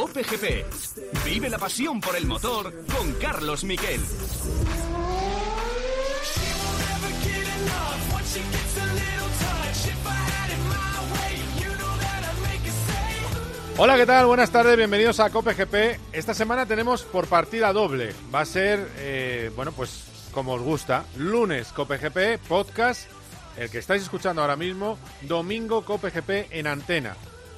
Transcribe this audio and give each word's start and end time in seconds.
Cope 0.00 0.22
GP. 0.22 0.64
Vive 1.26 1.50
la 1.50 1.58
pasión 1.58 2.00
por 2.00 2.16
el 2.16 2.24
motor 2.24 2.72
con 2.86 3.12
Carlos 3.20 3.64
Miquel. 3.64 4.00
Hola, 13.76 13.96
¿qué 13.98 14.06
tal? 14.06 14.24
Buenas 14.24 14.50
tardes, 14.50 14.74
bienvenidos 14.78 15.20
a 15.20 15.28
Cope 15.28 15.52
GP. 15.52 16.00
Esta 16.14 16.32
semana 16.32 16.64
tenemos 16.64 17.02
por 17.02 17.26
partida 17.26 17.70
doble. 17.74 18.14
Va 18.34 18.40
a 18.40 18.46
ser, 18.46 18.88
eh, 19.00 19.52
bueno, 19.54 19.72
pues 19.72 20.04
como 20.32 20.54
os 20.54 20.62
gusta, 20.62 21.04
lunes 21.18 21.72
Cope 21.72 21.98
GP, 21.98 22.38
podcast, 22.48 23.06
el 23.58 23.68
que 23.68 23.76
estáis 23.76 24.00
escuchando 24.00 24.40
ahora 24.40 24.56
mismo, 24.56 24.98
domingo 25.20 25.84
Cope 25.84 26.08
GP 26.08 26.56
en 26.58 26.68
antena. 26.68 27.16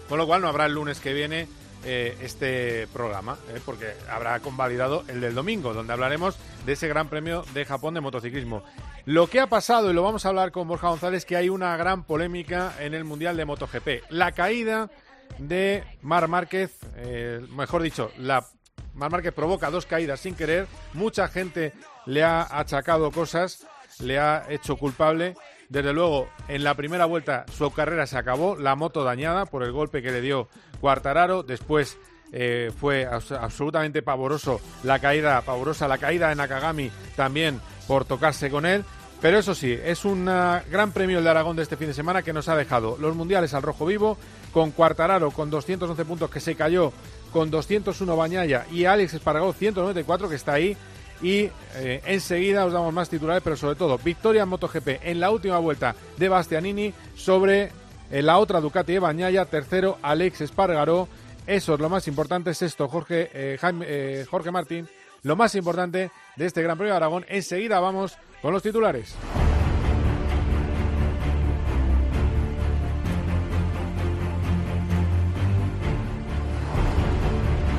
Con 0.09 0.19
lo 0.19 0.27
cual 0.27 0.43
no 0.43 0.48
habrá 0.48 0.67
el 0.67 0.75
lunes 0.75 0.98
que 0.98 1.12
viene 1.12 1.62
eh, 1.85 2.17
este 2.23 2.87
programa, 2.93 3.39
eh, 3.49 3.61
porque 3.65 3.95
habrá 4.11 4.39
convalidado 4.41 5.05
el 5.09 5.21
del 5.21 5.35
domingo, 5.35 5.75
donde 5.75 5.93
hablaremos 5.93 6.37
de 6.65 6.73
ese 6.73 6.89
Gran 6.89 7.09
Premio 7.09 7.45
de 7.55 7.65
Japón 7.65 7.95
de 7.95 8.01
motociclismo. 8.01 8.63
Lo 9.05 9.27
que 9.27 9.41
ha 9.41 9.49
pasado, 9.49 9.91
y 9.91 9.95
lo 9.95 10.03
vamos 10.03 10.25
a 10.25 10.29
hablar 10.29 10.53
con 10.53 10.69
Borja 10.69 10.89
González, 10.89 11.25
que 11.25 11.37
hay 11.37 11.49
una 11.49 11.77
gran 11.77 12.05
polémica 12.05 12.75
en 12.79 12.95
el 12.95 13.05
Mundial 13.05 13.37
de 13.37 13.45
MotoGP. 13.45 14.11
La 14.11 14.31
caída 14.31 14.91
de 15.39 15.83
Mar 16.03 16.29
Márquez, 16.29 16.77
eh, 16.97 17.45
mejor 17.51 17.83
dicho, 17.83 18.12
la 18.17 18.47
Mar 18.95 19.11
Márquez 19.11 19.33
provoca 19.33 19.71
dos 19.71 19.87
caídas 19.87 20.21
sin 20.21 20.35
querer, 20.35 20.67
mucha 20.93 21.27
gente 21.29 21.73
le 22.07 22.23
ha 22.23 22.43
achacado 22.43 23.11
cosas, 23.11 23.67
le 24.01 24.19
ha 24.19 24.45
hecho 24.49 24.77
culpable. 24.77 25.34
Desde 25.69 25.95
luego, 25.95 26.28
en 26.49 26.65
la 26.65 26.75
primera 26.75 27.06
vuelta 27.06 27.47
su 27.51 27.71
carrera 27.73 28.06
se 28.06 28.19
acabó, 28.19 28.56
la 28.56 28.77
moto 28.77 29.05
dañada 29.05 29.47
por 29.47 29.62
el 29.62 29.73
golpe 29.73 30.03
que 30.03 30.11
le 30.11 30.21
dio 30.21 30.49
Cuartararo, 30.83 31.44
después 31.44 31.97
eh, 32.33 32.72
fue 32.77 33.06
absolutamente 33.06 34.02
pavoroso 34.02 34.61
la 34.83 34.98
caída, 34.98 35.41
pavorosa 35.42 35.86
la 35.86 35.97
caída 35.97 36.28
de 36.28 36.34
Nakagami 36.34 36.91
también 37.14 37.61
por 37.86 38.05
tocarse 38.05 38.50
con 38.50 38.66
él. 38.66 38.84
Pero 39.20 39.38
eso 39.38 39.55
sí, 39.55 39.72
es 39.72 40.05
un 40.05 40.25
gran 40.25 40.91
premio 40.91 41.22
de 41.22 41.30
Aragón 41.30 41.55
de 41.55 41.62
este 41.62 41.77
fin 41.77 41.86
de 41.86 41.94
semana 41.94 42.22
que 42.22 42.33
nos 42.33 42.48
ha 42.48 42.56
dejado 42.56 42.97
los 43.00 43.14
mundiales 43.14 43.55
al 43.55 43.62
rojo 43.62 43.86
vivo, 43.86 44.19
con 44.53 44.72
Cuartararo 44.72 45.30
con 45.30 45.50
211 45.50 46.05
puntos 46.05 46.28
que 46.28 46.41
se 46.41 46.56
cayó, 46.56 46.92
con 47.30 47.48
201 47.48 48.16
Bañaya 48.16 48.66
y 48.72 48.84
Alex 48.84 49.14
Espargó 49.14 49.53
194 49.53 50.28
que 50.28 50.34
está 50.34 50.55
ahí. 50.55 50.77
Y 51.22 51.48
eh, 51.77 52.03
enseguida 52.06 52.64
os 52.64 52.72
damos 52.72 52.92
más 52.92 53.08
titulares, 53.08 53.44
pero 53.44 53.55
sobre 53.55 53.77
todo 53.77 53.97
victoria 53.98 54.42
en 54.42 54.48
MotoGP 54.48 54.88
en 55.05 55.20
la 55.20 55.30
última 55.30 55.58
vuelta 55.58 55.94
de 56.16 56.28
Bastianini 56.28 56.92
sobre 57.14 57.70
eh, 58.13 58.21
la 58.23 58.39
otra 58.39 58.61
Ducati 58.61 58.93
de 58.93 58.99
Bañaya, 58.99 59.47
tercero 59.47 59.99
Alex 60.03 60.43
Espargaró. 60.43 61.09
Eso 61.47 61.75
es 61.75 61.81
lo 61.81 61.89
más 61.89 62.07
importante, 62.07 62.53
sexto 62.53 62.87
Jorge, 62.87 63.31
eh, 63.33 64.27
Jorge 64.31 64.51
Martín. 64.51 64.87
Lo 65.23 65.35
más 65.35 65.55
importante 65.55 66.11
de 66.37 66.47
este 66.47 66.63
Gran 66.63 66.77
Premio 66.77 66.93
de 66.93 66.99
Aragón. 66.99 67.25
Enseguida 67.29 67.81
vamos 67.81 68.19
con 68.43 68.53
los 68.53 68.63
titulares. 68.63 69.17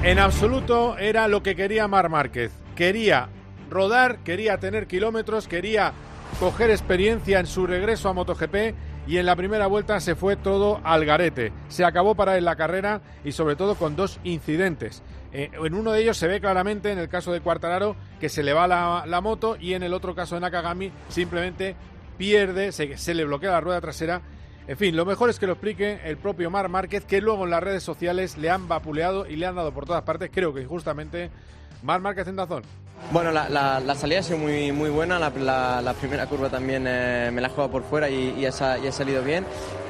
En 0.04 0.20
absoluto 0.20 0.98
era 0.98 1.28
lo 1.28 1.44
que 1.44 1.56
quería 1.56 1.88
Mar 1.88 2.10
Márquez. 2.10 2.52
Quería 2.76 3.30
rodar, 3.70 4.18
quería 4.24 4.58
tener 4.58 4.88
kilómetros, 4.88 5.48
quería 5.48 5.94
coger 6.40 6.72
experiencia 6.72 7.40
en 7.40 7.46
su 7.46 7.68
regreso 7.68 8.10
a 8.10 8.14
MotoGP 8.14 8.76
y 9.08 9.18
en 9.18 9.26
la 9.26 9.36
primera 9.36 9.68
vuelta 9.68 10.00
se 10.00 10.16
fue 10.16 10.36
todo 10.36 10.80
al 10.84 11.06
garete. 11.06 11.52
Se 11.68 11.86
acabó 11.86 12.16
para 12.16 12.38
él 12.38 12.46
la 12.46 12.56
carrera 12.56 13.02
y 13.24 13.32
sobre 13.32 13.56
todo 13.56 13.76
con 13.76 13.96
dos 13.96 14.20
incidentes. 14.24 15.04
Eh, 15.32 15.52
en 15.54 15.74
uno 15.74 15.92
de 15.92 16.02
ellos 16.02 16.18
se 16.18 16.28
ve 16.28 16.40
claramente, 16.40 16.92
en 16.92 17.00
el 17.00 17.10
caso 17.10 17.32
de 17.32 17.42
Cuartararo, 17.42 17.96
que 18.20 18.30
se 18.30 18.44
le 18.44 18.54
va 18.54 18.68
la, 18.68 19.22
moto 19.22 19.58
y 19.60 19.74
en 19.74 19.84
el 19.84 19.94
otro 19.94 20.16
caso 20.16 20.36
de 20.36 20.42
Nakagami 20.42 20.92
simplemente 21.10 21.76
pierde, 22.18 22.72
se, 22.72 22.98
se 22.98 23.14
le 23.14 23.26
bloquea 23.26 23.52
la 23.52 23.62
rueda 23.62 23.82
trasera 23.82 24.22
en 24.66 24.78
fin, 24.78 24.96
lo 24.96 25.06
mejor 25.06 25.30
es 25.30 25.40
que 25.40 25.46
lo 25.46 25.54
explique 25.54 26.00
el 26.06 26.16
propio 26.16 26.50
Mar 26.50 26.70
Márquez, 26.70 27.04
que 27.04 27.20
luego 27.20 27.44
en 27.44 27.50
las 27.50 27.62
redes 27.62 27.84
sociales 27.84 28.38
le 28.38 28.50
han 28.50 28.70
vapuleado 28.70 29.28
y 29.28 29.36
le 29.36 29.46
han 29.46 29.56
dado 29.56 29.74
por 29.74 29.86
todas 29.86 30.04
partes, 30.04 30.30
creo 30.34 30.54
que 30.54 30.66
justamente 30.66 31.32
Mar 31.82 32.00
Márquez 32.00 32.28
en 32.30 32.38
Dazón. 32.38 32.64
Bueno, 33.12 33.32
la, 33.32 33.96
salida 33.96 34.20
ha 34.20 34.24
sido 34.24 34.38
muy, 34.40 34.72
muy 34.72 34.90
buena, 34.90 35.20
la, 35.20 35.94
primera 35.94 36.26
curva 36.26 36.50
también 36.50 36.86
eh, 36.88 37.30
me 37.32 37.42
la 37.42 37.48
he 37.48 37.52
jugado 37.52 37.70
por 37.70 37.84
fuera 37.84 38.10
y, 38.10 38.46
ha, 38.46 38.52
salido 38.52 39.24
bien. 39.24 39.46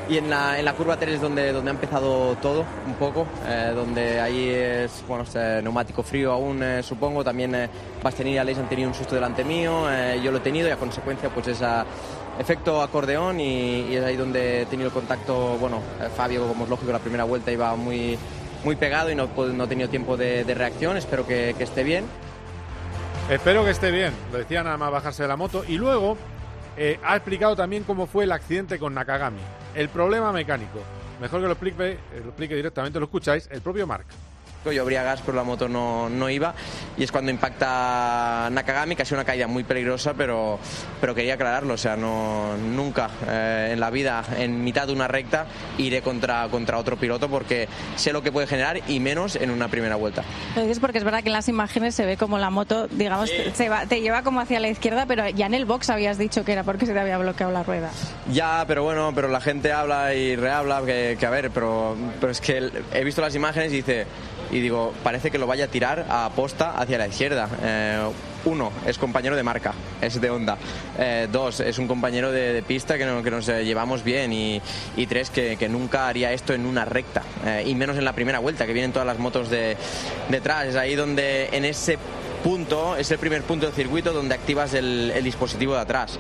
Y 0.10 0.18
en 0.18 0.30
la, 0.30 0.60
en 0.60 0.66
la 0.66 0.74
curva 0.74 0.98
3 0.98 1.16
es 1.16 1.22
donde, 1.22 1.54
donde 1.54 1.72
ha 1.72 1.74
empezado 1.74 2.36
todo, 2.42 2.66
un 2.86 2.94
poco, 2.96 3.26
eh, 3.48 3.72
donde 3.74 4.20
ahí 4.20 4.50
es 4.50 5.02
bueno, 5.08 5.24
neumático 5.62 6.04
frío 6.04 6.34
aún, 6.34 6.62
eh, 6.62 6.84
supongo. 6.84 7.24
También 7.24 7.56
eh, 7.56 7.70
Bastianini 8.04 8.36
y 8.36 8.40
Aleix 8.40 8.58
han 8.58 8.68
tenido 8.68 8.90
un 8.90 8.96
susto 8.96 9.16
delante 9.16 9.46
mío, 9.46 9.86
yo 10.22 10.32
lo 10.32 10.40
he 10.40 10.42
tenido 10.42 10.68
y 10.68 10.72
a 10.72 10.76
consecuencia 10.76 11.30
pues 11.30 11.48
esa 11.48 11.86
efecto 12.40 12.82
acordeón 12.82 13.40
y, 13.40 13.96
es 13.96 14.04
ahí 14.04 14.16
donde 14.16 14.62
he 14.62 14.66
tenido 14.66 14.92
contacto, 14.92 15.58
bueno, 15.60 15.82
eh, 16.02 16.08
Fabio, 16.16 16.48
como 16.48 16.64
es 16.64 16.70
lógico, 16.70 16.92
la 16.92 17.00
primera 17.00 17.24
vuelta 17.24 17.52
iba 17.52 17.76
muy, 17.76 18.18
muy 18.64 18.76
pegado 18.76 19.12
y 19.12 19.16
no, 19.16 19.30
no 19.54 19.64
he 19.64 19.68
tenido 19.68 19.90
tiempo 19.90 20.18
de, 20.18 20.44
reacción, 20.54 20.98
espero 20.98 21.26
que, 21.28 21.56
esté 21.60 21.84
bien. 21.84 22.06
Espero 23.30 23.64
que 23.64 23.72
esté 23.72 23.90
bien, 23.90 24.14
lo 24.34 24.38
decía 24.38 24.64
nada 24.64 24.76
más 24.78 24.92
bajarse 24.92 25.24
de 25.24 25.30
la 25.30 25.38
moto 25.38 25.64
y 25.66 25.78
luego 25.78 26.18
eh, 26.76 27.00
ha 27.04 27.16
explicado 27.16 27.56
también 27.56 27.84
cómo 27.84 28.06
fue 28.06 28.26
el 28.26 28.32
accidente 28.34 28.78
con 28.78 28.94
Nakagami, 28.94 29.40
el 29.76 29.88
problema 29.88 30.34
mecánico. 30.34 30.80
Mejor 31.22 31.40
que 31.40 31.46
lo 31.46 31.54
explique, 31.54 31.92
eh, 31.92 32.00
lo 32.22 32.30
explique 32.30 32.54
directamente, 32.54 33.00
lo 33.00 33.06
escucháis, 33.06 33.48
el 33.50 33.62
propio 33.62 33.88
Mark. 33.88 34.06
Yo 34.72 34.82
abría 34.82 35.04
gas, 35.04 35.22
pero 35.26 35.36
la 35.36 35.44
moto 35.44 35.68
no, 35.68 36.10
no, 36.10 36.30
iba. 36.30 36.54
Y 36.98 37.04
es 37.04 37.12
cuando 37.12 37.32
impacta 37.32 38.50
Nakagami, 38.52 38.96
que 38.96 39.02
ha 39.02 39.06
sido 39.06 39.18
una 39.18 39.26
caída 39.26 39.48
muy 39.48 39.64
peligrosa, 39.64 40.14
pero, 40.14 40.60
pero 41.02 41.14
quería 41.16 41.36
aclararlo. 41.36 41.74
O 41.74 41.78
sea, 41.78 41.96
no, 41.96 42.56
nunca 42.58 43.10
eh, 43.28 43.70
en 43.74 43.80
la 43.80 43.90
vida, 43.90 44.24
en 44.38 44.64
mitad 44.64 44.88
de 44.88 44.94
una 44.94 45.08
recta, 45.08 45.46
iré 45.78 46.02
contra, 46.02 46.48
contra 46.50 46.78
otro 46.78 46.98
piloto 46.98 47.30
porque 47.30 47.68
sé 47.96 48.14
lo 48.14 48.22
que 48.22 48.32
puede 48.32 48.48
generar 48.48 48.82
y 48.88 49.00
menos 49.00 49.36
en 49.36 49.52
una 49.52 49.68
primera 49.68 49.96
vuelta. 49.96 50.24
Lo 50.56 50.62
dices 50.62 50.80
porque 50.80 50.98
es 50.98 51.04
verdad 51.04 51.22
que 51.22 51.30
en 51.30 51.34
las 51.34 51.48
imágenes 51.48 51.96
se 51.96 52.06
ve 52.06 52.18
como 52.18 52.38
la 52.38 52.50
moto, 52.50 52.88
digamos, 52.88 53.30
se 53.54 53.70
va, 53.70 53.86
te 53.86 54.02
lleva 54.02 54.24
como 54.24 54.40
hacia 54.40 54.60
la 54.60 54.70
izquierda, 54.70 55.06
pero 55.06 55.28
ya 55.30 55.46
en 55.46 55.54
el 55.54 55.66
box 55.66 55.90
habías 55.90 56.18
dicho 56.18 56.44
que 56.46 56.54
era 56.54 56.64
porque 56.64 56.86
se 56.86 56.94
te 56.94 57.00
había 57.00 57.18
bloqueado 57.18 57.52
la 57.52 57.64
rueda. 57.64 57.90
Ya, 58.32 58.64
pero 58.68 58.84
bueno, 58.84 59.12
pero 59.14 59.28
la 59.28 59.42
gente 59.42 59.72
habla 59.72 60.14
y 60.14 60.36
rehabla 60.36 60.84
que, 60.86 61.18
que 61.20 61.26
a 61.26 61.30
ver, 61.30 61.52
pero, 61.52 61.96
pero 62.20 62.32
es 62.32 62.42
que 62.42 62.72
he 62.94 63.04
visto 63.04 63.22
las 63.22 63.36
imágenes 63.36 63.72
y 63.74 63.78
dice 63.78 64.06
y 64.54 64.60
digo, 64.60 64.94
parece 65.04 65.32
que 65.32 65.40
lo 65.40 65.48
vaya 65.48 65.66
a 65.66 65.68
tirar 65.68 66.06
a 66.08 66.30
posta 66.36 66.78
hacia 66.78 67.00
la 67.00 67.08
izquierda. 67.08 67.50
Eh, 67.64 68.08
uno, 68.46 68.72
es 68.86 69.00
compañero 69.00 69.36
de 69.36 69.42
marca, 69.42 69.74
es 70.00 70.22
de 70.22 70.30
Honda. 70.30 70.58
Eh, 71.00 71.28
dos, 71.32 71.60
es 71.60 71.80
un 71.80 71.88
compañero 71.88 72.32
de, 72.32 72.62
pista 72.62 72.98
que, 73.00 73.22
que, 73.24 73.32
nos 73.32 73.48
llevamos 73.48 74.04
bien. 74.04 74.32
Y, 74.32 74.62
tres, 75.08 75.32
que, 75.32 75.68
nunca 75.70 76.08
haría 76.08 76.32
esto 76.34 76.54
en 76.54 76.68
una 76.68 76.86
recta. 76.86 77.24
Eh, 77.46 77.64
y 77.66 77.74
menos 77.74 77.98
en 77.98 78.06
la 78.06 78.14
primera 78.14 78.38
vuelta, 78.38 78.68
que 78.68 78.74
vienen 78.74 78.92
todas 78.92 79.08
las 79.08 79.18
motos 79.18 79.50
de, 79.50 79.76
detrás. 80.30 80.68
Es 80.68 80.76
ahí 80.76 80.94
donde, 80.94 81.50
en 81.52 81.66
ese 81.66 81.98
punto, 82.44 82.96
es 82.96 83.10
el 83.10 83.18
primer 83.18 83.42
punto 83.42 83.66
del 83.66 83.74
circuito 83.74 84.14
donde 84.14 84.36
activas 84.36 84.76
el 84.76 85.24
dispositivo 85.24 85.74
de 85.74 85.80
atrás. 85.80 86.20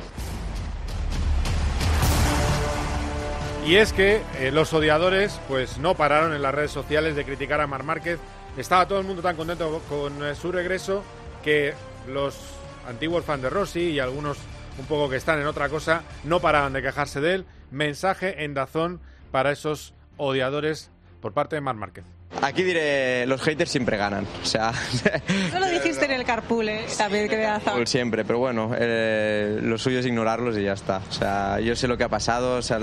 Y 3.65 3.77
es 3.77 3.93
que 3.93 4.21
eh, 4.39 4.51
los 4.51 4.73
odiadores 4.73 5.39
pues 5.47 5.77
no 5.77 5.95
pararon 5.95 6.33
en 6.33 6.41
las 6.41 6.53
redes 6.53 6.71
sociales 6.71 7.15
de 7.15 7.23
criticar 7.23 7.61
a 7.61 7.67
Mar 7.67 7.83
Márquez. 7.83 8.19
Estaba 8.57 8.87
todo 8.89 8.99
el 8.99 9.07
mundo 9.07 9.21
tan 9.21 9.37
contento 9.37 9.81
con 9.87 10.21
eh, 10.21 10.35
su 10.35 10.51
regreso 10.51 11.01
que 11.43 11.73
los 12.09 12.37
antiguos 12.89 13.23
fans 13.23 13.41
de 13.41 13.49
Rossi 13.49 13.91
y 13.91 13.99
algunos 13.99 14.37
un 14.77 14.85
poco 14.85 15.09
que 15.09 15.15
están 15.15 15.39
en 15.39 15.47
otra 15.47 15.69
cosa 15.69 16.03
no 16.25 16.41
paraban 16.41 16.73
de 16.73 16.81
quejarse 16.81 17.21
de 17.21 17.35
él. 17.35 17.45
Mensaje 17.71 18.43
en 18.43 18.53
Dazón 18.53 18.99
para 19.31 19.51
esos 19.51 19.93
odiadores 20.17 20.91
por 21.21 21.33
parte 21.33 21.55
de 21.55 21.61
Mar 21.61 21.75
Márquez. 21.75 22.03
Aquí 22.41 22.63
diré, 22.63 23.25
los 23.25 23.41
haters 23.41 23.71
siempre 23.71 23.97
ganan. 23.97 24.25
O 24.41 24.45
sea, 24.45 24.71
Eso 25.47 25.59
lo 25.59 25.67
dijiste 25.69 26.05
en 26.05 26.11
el 26.11 26.25
carpool, 26.25 26.69
¿eh? 26.69 26.85
También 26.97 27.29
que 27.29 27.37
de 27.37 27.85
Siempre, 27.85 28.25
pero 28.25 28.39
bueno, 28.39 28.71
eh, 28.77 29.59
lo 29.61 29.77
suyo 29.77 29.99
es 29.99 30.05
ignorarlos 30.05 30.57
y 30.57 30.63
ya 30.63 30.73
está. 30.73 31.01
O 31.09 31.11
sea, 31.11 31.59
yo 31.59 31.75
sé 31.75 31.87
lo 31.87 31.97
que 31.97 32.03
ha 32.03 32.09
pasado, 32.09 32.57
o 32.57 32.61
sea, 32.61 32.79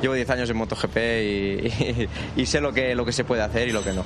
llevo 0.00 0.14
10 0.14 0.30
años 0.30 0.50
en 0.50 0.56
MotoGP 0.56 0.96
y, 0.96 2.08
y, 2.36 2.46
sé 2.46 2.60
lo 2.60 2.72
que, 2.72 2.94
lo 2.94 3.04
que 3.04 3.12
se 3.12 3.24
puede 3.24 3.42
hacer 3.42 3.68
y 3.68 3.72
lo 3.72 3.82
que 3.82 3.92
no. 3.92 4.04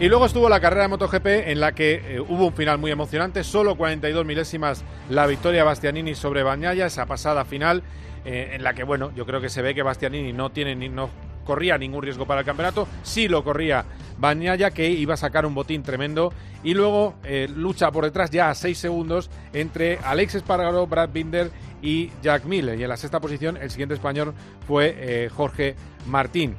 Y 0.00 0.08
luego 0.08 0.24
estuvo 0.24 0.48
la 0.48 0.60
carrera 0.60 0.84
de 0.84 0.88
MotoGP 0.88 1.26
en 1.26 1.60
la 1.60 1.72
que 1.72 2.02
eh, 2.02 2.20
hubo 2.20 2.46
un 2.46 2.54
final 2.54 2.78
muy 2.78 2.90
emocionante, 2.90 3.44
solo 3.44 3.76
42 3.76 4.24
milésimas 4.24 4.82
la 5.10 5.26
victoria 5.26 5.62
Bastianini 5.62 6.14
sobre 6.14 6.42
Bañaya, 6.42 6.86
esa 6.86 7.04
pasada 7.04 7.44
final 7.44 7.82
eh, 8.24 8.52
en 8.54 8.62
la 8.62 8.72
que 8.72 8.82
bueno, 8.82 9.12
yo 9.14 9.26
creo 9.26 9.42
que 9.42 9.50
se 9.50 9.60
ve 9.60 9.74
que 9.74 9.82
Bastianini 9.82 10.32
no 10.32 10.50
tiene 10.50 10.74
ni, 10.74 10.88
no 10.88 11.10
corría 11.50 11.76
ningún 11.76 12.04
riesgo 12.04 12.26
para 12.26 12.42
el 12.42 12.46
campeonato, 12.46 12.86
sí 13.02 13.26
lo 13.26 13.42
corría 13.42 13.84
Bañaya, 14.18 14.70
que 14.70 14.88
iba 14.88 15.14
a 15.14 15.16
sacar 15.16 15.44
un 15.44 15.52
botín 15.52 15.82
tremendo, 15.82 16.32
y 16.62 16.74
luego 16.74 17.14
eh, 17.24 17.48
lucha 17.52 17.90
por 17.90 18.04
detrás 18.04 18.30
ya 18.30 18.50
a 18.50 18.54
seis 18.54 18.78
segundos 18.78 19.28
entre 19.52 19.98
Alex 19.98 20.36
Espargaro, 20.36 20.86
Brad 20.86 21.08
Binder 21.08 21.50
y 21.82 22.12
Jack 22.22 22.44
Miller, 22.44 22.78
y 22.78 22.84
en 22.84 22.88
la 22.88 22.96
sexta 22.96 23.18
posición 23.18 23.56
el 23.56 23.68
siguiente 23.68 23.96
español 23.96 24.32
fue 24.64 24.94
eh, 24.96 25.28
Jorge 25.28 25.74
Martín. 26.06 26.54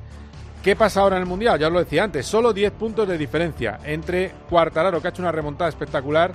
¿Qué 0.62 0.76
pasa 0.76 1.00
ahora 1.00 1.16
en 1.16 1.24
el 1.24 1.30
Mundial? 1.30 1.58
Ya 1.58 1.68
os 1.68 1.74
lo 1.74 1.80
decía 1.80 2.04
antes, 2.04 2.26
solo 2.26 2.52
10 2.52 2.74
puntos 2.74 3.08
de 3.08 3.18
diferencia 3.18 3.80
entre 3.86 4.34
Cuartararo, 4.50 5.00
que 5.02 5.08
ha 5.08 5.12
hecho 5.12 5.22
una 5.22 5.32
remontada 5.32 5.70
espectacular, 5.70 6.34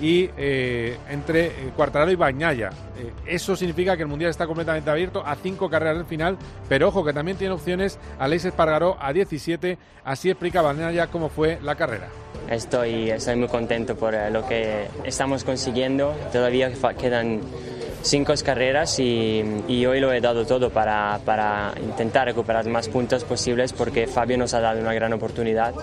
y 0.00 0.30
eh, 0.36 0.96
entre 1.08 1.46
eh, 1.46 1.72
Cuartararo 1.74 2.10
y 2.10 2.16
Bañaya. 2.16 2.70
Eh, 2.98 3.12
eso 3.26 3.56
significa 3.56 3.96
que 3.96 4.02
el 4.02 4.08
Mundial 4.08 4.30
está 4.30 4.46
completamente 4.46 4.90
abierto 4.90 5.22
a 5.24 5.34
cinco 5.36 5.68
carreras 5.68 5.96
del 5.96 6.06
final, 6.06 6.36
pero 6.68 6.88
ojo 6.88 7.04
que 7.04 7.12
también 7.12 7.36
tiene 7.36 7.54
opciones 7.54 7.98
Aleix 8.18 8.44
Espargaró 8.44 8.96
a 9.00 9.12
17, 9.12 9.78
así 10.04 10.30
explica 10.30 10.62
Bañaya 10.62 11.06
cómo 11.08 11.28
fue 11.28 11.58
la 11.62 11.74
carrera. 11.74 12.08
Estoy, 12.50 13.10
estoy 13.10 13.36
muy 13.36 13.48
contento 13.48 13.96
por 13.96 14.14
lo 14.30 14.46
que 14.46 14.86
estamos 15.04 15.42
consiguiendo, 15.42 16.14
todavía 16.32 16.70
quedan 16.98 17.40
cinco 18.06 18.34
carreras 18.44 18.98
y, 18.98 19.42
hoy 19.86 20.00
lo 20.00 20.12
he 20.12 20.20
dado 20.20 20.46
todo 20.46 20.70
para, 20.70 21.18
para, 21.24 21.72
intentar 21.80 22.26
recuperar 22.26 22.66
más 22.68 22.88
puntos 22.88 23.24
posibles 23.24 23.72
porque 23.72 24.06
Fabio 24.06 24.38
nos 24.38 24.54
ha 24.54 24.60
dado 24.60 24.80
una 24.80 24.94
gran 24.94 25.12
oportunidad 25.12 25.74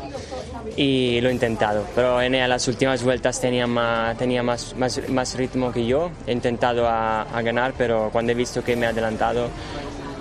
y 0.75 1.19
lo 1.21 1.29
he 1.29 1.33
intentado. 1.33 1.85
Pero 1.95 2.21
en 2.21 2.49
las 2.49 2.67
últimas 2.67 3.03
vueltas 3.03 3.39
tenía 3.39 3.67
más, 3.67 4.17
tenía 4.17 4.43
más, 4.43 4.75
más, 4.77 5.09
más 5.09 5.35
ritmo 5.35 5.71
que 5.71 5.85
yo, 5.85 6.11
he 6.25 6.31
intentado 6.31 6.87
a, 6.87 7.23
a 7.23 7.41
ganar, 7.41 7.73
pero 7.77 8.09
cuando 8.11 8.31
he 8.31 8.35
visto 8.35 8.63
que 8.63 8.75
me 8.75 8.85
he 8.85 8.89
adelantado 8.89 9.49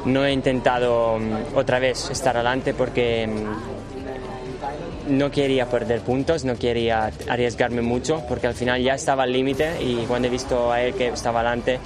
no 0.05 0.25
he 0.25 0.33
intentado 0.33 1.19
mm, 1.19 1.57
otra 1.57 1.79
vez 1.79 2.11
estar 2.11 2.37
adelante 2.37 2.75
porque 2.75 3.27
mm, 3.27 3.82
no 5.13 5.31
quería 5.31 5.67
perder 5.67 6.01
puntos, 6.01 6.45
no 6.45 6.57
quería 6.57 7.11
arriesgarme 7.29 7.83
mucho 7.83 8.25
porque 8.29 8.47
al 8.47 8.55
final 8.55 8.83
ya 8.83 8.95
estaba 8.95 9.25
al 9.25 9.33
límite 9.33 9.83
y 9.83 10.05
cuando 10.07 10.29
he 10.29 10.31
visto 10.31 10.73
a 10.73 10.81
él 10.83 10.95
que 10.95 11.09
estaba 11.09 11.41
adelante 11.41 11.79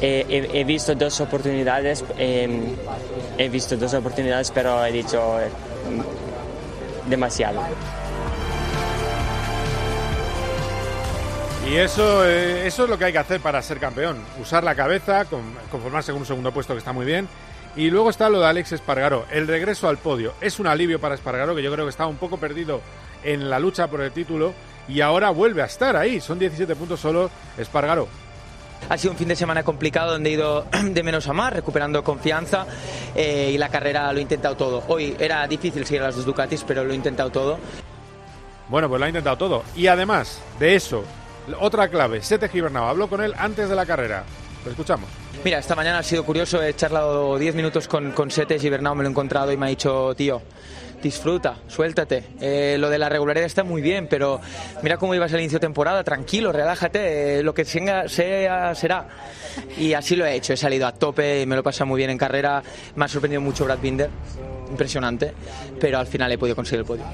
he, 0.00 0.64
visto 0.64 0.94
dos 0.94 1.20
oportunidades, 1.20 2.04
em, 2.16 2.62
he 3.36 3.48
visto 3.48 3.76
dos 3.76 3.94
oportunidades 3.94 4.50
pero 4.50 4.84
he 4.84 4.92
dicho 4.92 5.40
eh, 5.40 5.48
demasiado. 7.08 7.60
Y 11.68 11.76
eso, 11.76 12.24
eh, 12.24 12.66
eso 12.66 12.84
es 12.84 12.90
lo 12.90 12.96
que 12.96 13.06
hay 13.06 13.12
que 13.12 13.18
hacer 13.18 13.40
para 13.40 13.60
ser 13.60 13.78
campeón, 13.78 14.16
usar 14.40 14.64
la 14.64 14.74
cabeza, 14.74 15.26
conformarse 15.70 16.12
con 16.12 16.22
un 16.22 16.26
segundo 16.26 16.50
puesto 16.50 16.72
que 16.72 16.78
está 16.78 16.94
muy 16.94 17.04
bien 17.04 17.28
y 17.76 17.90
luego 17.90 18.10
está 18.10 18.28
lo 18.28 18.40
de 18.40 18.46
Alex 18.46 18.72
Espargaro, 18.72 19.26
el 19.30 19.46
regreso 19.46 19.88
al 19.88 19.98
podio. 19.98 20.34
Es 20.40 20.58
un 20.58 20.66
alivio 20.66 21.00
para 21.00 21.14
Espargaro, 21.14 21.54
que 21.54 21.62
yo 21.62 21.72
creo 21.72 21.84
que 21.84 21.90
estaba 21.90 22.08
un 22.08 22.16
poco 22.16 22.38
perdido 22.38 22.80
en 23.22 23.50
la 23.50 23.58
lucha 23.58 23.88
por 23.88 24.00
el 24.00 24.12
título, 24.12 24.52
y 24.88 25.00
ahora 25.00 25.30
vuelve 25.30 25.62
a 25.62 25.66
estar 25.66 25.96
ahí. 25.96 26.20
Son 26.20 26.38
17 26.38 26.74
puntos 26.76 27.00
solo 27.00 27.30
Espargaro. 27.56 28.08
Ha 28.88 28.96
sido 28.96 29.12
un 29.12 29.18
fin 29.18 29.28
de 29.28 29.36
semana 29.36 29.62
complicado 29.62 30.12
donde 30.12 30.30
he 30.30 30.32
ido 30.34 30.66
de 30.82 31.02
menos 31.02 31.28
a 31.28 31.32
más, 31.32 31.52
recuperando 31.52 32.02
confianza 32.02 32.66
eh, 33.14 33.50
y 33.52 33.58
la 33.58 33.68
carrera 33.68 34.12
lo 34.12 34.18
he 34.18 34.22
intentado 34.22 34.56
todo. 34.56 34.82
Hoy 34.88 35.14
era 35.18 35.46
difícil 35.46 35.84
seguir 35.84 36.02
a 36.02 36.06
las 36.06 36.16
dos 36.16 36.24
Ducatis, 36.24 36.64
pero 36.64 36.84
lo 36.84 36.92
he 36.92 36.96
intentado 36.96 37.30
todo. 37.30 37.58
Bueno, 38.68 38.88
pues 38.88 38.98
lo 38.98 39.04
ha 39.04 39.08
intentado 39.08 39.36
todo. 39.36 39.62
Y 39.76 39.86
además 39.86 40.40
de 40.58 40.74
eso, 40.74 41.04
otra 41.60 41.88
clave, 41.88 42.22
Sete 42.22 42.48
Gibernau 42.48 42.84
habló 42.84 43.08
con 43.08 43.22
él 43.22 43.34
antes 43.36 43.68
de 43.68 43.74
la 43.74 43.86
carrera. 43.86 44.24
Lo 44.64 44.70
escuchamos. 44.70 45.08
Mira, 45.44 45.58
esta 45.60 45.76
mañana 45.76 46.00
ha 46.00 46.02
sido 46.02 46.24
curioso, 46.24 46.62
he 46.62 46.74
charlado 46.74 47.38
10 47.38 47.54
minutos 47.54 47.86
con, 47.86 48.10
con 48.10 48.30
Setes 48.30 48.62
y 48.64 48.70
Bernau 48.70 48.94
me 48.96 49.04
lo 49.04 49.08
he 49.08 49.12
encontrado 49.12 49.52
y 49.52 49.56
me 49.56 49.66
ha 49.66 49.68
dicho, 49.68 50.12
tío, 50.16 50.42
disfruta, 51.00 51.58
suéltate. 51.68 52.24
Eh, 52.40 52.76
lo 52.78 52.90
de 52.90 52.98
la 52.98 53.08
regularidad 53.08 53.46
está 53.46 53.62
muy 53.62 53.80
bien, 53.80 54.08
pero 54.08 54.40
mira 54.82 54.96
cómo 54.96 55.14
ibas 55.14 55.32
al 55.32 55.40
inicio 55.40 55.58
de 55.58 55.66
temporada, 55.66 56.02
tranquilo, 56.02 56.50
relájate, 56.52 57.38
eh, 57.38 57.42
lo 57.44 57.54
que 57.54 57.64
sea, 57.64 58.08
sea, 58.08 58.74
será. 58.74 59.06
Y 59.78 59.92
así 59.94 60.16
lo 60.16 60.26
he 60.26 60.34
hecho, 60.34 60.52
he 60.52 60.56
salido 60.56 60.88
a 60.88 60.92
tope 60.92 61.42
y 61.42 61.46
me 61.46 61.54
lo 61.54 61.60
he 61.60 61.64
pasado 61.64 61.86
muy 61.86 61.98
bien 61.98 62.10
en 62.10 62.18
carrera. 62.18 62.62
Me 62.96 63.04
ha 63.04 63.08
sorprendido 63.08 63.40
mucho 63.40 63.64
Brad 63.64 63.78
Binder, 63.78 64.10
impresionante, 64.70 65.32
pero 65.80 65.98
al 65.98 66.06
final 66.08 66.32
he 66.32 66.38
podido 66.38 66.56
conseguir 66.56 66.80
el 66.80 66.86
podio. 66.86 67.04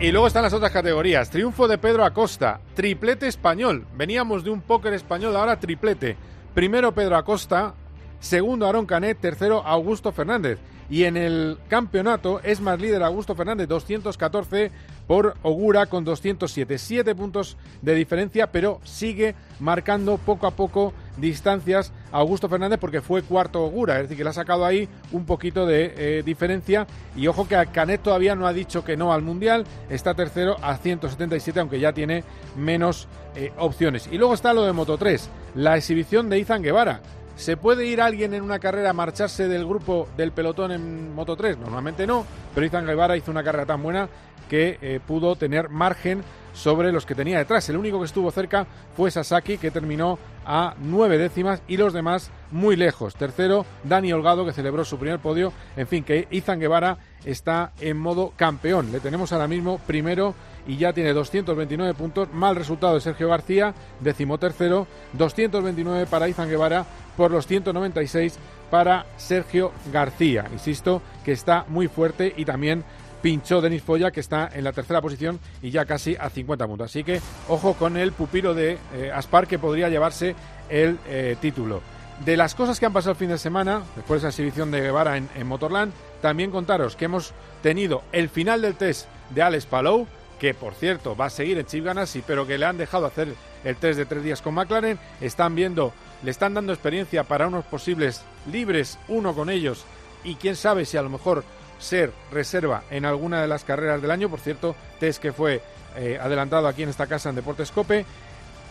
Y 0.00 0.12
luego 0.12 0.28
están 0.28 0.44
las 0.44 0.52
otras 0.52 0.70
categorías. 0.70 1.28
Triunfo 1.28 1.66
de 1.66 1.76
Pedro 1.76 2.04
Acosta, 2.04 2.60
triplete 2.74 3.26
español. 3.26 3.84
Veníamos 3.96 4.44
de 4.44 4.50
un 4.50 4.60
póker 4.60 4.92
español, 4.94 5.34
ahora 5.34 5.58
triplete. 5.58 6.16
Primero 6.54 6.92
Pedro 6.92 7.16
Acosta, 7.16 7.74
segundo 8.20 8.68
Aaron 8.68 8.86
Canet, 8.86 9.18
tercero 9.18 9.60
Augusto 9.66 10.12
Fernández. 10.12 10.60
Y 10.88 11.02
en 11.02 11.16
el 11.16 11.58
campeonato 11.68 12.40
es 12.44 12.60
más 12.60 12.80
líder 12.80 13.02
Augusto 13.02 13.34
Fernández, 13.34 13.66
214 13.66 14.70
por 15.08 15.36
Ogura 15.42 15.86
con 15.86 16.04
207. 16.04 16.78
Siete 16.78 17.14
puntos 17.16 17.56
de 17.82 17.94
diferencia, 17.94 18.52
pero 18.52 18.78
sigue 18.84 19.34
marcando 19.58 20.18
poco 20.18 20.46
a 20.46 20.52
poco 20.52 20.92
distancias 21.16 21.92
a 22.12 22.18
Augusto 22.18 22.48
Fernández 22.48 22.78
porque 22.78 23.00
fue 23.00 23.22
cuarto 23.22 23.64
Ogura. 23.64 23.96
Es 23.96 24.02
decir, 24.02 24.18
que 24.18 24.24
le 24.24 24.30
ha 24.30 24.34
sacado 24.34 24.64
ahí 24.64 24.86
un 25.10 25.24
poquito 25.24 25.66
de 25.66 25.94
eh, 25.96 26.22
diferencia. 26.22 26.86
Y 27.16 27.26
ojo 27.26 27.48
que 27.48 27.56
Canet 27.72 28.02
todavía 28.02 28.36
no 28.36 28.46
ha 28.46 28.52
dicho 28.52 28.84
que 28.84 28.96
no 28.96 29.12
al 29.12 29.22
Mundial. 29.22 29.64
Está 29.88 30.14
tercero 30.14 30.58
a 30.62 30.76
177, 30.76 31.58
aunque 31.58 31.80
ya 31.80 31.92
tiene 31.92 32.22
menos 32.54 33.08
eh, 33.34 33.50
opciones. 33.58 34.08
Y 34.12 34.18
luego 34.18 34.34
está 34.34 34.52
lo 34.52 34.64
de 34.64 34.72
Moto 34.72 34.98
3, 34.98 35.30
la 35.54 35.76
exhibición 35.78 36.28
de 36.28 36.38
Izan 36.38 36.62
Guevara 36.62 37.00
¿Se 37.38 37.56
puede 37.56 37.86
ir 37.86 38.00
alguien 38.00 38.34
en 38.34 38.42
una 38.42 38.58
carrera 38.58 38.90
a 38.90 38.92
marcharse 38.92 39.46
del 39.46 39.64
grupo 39.64 40.08
del 40.16 40.32
pelotón 40.32 40.72
en 40.72 41.14
Moto 41.14 41.36
3? 41.36 41.56
Normalmente 41.56 42.04
no, 42.04 42.26
pero 42.52 42.66
Izan 42.66 42.84
Guevara 42.84 43.16
hizo 43.16 43.30
una 43.30 43.44
carrera 43.44 43.64
tan 43.64 43.80
buena 43.80 44.08
que 44.48 44.78
eh, 44.80 45.00
pudo 45.06 45.36
tener 45.36 45.68
margen 45.68 46.22
sobre 46.52 46.90
los 46.90 47.06
que 47.06 47.14
tenía 47.14 47.38
detrás. 47.38 47.68
El 47.68 47.76
único 47.76 48.00
que 48.00 48.06
estuvo 48.06 48.30
cerca 48.32 48.66
fue 48.96 49.10
Sasaki, 49.10 49.58
que 49.58 49.70
terminó 49.70 50.18
a 50.44 50.74
nueve 50.80 51.18
décimas, 51.18 51.62
y 51.68 51.76
los 51.76 51.92
demás 51.92 52.30
muy 52.50 52.74
lejos. 52.74 53.14
Tercero, 53.14 53.64
Dani 53.84 54.12
Holgado, 54.12 54.44
que 54.44 54.52
celebró 54.52 54.84
su 54.84 54.98
primer 54.98 55.20
podio. 55.20 55.52
En 55.76 55.86
fin, 55.86 56.02
que 56.02 56.26
Izan 56.30 56.58
Guevara 56.58 56.98
está 57.24 57.72
en 57.80 57.96
modo 57.96 58.32
campeón. 58.36 58.90
Le 58.90 59.00
tenemos 59.00 59.32
ahora 59.32 59.46
mismo 59.46 59.78
primero 59.86 60.34
y 60.66 60.76
ya 60.76 60.92
tiene 60.92 61.12
229 61.12 61.94
puntos. 61.94 62.32
Mal 62.32 62.56
resultado 62.56 62.94
de 62.94 63.00
Sergio 63.00 63.28
García, 63.28 63.74
decimotercero. 64.00 64.86
229 65.12 66.06
para 66.06 66.28
Izan 66.28 66.48
Guevara, 66.48 66.84
por 67.16 67.30
los 67.30 67.46
196 67.46 68.38
para 68.70 69.06
Sergio 69.16 69.72
García. 69.92 70.46
Insisto 70.52 71.02
que 71.24 71.32
está 71.32 71.64
muy 71.68 71.88
fuerte 71.88 72.34
y 72.36 72.44
también 72.44 72.84
pinchó 73.22 73.60
Denis 73.60 73.82
Foya, 73.82 74.10
que 74.10 74.20
está 74.20 74.50
en 74.52 74.64
la 74.64 74.72
tercera 74.72 75.00
posición 75.00 75.38
y 75.62 75.70
ya 75.70 75.84
casi 75.84 76.16
a 76.16 76.30
50 76.30 76.66
puntos. 76.66 76.90
Así 76.90 77.04
que 77.04 77.20
ojo 77.48 77.74
con 77.74 77.96
el 77.96 78.12
pupilo 78.12 78.54
de 78.54 78.78
eh, 78.94 79.10
Aspar, 79.14 79.46
que 79.46 79.58
podría 79.58 79.88
llevarse 79.88 80.34
el 80.68 80.98
eh, 81.08 81.36
título. 81.40 81.80
De 82.24 82.36
las 82.36 82.54
cosas 82.54 82.80
que 82.80 82.86
han 82.86 82.92
pasado 82.92 83.12
el 83.12 83.18
fin 83.18 83.28
de 83.28 83.38
semana, 83.38 83.82
después 83.94 84.22
de 84.22 84.28
esa 84.28 84.34
exhibición 84.34 84.70
de 84.70 84.80
Guevara 84.80 85.16
en, 85.16 85.46
Motorland, 85.46 85.92
también 86.20 86.50
contaros 86.50 86.96
que 86.96 87.04
hemos 87.04 87.32
tenido 87.62 88.02
el 88.10 88.28
final 88.28 88.60
del 88.60 88.74
test 88.74 89.06
de 89.30 89.42
Alex 89.42 89.66
Palou, 89.66 90.06
que 90.40 90.52
por 90.52 90.74
cierto 90.74 91.16
va 91.16 91.26
a 91.26 91.30
seguir 91.30 91.58
en 91.58 91.66
Chip 91.66 91.84
Ganassi, 91.84 92.22
pero 92.26 92.46
que 92.46 92.58
le 92.58 92.66
han 92.66 92.76
dejado 92.76 93.06
hacer 93.06 93.28
el 93.62 93.76
test 93.76 93.98
de 93.98 94.06
tres 94.06 94.24
días 94.24 94.42
con 94.42 94.54
McLaren. 94.54 94.98
Están 95.20 95.54
viendo 95.54 95.92
le 96.22 96.30
están 96.30 96.54
dando 96.54 96.72
experiencia 96.72 97.24
para 97.24 97.46
unos 97.46 97.64
posibles 97.64 98.22
libres, 98.50 98.98
uno 99.08 99.34
con 99.34 99.50
ellos, 99.50 99.84
y 100.24 100.34
quién 100.34 100.56
sabe 100.56 100.84
si 100.84 100.96
a 100.96 101.02
lo 101.02 101.10
mejor 101.10 101.44
ser 101.78 102.12
reserva 102.30 102.82
en 102.90 103.04
alguna 103.04 103.40
de 103.40 103.48
las 103.48 103.64
carreras 103.64 104.02
del 104.02 104.10
año. 104.10 104.28
Por 104.28 104.40
cierto, 104.40 104.74
test 105.00 105.20
que 105.20 105.32
fue 105.32 105.62
eh, 105.96 106.18
adelantado 106.20 106.68
aquí 106.68 106.82
en 106.82 106.88
esta 106.88 107.06
casa 107.06 107.28
en 107.28 107.36
Deportes 107.36 107.70
Cope. 107.70 108.04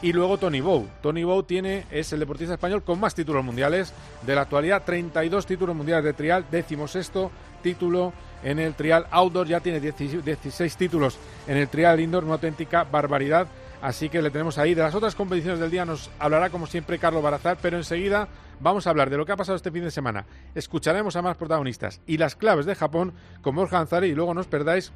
Y 0.01 0.13
luego 0.13 0.37
Tony 0.37 0.61
Bow. 0.61 0.87
Tony 1.01 1.23
Bow 1.23 1.41
tiene, 1.41 1.85
es 1.89 2.13
el 2.13 2.19
deportista 2.19 2.53
español 2.53 2.83
con 2.83 2.99
más 2.99 3.15
títulos 3.15 3.43
mundiales 3.43 3.93
de 4.21 4.35
la 4.35 4.41
actualidad. 4.41 4.83
32 4.85 5.45
títulos 5.45 5.75
mundiales 5.75 6.05
de 6.05 6.13
trial, 6.13 6.45
décimo 6.51 6.87
sexto 6.87 7.31
título 7.63 8.13
en 8.43 8.59
el 8.59 8.75
trial 8.75 9.07
outdoor. 9.09 9.47
Ya 9.47 9.59
tiene 9.59 9.79
16 9.79 10.77
títulos 10.77 11.17
en 11.47 11.57
el 11.57 11.67
trial 11.67 11.99
indoor, 11.99 12.25
una 12.25 12.33
auténtica 12.33 12.83
barbaridad 12.83 13.47
Así 13.81 14.09
que 14.09 14.21
le 14.21 14.31
tenemos 14.31 14.57
ahí. 14.57 14.73
De 14.73 14.81
las 14.81 14.95
otras 14.95 15.15
competiciones 15.15 15.59
del 15.59 15.71
día 15.71 15.85
nos 15.85 16.09
hablará 16.19 16.49
como 16.49 16.67
siempre 16.67 16.99
Carlos 16.99 17.23
Barazar, 17.23 17.57
pero 17.61 17.77
enseguida 17.77 18.27
vamos 18.59 18.87
a 18.87 18.89
hablar 18.89 19.09
de 19.09 19.17
lo 19.17 19.25
que 19.25 19.31
ha 19.31 19.37
pasado 19.37 19.55
este 19.55 19.71
fin 19.71 19.83
de 19.83 19.91
semana. 19.91 20.25
Escucharemos 20.55 21.15
a 21.15 21.21
más 21.21 21.37
protagonistas 21.37 22.01
y 22.05 22.17
las 22.17 22.35
claves 22.35 22.65
de 22.65 22.75
Japón 22.75 23.13
con 23.41 23.55
Borja 23.55 23.79
Anzari 23.79 24.07
y 24.07 24.15
luego 24.15 24.33
no 24.33 24.41
os 24.41 24.47
perdáis 24.47 24.91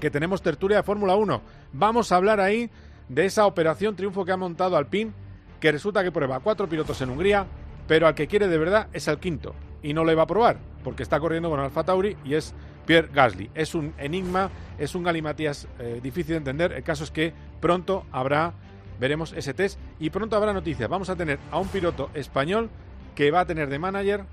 que 0.00 0.10
tenemos 0.10 0.42
tertulia 0.42 0.78
de 0.78 0.82
Fórmula 0.82 1.14
1. 1.16 1.40
Vamos 1.72 2.12
a 2.12 2.16
hablar 2.16 2.40
ahí 2.40 2.70
de 3.08 3.26
esa 3.26 3.46
operación 3.46 3.96
triunfo 3.96 4.24
que 4.24 4.32
ha 4.32 4.36
montado 4.36 4.76
Alpine, 4.76 5.12
que 5.60 5.72
resulta 5.72 6.02
que 6.02 6.12
prueba 6.12 6.40
cuatro 6.40 6.68
pilotos 6.68 7.00
en 7.00 7.10
Hungría, 7.10 7.46
pero 7.86 8.06
al 8.06 8.14
que 8.14 8.26
quiere 8.26 8.48
de 8.48 8.58
verdad 8.58 8.88
es 8.92 9.08
el 9.08 9.18
quinto 9.18 9.54
y 9.82 9.94
no 9.94 10.04
le 10.04 10.14
va 10.14 10.22
a 10.22 10.26
probar 10.26 10.58
porque 10.84 11.02
está 11.02 11.18
corriendo 11.18 11.50
con 11.50 11.58
Alfa 11.58 11.82
Tauri 11.82 12.16
y 12.24 12.34
es 12.34 12.54
Pierre 12.86 13.08
Gasly. 13.12 13.50
Es 13.54 13.74
un 13.74 13.94
enigma, 13.98 14.50
es 14.78 14.94
un 14.94 15.02
galimatías 15.02 15.66
eh, 15.80 15.98
difícil 16.00 16.34
de 16.34 16.38
entender. 16.38 16.72
El 16.72 16.84
caso 16.84 17.02
es 17.02 17.10
que 17.10 17.32
pronto 17.60 18.04
habrá, 18.12 18.52
veremos 18.98 19.32
ese 19.32 19.54
test 19.54 19.78
y 19.98 20.10
pronto 20.10 20.36
habrá 20.36 20.52
noticias. 20.52 20.88
Vamos 20.88 21.08
a 21.10 21.16
tener 21.16 21.38
a 21.50 21.58
un 21.58 21.68
piloto 21.68 22.10
español 22.14 22.70
que 23.14 23.30
va 23.30 23.40
a 23.40 23.46
tener 23.46 23.68
de 23.68 23.78
manager 23.78 24.24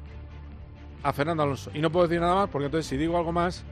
a 1.03 1.13
Fernando 1.13 1.43
Alonso. 1.43 1.71
Y 1.73 1.79
no 1.79 1.91
puedo 1.91 2.07
decir 2.07 2.21
nada 2.21 2.35
más 2.35 2.49
porque 2.49 2.65
entonces 2.65 2.87
si 2.87 2.97
digo 2.97 3.17
algo 3.17 3.31
más, 3.31 3.63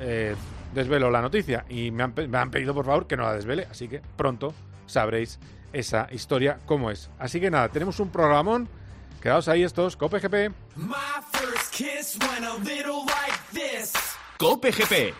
eh, 0.00 0.34
desvelo 0.74 1.10
la 1.10 1.22
noticia. 1.22 1.64
Y 1.68 1.90
me 1.90 2.02
han, 2.02 2.14
me 2.28 2.38
han 2.38 2.50
pedido 2.50 2.74
por 2.74 2.84
favor 2.84 3.06
que 3.06 3.16
no 3.16 3.24
la 3.24 3.34
desvele. 3.34 3.66
Así 3.70 3.88
que 3.88 4.00
pronto 4.16 4.54
sabréis 4.86 5.38
esa 5.72 6.08
historia 6.10 6.58
cómo 6.66 6.90
es. 6.90 7.10
Así 7.18 7.40
que 7.40 7.50
nada, 7.50 7.68
tenemos 7.68 8.00
un 8.00 8.10
programón 8.10 8.68
Quedaos 9.20 9.48
ahí 9.48 9.64
estos, 9.64 9.96
Cope 9.96 10.20
GP. 10.20 10.52
Cope 14.38 14.70
GP. 14.70 15.14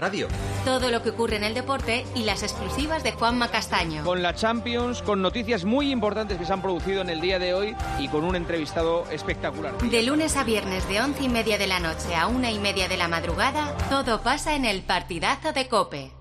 Radio. 0.00 0.28
Todo 0.64 0.90
lo 0.90 1.02
que 1.02 1.10
ocurre 1.10 1.36
en 1.36 1.44
el 1.44 1.54
deporte 1.54 2.04
y 2.14 2.24
las 2.24 2.42
exclusivas 2.42 3.02
de 3.02 3.12
Juanma 3.12 3.48
Castaño. 3.48 4.02
Con 4.04 4.22
la 4.22 4.34
Champions, 4.34 5.02
con 5.02 5.22
noticias 5.22 5.64
muy 5.64 5.90
importantes 5.92 6.38
que 6.38 6.44
se 6.44 6.52
han 6.52 6.62
producido 6.62 7.02
en 7.02 7.10
el 7.10 7.20
día 7.20 7.38
de 7.38 7.54
hoy 7.54 7.76
y 7.98 8.08
con 8.08 8.24
un 8.24 8.36
entrevistado 8.36 9.04
espectacular. 9.10 9.76
De 9.78 10.02
lunes 10.02 10.36
a 10.36 10.44
viernes 10.44 10.88
de 10.88 11.00
once 11.00 11.22
y 11.22 11.28
media 11.28 11.58
de 11.58 11.66
la 11.66 11.80
noche 11.80 12.14
a 12.14 12.26
una 12.26 12.50
y 12.50 12.58
media 12.58 12.88
de 12.88 12.96
la 12.96 13.08
madrugada, 13.08 13.76
todo 13.88 14.22
pasa 14.22 14.54
en 14.54 14.64
el 14.64 14.82
partidazo 14.82 15.52
de 15.52 15.68
Cope. 15.68 16.12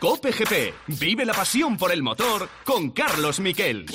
Cope 0.00 0.30
GP. 0.30 0.74
Vive 0.98 1.24
la 1.24 1.32
pasión 1.32 1.76
por 1.78 1.90
el 1.90 2.02
motor 2.02 2.48
con 2.64 2.90
Carlos 2.90 3.40
Miquel. 3.40 3.86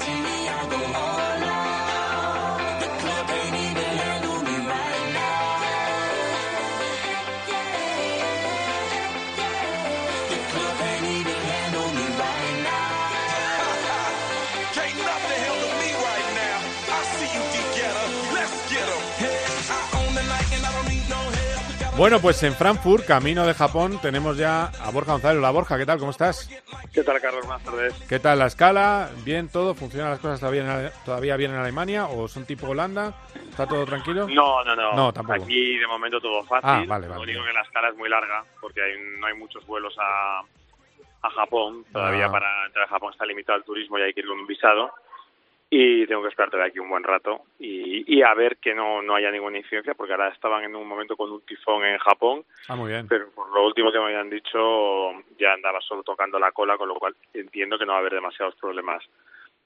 Watching 0.00 0.24
you. 0.24 0.39
Bueno, 22.00 22.18
pues 22.18 22.42
en 22.44 22.54
Frankfurt, 22.54 23.04
camino 23.06 23.46
de 23.46 23.52
Japón, 23.52 23.98
tenemos 24.00 24.38
ya 24.38 24.68
a 24.82 24.90
Borja 24.90 25.12
González. 25.12 25.36
Hola 25.36 25.50
Borja, 25.50 25.76
¿qué 25.76 25.84
tal? 25.84 25.98
¿Cómo 25.98 26.12
estás? 26.12 26.48
¿Qué 26.94 27.04
tal, 27.04 27.20
Carlos? 27.20 27.44
Buenas 27.44 27.62
tardes. 27.62 27.92
¿Qué 28.08 28.18
tal 28.18 28.38
la 28.38 28.46
escala? 28.46 29.10
¿Bien 29.22 29.50
todo? 29.50 29.74
¿Funcionan 29.74 30.08
las 30.12 30.18
cosas 30.18 30.40
todavía, 30.40 30.62
en, 30.86 30.90
todavía 31.04 31.36
bien 31.36 31.50
en 31.50 31.58
Alemania? 31.58 32.06
¿O 32.06 32.26
son 32.26 32.46
tipo 32.46 32.68
Holanda? 32.68 33.12
¿Está 33.50 33.66
todo 33.66 33.84
tranquilo? 33.84 34.26
No, 34.30 34.64
no, 34.64 34.74
no. 34.74 34.94
No, 34.94 35.12
tampoco. 35.12 35.42
Aquí 35.44 35.76
de 35.76 35.86
momento 35.86 36.18
todo 36.22 36.42
fácil. 36.44 36.70
Ah, 36.70 36.84
vale, 36.88 37.06
vale. 37.06 37.16
Lo 37.16 37.20
único 37.20 37.44
que 37.44 37.52
la 37.52 37.60
escala 37.60 37.90
es 37.90 37.96
muy 37.98 38.08
larga 38.08 38.46
porque 38.62 38.80
hay, 38.82 38.92
no 39.18 39.26
hay 39.26 39.34
muchos 39.34 39.66
vuelos 39.66 39.94
a, 40.00 40.40
a 41.20 41.30
Japón. 41.32 41.84
Todavía 41.92 42.24
Ah. 42.28 42.32
para 42.32 42.66
entrar 42.66 42.86
a 42.86 42.88
Japón 42.88 43.12
está 43.12 43.26
limitado 43.26 43.58
el 43.58 43.64
turismo 43.64 43.98
y 43.98 44.02
hay 44.04 44.14
que 44.14 44.20
ir 44.20 44.26
con 44.26 44.38
un 44.38 44.46
visado. 44.46 44.90
Y 45.72 46.04
tengo 46.08 46.22
que 46.22 46.30
esperar 46.30 46.50
todavía 46.50 46.70
aquí 46.70 46.80
un 46.80 46.88
buen 46.90 47.04
rato 47.04 47.42
y, 47.60 48.02
y 48.12 48.22
a 48.22 48.34
ver 48.34 48.56
que 48.56 48.74
no, 48.74 49.02
no 49.02 49.14
haya 49.14 49.30
ninguna 49.30 49.58
incidencia 49.58 49.94
porque 49.94 50.12
ahora 50.12 50.28
estaban 50.30 50.64
en 50.64 50.74
un 50.74 50.86
momento 50.88 51.16
con 51.16 51.30
un 51.30 51.42
tifón 51.42 51.84
en 51.84 51.96
Japón 51.98 52.44
Ah, 52.66 52.74
muy 52.74 52.90
bien. 52.90 53.06
pero 53.06 53.30
por 53.30 53.48
lo 53.54 53.64
último 53.66 53.92
que 53.92 53.98
me 54.00 54.06
habían 54.06 54.30
dicho 54.30 55.12
ya 55.38 55.52
andaba 55.52 55.80
solo 55.80 56.02
tocando 56.02 56.40
la 56.40 56.50
cola, 56.50 56.76
con 56.76 56.88
lo 56.88 56.96
cual 56.96 57.14
entiendo 57.34 57.78
que 57.78 57.86
no 57.86 57.92
va 57.92 57.98
a 57.98 58.00
haber 58.00 58.14
demasiados 58.14 58.56
problemas 58.56 59.04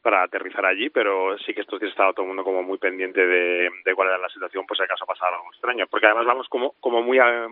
para 0.02 0.22
aterrizar 0.22 0.66
allí, 0.66 0.90
pero 0.90 1.38
sí 1.38 1.54
que 1.54 1.62
estos 1.62 1.80
días 1.80 1.92
estaba 1.92 2.12
todo 2.12 2.24
el 2.24 2.28
mundo 2.28 2.44
como 2.44 2.62
muy 2.62 2.76
pendiente 2.76 3.26
de, 3.26 3.70
de 3.86 3.94
cuál 3.94 4.08
era 4.08 4.18
la 4.18 4.28
situación, 4.28 4.66
pues 4.66 4.76
si 4.76 4.84
acaso 4.84 5.06
pasaba 5.06 5.36
algo 5.38 5.48
extraño, 5.50 5.86
porque 5.86 6.04
además 6.04 6.26
vamos 6.26 6.46
como, 6.50 6.72
como 6.80 7.00
muy, 7.02 7.18
a- 7.18 7.48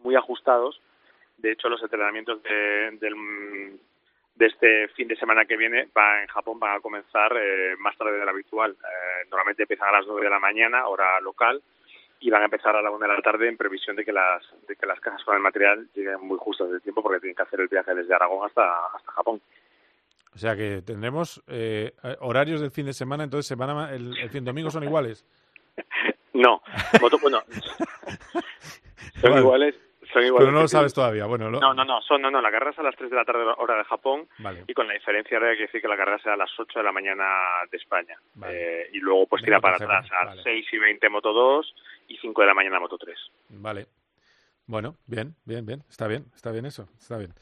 muy 0.00 0.16
ajustados. 0.16 0.80
De 1.36 1.52
hecho, 1.52 1.68
los 1.68 1.80
entrenamientos 1.80 2.42
de, 2.42 2.90
del, 2.98 3.14
de 4.34 4.46
este 4.46 4.88
fin 4.88 5.08
de 5.08 5.16
semana 5.16 5.44
que 5.44 5.56
viene 5.56 5.88
va 5.96 6.22
en 6.22 6.28
Japón 6.28 6.58
van 6.58 6.76
a 6.76 6.80
comenzar 6.80 7.36
eh, 7.36 7.76
más 7.78 7.96
tarde 7.96 8.18
de 8.18 8.24
lo 8.24 8.30
habitual. 8.30 8.72
Eh, 8.72 9.26
normalmente 9.30 9.62
empiezan 9.62 9.88
a 9.88 9.98
las 9.98 10.06
9 10.06 10.22
de 10.24 10.30
la 10.30 10.38
mañana, 10.38 10.86
hora 10.86 11.20
local, 11.20 11.62
y 12.20 12.30
van 12.30 12.42
a 12.42 12.46
empezar 12.46 12.74
a 12.76 12.82
la 12.82 12.90
una 12.90 13.06
de 13.06 13.14
la 13.14 13.22
tarde 13.22 13.48
en 13.48 13.56
previsión 13.56 13.96
de 13.96 14.04
que 14.04 14.12
las 14.12 14.42
de 14.66 14.76
que 14.76 14.86
las 14.86 15.00
cajas 15.00 15.22
con 15.24 15.36
el 15.36 15.42
material 15.42 15.88
lleguen 15.94 16.20
muy 16.20 16.38
justas 16.38 16.70
de 16.70 16.80
tiempo 16.80 17.02
porque 17.02 17.20
tienen 17.20 17.36
que 17.36 17.42
hacer 17.42 17.60
el 17.60 17.68
viaje 17.68 17.94
desde 17.94 18.14
Aragón 18.14 18.46
hasta 18.46 18.86
hasta 18.94 19.12
Japón. 19.12 19.40
O 20.34 20.38
sea 20.38 20.56
que 20.56 20.80
tendremos 20.80 21.42
eh, 21.46 21.92
horarios 22.20 22.60
del 22.60 22.70
fin 22.70 22.86
de 22.86 22.94
semana, 22.94 23.24
entonces 23.24 23.46
semana, 23.46 23.92
el, 23.92 24.16
el 24.16 24.30
fin 24.30 24.44
domingo 24.44 24.70
son 24.70 24.84
iguales. 24.84 25.26
No, 26.34 26.62
bueno, 27.20 27.42
son 29.20 29.38
iguales, 29.38 29.74
son. 30.12 30.22
Pero 30.36 30.52
no 30.52 30.62
lo 30.62 30.68
sabes 30.68 30.94
todavía. 30.94 31.26
Bueno, 31.26 31.50
lo- 31.50 31.60
No, 31.60 31.74
no, 31.74 31.84
no, 31.84 32.00
son, 32.02 32.20
no, 32.22 32.30
no, 32.30 32.40
la 32.40 32.50
carrera 32.50 32.70
es 32.72 32.78
a 32.78 32.82
las 32.82 32.94
3 32.96 33.10
de 33.10 33.16
la 33.16 33.24
tarde 33.24 33.42
hora 33.58 33.76
de 33.76 33.84
Japón 33.84 34.28
Vale. 34.38 34.64
y 34.66 34.74
con 34.74 34.86
la 34.86 34.94
diferencia 34.94 35.38
hay 35.38 35.56
que 35.56 35.62
decir 35.62 35.80
que 35.80 35.88
la 35.88 35.96
carrera 35.96 36.18
será 36.18 36.34
a 36.34 36.38
las 36.38 36.50
8 36.58 36.78
de 36.78 36.84
la 36.84 36.92
mañana 36.92 37.24
de 37.70 37.76
España. 37.76 38.16
Vale. 38.34 38.82
Eh, 38.82 38.90
y 38.92 38.98
luego 38.98 39.26
pues 39.26 39.42
De 39.42 39.46
tira 39.46 39.60
para 39.60 39.76
atrás 39.76 40.06
a 40.12 40.26
vale. 40.26 40.42
6 40.42 40.66
y 40.72 40.78
20 40.78 41.08
Moto 41.08 41.32
2 41.32 41.74
y 42.08 42.16
5 42.18 42.40
de 42.40 42.46
la 42.46 42.54
mañana 42.54 42.78
Moto 42.80 42.98
3. 42.98 43.18
Vale. 43.50 43.86
Bueno, 44.66 44.96
bien, 45.06 45.34
bien, 45.44 45.66
bien. 45.66 45.82
Está 45.90 46.06
bien, 46.06 46.26
está 46.34 46.50
bien 46.52 46.66
eso. 46.66 46.88
Está 46.98 47.18
bien. 47.18 47.32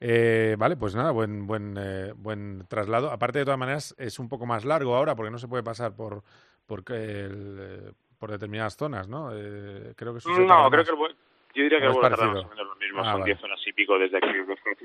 Eh, 0.00 0.54
vale, 0.58 0.76
pues 0.76 0.94
nada, 0.94 1.10
buen, 1.10 1.46
buen, 1.46 1.76
eh, 1.78 2.12
buen 2.14 2.66
traslado. 2.68 3.10
Aparte, 3.10 3.40
de 3.40 3.44
todas 3.44 3.58
maneras, 3.58 3.94
es 3.98 4.18
un 4.20 4.28
poco 4.28 4.46
más 4.46 4.64
largo 4.64 4.94
ahora 4.94 5.16
porque 5.16 5.30
no 5.32 5.38
se 5.38 5.48
puede 5.48 5.64
pasar 5.64 5.96
por, 5.96 6.22
por, 6.66 6.84
que 6.84 6.94
el, 6.94 7.56
eh, 7.60 7.92
por 8.18 8.30
determinadas 8.30 8.76
zonas, 8.76 9.08
¿no? 9.08 9.30
Eh, 9.34 9.94
creo 9.96 10.14
que 10.14 10.20
No, 10.28 10.34
creo 10.70 10.82
más. 10.84 10.84
que 10.88 10.92
el, 10.94 11.16
yo 11.58 11.64
diría 11.64 11.80
que 11.80 11.86
¿O 11.86 11.90
el 11.90 11.94
es 11.96 12.00
vuelo 12.00 12.16
tarda 12.16 12.32
más 12.32 12.44
o 12.44 12.48
menos 12.48 12.66
lo 12.66 12.74
mismo, 12.76 13.00
Ah, 13.00 13.04
son 13.12 13.20
vale. 13.20 13.24
10 13.34 13.44
horas 13.44 13.60
y 13.66 13.72
pico 13.72 13.98
desde 13.98 14.16
aquí. 14.18 14.26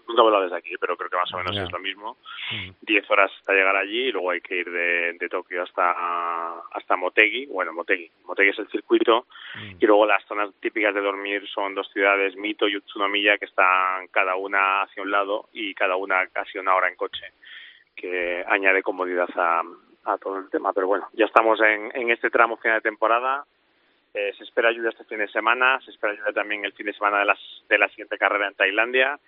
Nunca 0.07 0.21
he 0.21 0.23
volado 0.23 0.43
desde 0.43 0.57
aquí, 0.57 0.75
pero 0.79 0.97
creo 0.97 1.09
que 1.09 1.17
más 1.17 1.33
o 1.33 1.37
menos 1.37 1.57
es 1.57 1.71
lo 1.71 1.79
mismo. 1.79 2.17
Mm. 2.51 2.69
10 2.81 3.09
horas 3.11 3.31
hasta 3.39 3.53
llegar 3.53 3.75
allí 3.75 4.07
y 4.07 4.11
luego 4.11 4.31
hay 4.31 4.41
que 4.41 4.55
ir 4.57 4.69
de, 4.69 5.13
de 5.13 5.29
Tokio 5.29 5.63
hasta, 5.63 6.59
hasta 6.71 6.95
Motegi. 6.95 7.45
Bueno, 7.47 7.73
Motegi. 7.73 8.09
Motegi 8.25 8.49
es 8.49 8.59
el 8.59 8.67
circuito 8.69 9.25
Mm. 9.55 9.75
y 9.79 9.85
luego 9.85 10.05
las 10.07 10.23
zonas 10.25 10.49
típicas 10.59 10.95
de 10.95 11.01
dormir 11.01 11.47
son 11.47 11.75
dos 11.75 11.87
ciudades, 11.93 12.35
Mito 12.35 12.67
y 12.67 12.75
Utsunomiya, 12.77 13.37
que 13.37 13.45
están 13.45 14.07
cada 14.07 14.35
una 14.35 14.81
hacia 14.81 15.03
un 15.03 15.11
lado 15.11 15.47
y 15.53 15.75
cada 15.75 15.95
una 15.95 16.25
casi 16.27 16.57
una 16.57 16.73
hora 16.75 16.87
en 16.89 16.95
coche, 16.95 17.23
que 17.95 18.43
añade 18.47 18.81
comodidad 18.81 19.29
a, 19.35 19.61
a 20.05 20.17
todo 20.17 20.39
el 20.39 20.49
tema. 20.49 20.73
Pero 20.73 20.87
bueno, 20.87 21.07
ya 21.13 21.25
estamos 21.25 21.59
en, 21.61 21.91
en 21.93 22.09
este 22.09 22.29
tramo 22.31 22.57
final 22.57 22.77
de 22.77 22.81
temporada. 22.89 23.45
Eh, 24.13 24.31
se 24.37 24.43
espera 24.43 24.71
lluvia 24.71 24.89
este 24.91 25.05
fin 25.05 25.17
de 25.17 25.27
semana, 25.29 25.79
se 25.83 25.91
espera 25.91 26.13
lluvia 26.13 26.33
también 26.33 26.63
el 26.65 26.73
fin 26.73 26.85
de 26.85 26.93
semana 26.93 27.19
de, 27.19 27.25
las, 27.25 27.39
de 27.67 27.77
la 27.79 27.89
siguiente 27.89 28.17
carrera 28.17 28.47
en 28.47 28.53
Tailandia 28.55 29.19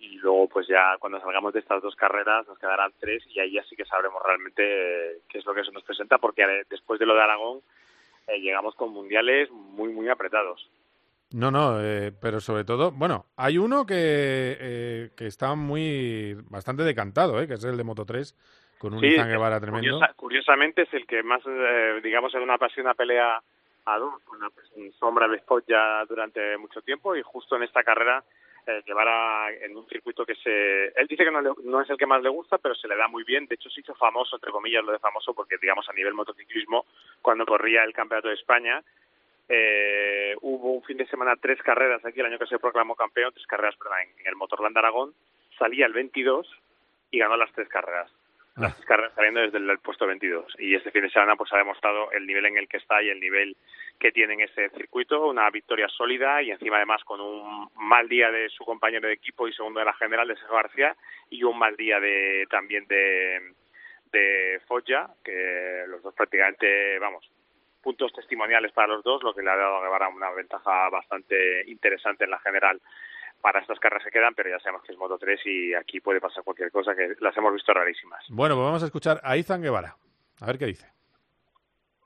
y 0.00 0.16
luego 0.18 0.48
pues 0.48 0.66
ya 0.68 0.96
cuando 0.98 1.18
salgamos 1.20 1.52
de 1.54 1.60
estas 1.60 1.82
dos 1.82 1.96
carreras 1.96 2.46
nos 2.46 2.58
quedarán 2.58 2.92
tres 3.00 3.24
y 3.28 3.40
ahí 3.40 3.52
ya 3.52 3.64
sí 3.64 3.74
que 3.74 3.84
sabremos 3.86 4.22
realmente 4.24 4.62
eh, 4.62 5.18
qué 5.28 5.38
es 5.38 5.46
lo 5.46 5.54
que 5.54 5.64
se 5.64 5.72
nos 5.72 5.82
presenta 5.82 6.18
porque 6.18 6.42
eh, 6.42 6.64
después 6.68 7.00
de 7.00 7.06
lo 7.06 7.14
de 7.14 7.22
Aragón 7.22 7.60
eh, 8.28 8.38
llegamos 8.38 8.74
con 8.74 8.92
mundiales 8.92 9.50
muy 9.50 9.92
muy 9.92 10.08
apretados. 10.08 10.68
No, 11.32 11.50
no, 11.50 11.78
eh, 11.82 12.12
pero 12.22 12.40
sobre 12.40 12.64
todo, 12.64 12.90
bueno, 12.90 13.26
hay 13.36 13.58
uno 13.58 13.84
que, 13.84 13.94
eh, 14.60 15.10
que 15.16 15.26
está 15.26 15.54
muy, 15.54 16.34
bastante 16.48 16.84
decantado, 16.84 17.38
¿eh? 17.40 17.46
que 17.46 17.54
es 17.54 17.64
el 17.64 17.76
de 17.76 17.84
Moto 17.84 18.06
3, 18.06 18.34
con 18.78 18.94
un 18.94 19.00
Sí, 19.00 19.08
Guevara 19.10 19.60
tremendo. 19.60 19.90
curiosa- 19.98 20.14
curiosamente 20.14 20.82
es 20.82 20.94
el 20.94 21.06
que 21.06 21.22
más, 21.22 21.42
eh, 21.46 22.00
digamos, 22.02 22.34
en 22.34 22.40
una 22.42 22.56
pasión, 22.56 22.86
una 22.86 22.94
pelea 22.94 23.42
a 23.94 23.98
dos, 23.98 24.14
una 24.32 24.50
pues, 24.50 24.66
sombra 24.98 25.28
de 25.28 25.36
spot 25.36 25.64
ya 25.66 26.04
durante 26.06 26.56
mucho 26.58 26.82
tiempo 26.82 27.14
y 27.16 27.22
justo 27.22 27.56
en 27.56 27.62
esta 27.64 27.82
carrera 27.82 28.22
eh, 28.66 28.82
Guevara 28.86 29.50
en 29.50 29.76
un 29.76 29.86
circuito 29.88 30.26
que 30.26 30.34
se... 30.34 30.86
Él 30.88 31.06
dice 31.08 31.24
que 31.24 31.30
no, 31.30 31.40
le- 31.40 31.50
no 31.64 31.80
es 31.80 31.88
el 31.88 31.96
que 31.96 32.04
más 32.06 32.22
le 32.22 32.28
gusta, 32.28 32.58
pero 32.58 32.74
se 32.74 32.86
le 32.86 32.96
da 32.96 33.08
muy 33.08 33.24
bien. 33.24 33.46
De 33.46 33.54
hecho, 33.54 33.70
se 33.70 33.80
hizo 33.80 33.94
famoso, 33.94 34.36
entre 34.36 34.52
comillas, 34.52 34.84
lo 34.84 34.92
de 34.92 34.98
famoso, 34.98 35.32
porque, 35.32 35.56
digamos, 35.60 35.88
a 35.88 35.94
nivel 35.94 36.12
motociclismo, 36.12 36.84
cuando 37.22 37.46
corría 37.46 37.82
el 37.84 37.94
Campeonato 37.94 38.28
de 38.28 38.34
España, 38.34 38.82
eh, 39.48 40.34
hubo 40.42 40.72
un 40.72 40.82
fin 40.82 40.98
de 40.98 41.06
semana 41.06 41.34
tres 41.40 41.62
carreras 41.62 42.04
aquí 42.04 42.20
el 42.20 42.26
año 42.26 42.38
que 42.38 42.46
se 42.46 42.58
proclamó 42.58 42.94
campeón, 42.94 43.32
tres 43.32 43.46
carreras 43.46 43.76
perdón, 43.76 44.00
en, 44.18 44.26
el 44.26 44.36
Motorland 44.36 44.76
Aragón, 44.76 45.14
salía 45.58 45.86
el 45.86 45.94
22 45.94 46.46
y 47.10 47.18
ganó 47.18 47.36
las 47.38 47.50
tres 47.52 47.68
carreras. 47.68 48.10
Las 48.58 48.74
carreras 48.86 49.14
saliendo 49.14 49.40
desde 49.40 49.58
el, 49.58 49.78
puesto 49.78 50.06
22. 50.06 50.56
Y 50.58 50.74
este 50.74 50.90
fin 50.90 51.02
de 51.02 51.10
semana 51.10 51.36
pues 51.36 51.52
ha 51.52 51.58
demostrado 51.58 52.10
el 52.12 52.26
nivel 52.26 52.46
en 52.46 52.56
el 52.56 52.68
que 52.68 52.78
está 52.78 53.02
y 53.02 53.08
el 53.08 53.20
nivel 53.20 53.56
que 53.98 54.12
tiene 54.12 54.34
en 54.34 54.40
ese 54.40 54.70
circuito, 54.70 55.26
una 55.28 55.50
victoria 55.50 55.88
sólida 55.88 56.42
y 56.42 56.50
encima 56.50 56.76
además 56.76 57.02
con 57.04 57.20
un 57.20 57.68
mal 57.76 58.08
día 58.08 58.30
de 58.30 58.48
su 58.50 58.64
compañero 58.64 59.08
de 59.08 59.14
equipo 59.14 59.48
y 59.48 59.52
segundo 59.52 59.80
de 59.80 59.86
la 59.86 59.94
general 59.94 60.28
de 60.28 60.36
Sergio 60.36 60.54
García 60.54 60.96
y 61.30 61.42
un 61.42 61.58
mal 61.58 61.76
día 61.76 61.98
de 62.00 62.46
también 62.50 62.86
de 62.86 63.54
de 64.12 64.60
Foggia, 64.66 65.08
que 65.24 65.84
los 65.88 66.02
dos 66.02 66.14
prácticamente, 66.14 66.98
vamos, 66.98 67.28
puntos 67.82 68.12
testimoniales 68.12 68.72
para 68.72 68.88
los 68.88 69.04
dos, 69.04 69.22
lo 69.22 69.34
que 69.34 69.42
le 69.42 69.50
ha 69.50 69.56
dado 69.56 69.76
a 69.76 69.82
Guevara 69.82 70.08
una 70.08 70.30
ventaja 70.30 70.88
bastante 70.90 71.64
interesante 71.66 72.24
en 72.24 72.30
la 72.30 72.38
general 72.40 72.80
para 73.40 73.60
estas 73.60 73.78
carreras 73.78 74.04
que 74.04 74.10
quedan, 74.10 74.34
pero 74.34 74.50
ya 74.50 74.58
sabemos 74.58 74.82
que 74.82 74.92
es 74.92 74.98
Moto 74.98 75.18
3 75.18 75.40
y 75.46 75.74
aquí 75.74 76.00
puede 76.00 76.20
pasar 76.20 76.44
cualquier 76.44 76.70
cosa, 76.70 76.94
que 76.94 77.14
las 77.20 77.36
hemos 77.36 77.52
visto 77.52 77.72
rarísimas. 77.72 78.24
Bueno, 78.28 78.56
pues 78.56 78.64
vamos 78.64 78.82
a 78.82 78.86
escuchar 78.86 79.20
a 79.22 79.36
Izan 79.36 79.62
Guevara. 79.62 79.96
A 80.40 80.46
ver 80.46 80.58
qué 80.58 80.66
dice. 80.66 80.97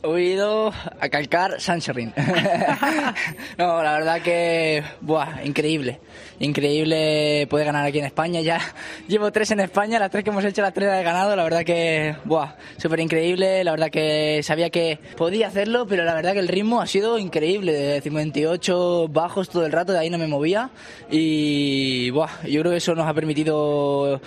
He 0.04 0.20
ido 0.20 0.72
a 1.00 1.08
calcar 1.08 1.60
Sanchorin. 1.60 2.12
no, 3.58 3.82
la 3.82 3.92
verdad 3.92 4.20
que, 4.20 4.82
buah, 5.00 5.44
increíble. 5.44 6.00
Increíble 6.40 7.46
poder 7.48 7.66
ganar 7.66 7.86
aquí 7.86 8.00
en 8.00 8.06
España. 8.06 8.40
Ya 8.40 8.60
llevo 9.06 9.30
tres 9.30 9.52
en 9.52 9.60
España, 9.60 10.00
las 10.00 10.10
tres 10.10 10.24
que 10.24 10.30
hemos 10.30 10.44
hecho, 10.44 10.60
las 10.60 10.74
tres 10.74 10.88
las 10.88 11.00
he 11.00 11.04
ganado. 11.04 11.36
La 11.36 11.44
verdad 11.44 11.62
que, 11.62 12.16
buah, 12.24 12.56
súper 12.78 12.98
increíble. 12.98 13.62
La 13.62 13.70
verdad 13.70 13.90
que 13.90 14.40
sabía 14.42 14.70
que 14.70 14.98
podía 15.16 15.46
hacerlo, 15.46 15.86
pero 15.86 16.04
la 16.04 16.14
verdad 16.14 16.32
que 16.32 16.40
el 16.40 16.48
ritmo 16.48 16.80
ha 16.80 16.86
sido 16.88 17.16
increíble. 17.20 17.72
De 17.72 18.00
58 18.00 19.06
bajos 19.08 19.50
todo 19.50 19.64
el 19.64 19.70
rato, 19.70 19.92
de 19.92 20.00
ahí 20.00 20.10
no 20.10 20.18
me 20.18 20.26
movía. 20.26 20.70
Y, 21.12 22.10
buah, 22.10 22.42
yo 22.48 22.60
creo 22.60 22.72
que 22.72 22.78
eso 22.78 22.96
nos 22.96 23.06
ha 23.06 23.14
permitido 23.14 24.20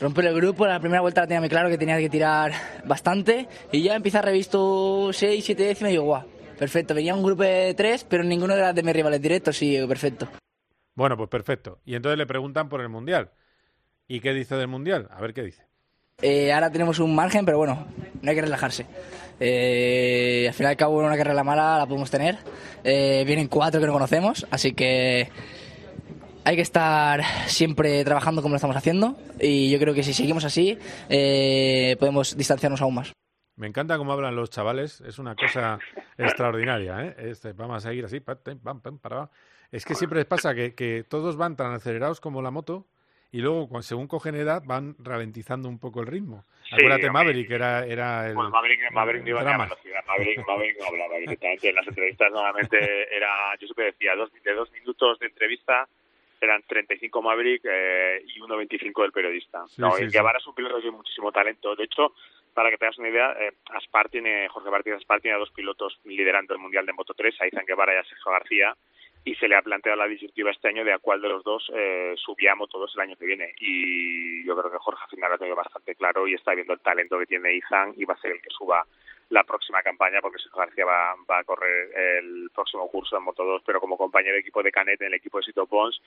romper 0.00 0.26
el 0.26 0.34
grupo. 0.34 0.64
En 0.64 0.72
la 0.72 0.80
primera 0.80 1.00
vuelta 1.00 1.22
la 1.22 1.26
tenía 1.26 1.40
muy 1.40 1.48
claro 1.48 1.68
que 1.68 1.78
tenía 1.78 1.98
que 1.98 2.08
tirar 2.08 2.52
bastante 2.84 3.46
y 3.70 3.82
ya 3.82 3.94
empieza 3.94 4.20
a 4.20 4.22
revisto 4.22 5.12
6, 5.12 5.44
7 5.44 5.62
décimas 5.62 5.90
y 5.90 5.92
digo, 5.92 6.04
guau, 6.04 6.24
perfecto. 6.58 6.94
Venía 6.94 7.14
un 7.14 7.22
grupo 7.22 7.42
de 7.42 7.74
3, 7.74 8.04
pero 8.08 8.24
ninguno 8.24 8.54
de, 8.54 8.62
las 8.62 8.74
de 8.74 8.82
mis 8.82 8.94
rivales 8.94 9.20
directos 9.20 9.60
y 9.62 9.86
perfecto. 9.86 10.28
Bueno, 10.94 11.16
pues 11.16 11.28
perfecto. 11.28 11.80
Y 11.84 11.94
entonces 11.94 12.18
le 12.18 12.26
preguntan 12.26 12.68
por 12.68 12.80
el 12.80 12.88
Mundial. 12.88 13.30
¿Y 14.08 14.20
qué 14.20 14.32
dice 14.34 14.56
del 14.56 14.68
Mundial? 14.68 15.08
A 15.10 15.20
ver 15.20 15.32
qué 15.32 15.42
dice. 15.42 15.64
Eh, 16.22 16.52
ahora 16.52 16.70
tenemos 16.70 16.98
un 16.98 17.14
margen, 17.14 17.44
pero 17.44 17.58
bueno, 17.58 17.86
no 18.20 18.30
hay 18.30 18.34
que 18.34 18.42
relajarse. 18.42 18.86
Eh, 19.38 20.46
al 20.48 20.54
final 20.54 20.70
y 20.70 20.74
al 20.74 20.76
cabo 20.76 20.98
una 20.98 21.16
carrera 21.16 21.42
mala 21.42 21.78
la 21.78 21.86
podemos 21.86 22.10
tener. 22.10 22.36
Eh, 22.84 23.24
vienen 23.26 23.48
cuatro 23.48 23.80
que 23.80 23.86
no 23.86 23.92
conocemos, 23.92 24.46
así 24.50 24.72
que 24.72 25.30
hay 26.50 26.56
que 26.56 26.62
estar 26.62 27.22
siempre 27.46 28.04
trabajando 28.04 28.42
como 28.42 28.54
lo 28.54 28.56
estamos 28.56 28.76
haciendo 28.76 29.16
y 29.38 29.70
yo 29.70 29.78
creo 29.78 29.94
que 29.94 30.02
si 30.02 30.12
seguimos 30.12 30.44
así 30.44 30.76
eh, 31.08 31.94
podemos 32.00 32.36
distanciarnos 32.36 32.82
aún 32.82 32.96
más. 32.96 33.12
Me 33.54 33.68
encanta 33.68 33.96
cómo 33.98 34.12
hablan 34.12 34.34
los 34.34 34.50
chavales, 34.50 35.00
es 35.02 35.20
una 35.20 35.36
cosa 35.36 35.78
extraordinaria. 36.18 37.04
¿eh? 37.04 37.14
Este, 37.18 37.52
vamos 37.52 37.76
a 37.76 37.88
seguir 37.88 38.04
así, 38.04 38.20
es 39.70 39.84
que 39.84 39.94
siempre 39.94 40.18
les 40.18 40.26
pasa 40.26 40.52
que, 40.52 40.74
que, 40.74 41.04
todos 41.08 41.36
van 41.36 41.54
tan 41.54 41.72
acelerados 41.72 42.20
como 42.20 42.42
la 42.42 42.50
moto 42.50 42.88
y 43.30 43.42
luego, 43.42 43.68
según 43.82 44.08
cogen 44.08 44.34
edad, 44.34 44.64
van 44.66 44.96
ralentizando 44.98 45.68
un 45.68 45.78
poco 45.78 46.00
el 46.00 46.08
ritmo. 46.08 46.46
Acuérdate, 46.72 47.12
Maverick, 47.12 47.48
era, 47.48 47.86
era 47.86 48.26
el. 48.26 48.34
Bueno, 48.34 48.50
Maverick, 48.50 48.90
Maverick 48.90 49.22
no 49.22 49.28
iba 49.28 49.40
a 49.42 49.56
velocidad. 49.56 50.00
Maverick, 50.04 50.44
Maverick 50.44 50.80
no 50.80 50.86
hablaba 50.86 51.16
directamente. 51.18 51.68
En 51.68 51.74
las 51.76 51.86
entrevistas, 51.86 52.32
normalmente 52.32 53.16
era. 53.16 53.54
Yo 53.60 53.68
siempre 53.68 53.84
decía, 53.84 54.16
dos, 54.16 54.32
de 54.32 54.52
dos 54.52 54.72
minutos 54.72 55.20
de 55.20 55.26
entrevista 55.26 55.86
eran 56.40 56.62
35 56.62 57.22
Maverick 57.22 57.62
eh, 57.64 58.22
y 58.26 58.40
1.25 58.40 59.02
del 59.02 59.12
periodista. 59.12 59.64
no, 59.76 59.92
sí, 59.92 60.06
Guevara 60.06 60.38
es 60.38 60.46
un 60.46 60.54
piloto 60.54 60.80
de 60.80 60.90
muchísimo 60.90 61.30
talento. 61.30 61.76
De 61.76 61.84
hecho, 61.84 62.14
para 62.54 62.70
que 62.70 62.78
te 62.78 62.86
hagas 62.86 62.98
una 62.98 63.08
idea, 63.08 63.32
eh, 63.32 63.52
Aspar 63.74 64.08
tiene, 64.08 64.48
Jorge 64.48 64.70
Martínez 64.70 64.98
Aspar 64.98 65.20
tiene 65.20 65.36
a 65.36 65.40
dos 65.40 65.50
pilotos 65.50 65.98
liderando 66.04 66.54
el 66.54 66.60
Mundial 66.60 66.86
de 66.86 66.92
Moto 66.92 67.14
3, 67.14 67.40
a 67.40 67.46
Izan 67.46 67.66
Guevara 67.66 67.94
y 67.94 67.98
a 67.98 68.04
Sergio 68.04 68.32
García, 68.32 68.76
y 69.24 69.34
se 69.34 69.48
le 69.48 69.56
ha 69.56 69.62
planteado 69.62 69.98
la 69.98 70.06
disyuntiva 70.06 70.50
este 70.50 70.68
año 70.68 70.84
de 70.84 70.94
a 70.94 70.98
cuál 70.98 71.20
de 71.20 71.28
los 71.28 71.44
dos 71.44 71.70
eh, 71.74 72.14
subía 72.16 72.54
Moto 72.54 72.78
2 72.78 72.92
el 72.96 73.00
año 73.02 73.16
que 73.16 73.26
viene. 73.26 73.54
Y 73.60 74.44
yo 74.46 74.56
creo 74.56 74.70
que 74.70 74.78
Jorge 74.78 75.02
al 75.04 75.10
final 75.10 75.28
lo 75.28 75.34
ha 75.34 75.38
tenido 75.38 75.56
bastante 75.56 75.94
claro 75.94 76.26
y 76.26 76.34
está 76.34 76.54
viendo 76.54 76.72
el 76.72 76.80
talento 76.80 77.18
que 77.18 77.26
tiene 77.26 77.54
Izan 77.54 77.92
y 77.96 78.04
va 78.04 78.14
a 78.14 78.20
ser 78.20 78.32
el 78.32 78.40
que 78.40 78.50
suba 78.50 78.86
la 79.30 79.44
próxima 79.44 79.82
campaña 79.82 80.20
porque 80.20 80.38
Sergio 80.38 80.58
García 80.58 80.84
va, 80.84 81.38
a 81.38 81.44
correr 81.44 81.90
el 82.18 82.50
próximo 82.52 82.90
curso 82.90 83.16
en 83.16 83.22
Moto 83.22 83.44
2, 83.44 83.62
pero 83.64 83.80
como 83.80 83.96
compañero 83.96 84.34
de 84.34 84.40
equipo 84.40 84.62
de 84.62 84.72
Canet 84.72 85.00
en 85.00 85.08
el 85.08 85.14
equipo 85.14 85.38
de 85.38 85.44
Sito 85.44 85.66
Pons 85.66 86.00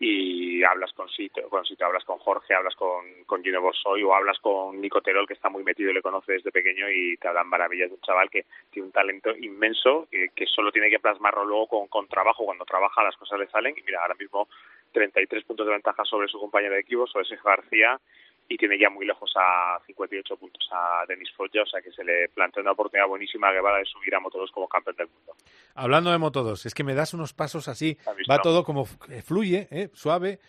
y 0.00 0.62
hablas 0.64 0.92
con 0.92 1.08
Sito, 1.08 1.48
con 1.48 1.64
Sito, 1.64 1.86
hablas 1.86 2.04
con 2.04 2.18
Jorge, 2.18 2.52
hablas 2.52 2.74
con, 2.74 3.24
con 3.26 3.44
Gino 3.44 3.62
Borsoy 3.62 4.02
o 4.02 4.12
hablas 4.12 4.38
con 4.40 4.80
Nico 4.80 5.00
Terol 5.02 5.26
que 5.26 5.34
está 5.34 5.48
muy 5.48 5.62
metido 5.62 5.90
y 5.90 5.94
le 5.94 6.02
conoce 6.02 6.32
desde 6.32 6.50
pequeño 6.50 6.90
y 6.90 7.16
te 7.16 7.28
hablan 7.28 7.48
maravillas 7.48 7.90
de 7.90 7.94
un 7.94 8.00
chaval 8.00 8.28
que 8.28 8.44
tiene 8.70 8.86
un 8.86 8.92
talento 8.92 9.30
inmenso 9.36 10.08
que, 10.10 10.30
que 10.34 10.46
solo 10.46 10.72
tiene 10.72 10.90
que 10.90 10.98
plasmarlo 10.98 11.44
luego 11.44 11.68
con, 11.68 11.86
con 11.86 12.08
trabajo, 12.08 12.44
cuando 12.44 12.64
trabaja 12.64 13.04
las 13.04 13.16
cosas 13.16 13.38
le 13.38 13.46
salen 13.46 13.74
y 13.78 13.82
mira, 13.82 14.02
ahora 14.02 14.16
mismo 14.16 14.48
33 14.92 15.44
puntos 15.44 15.66
de 15.66 15.72
ventaja 15.72 16.04
sobre 16.04 16.26
su 16.26 16.40
compañero 16.40 16.74
de 16.74 16.80
equipo, 16.80 17.06
sobre 17.06 17.26
Sergio 17.26 17.48
García 17.48 18.00
y 18.48 18.56
tiene 18.56 18.78
ya 18.78 18.90
muy 18.90 19.06
lejos 19.06 19.32
a 19.36 19.80
58 19.86 20.36
puntos 20.36 20.68
a 20.70 21.04
Denis 21.08 21.30
Foggia, 21.36 21.62
o 21.62 21.66
sea 21.66 21.80
que 21.80 21.92
se 21.92 22.04
le 22.04 22.28
plantea 22.28 22.62
una 22.62 22.72
oportunidad 22.72 23.08
buenísima 23.08 23.48
a 23.48 23.52
Guevara 23.52 23.78
de 23.78 23.86
subir 23.86 24.14
a 24.14 24.20
Moto2 24.20 24.50
como 24.52 24.68
campeón 24.68 24.96
del 24.96 25.08
mundo. 25.08 25.34
Hablando 25.74 26.10
de 26.10 26.18
Moto2, 26.18 26.66
es 26.66 26.74
que 26.74 26.84
me 26.84 26.94
das 26.94 27.14
unos 27.14 27.32
pasos 27.32 27.68
así, 27.68 27.96
va 28.30 28.40
todo 28.40 28.64
como 28.64 28.84
fluye, 28.84 29.68
¿eh? 29.70 29.90
suave. 29.94 30.40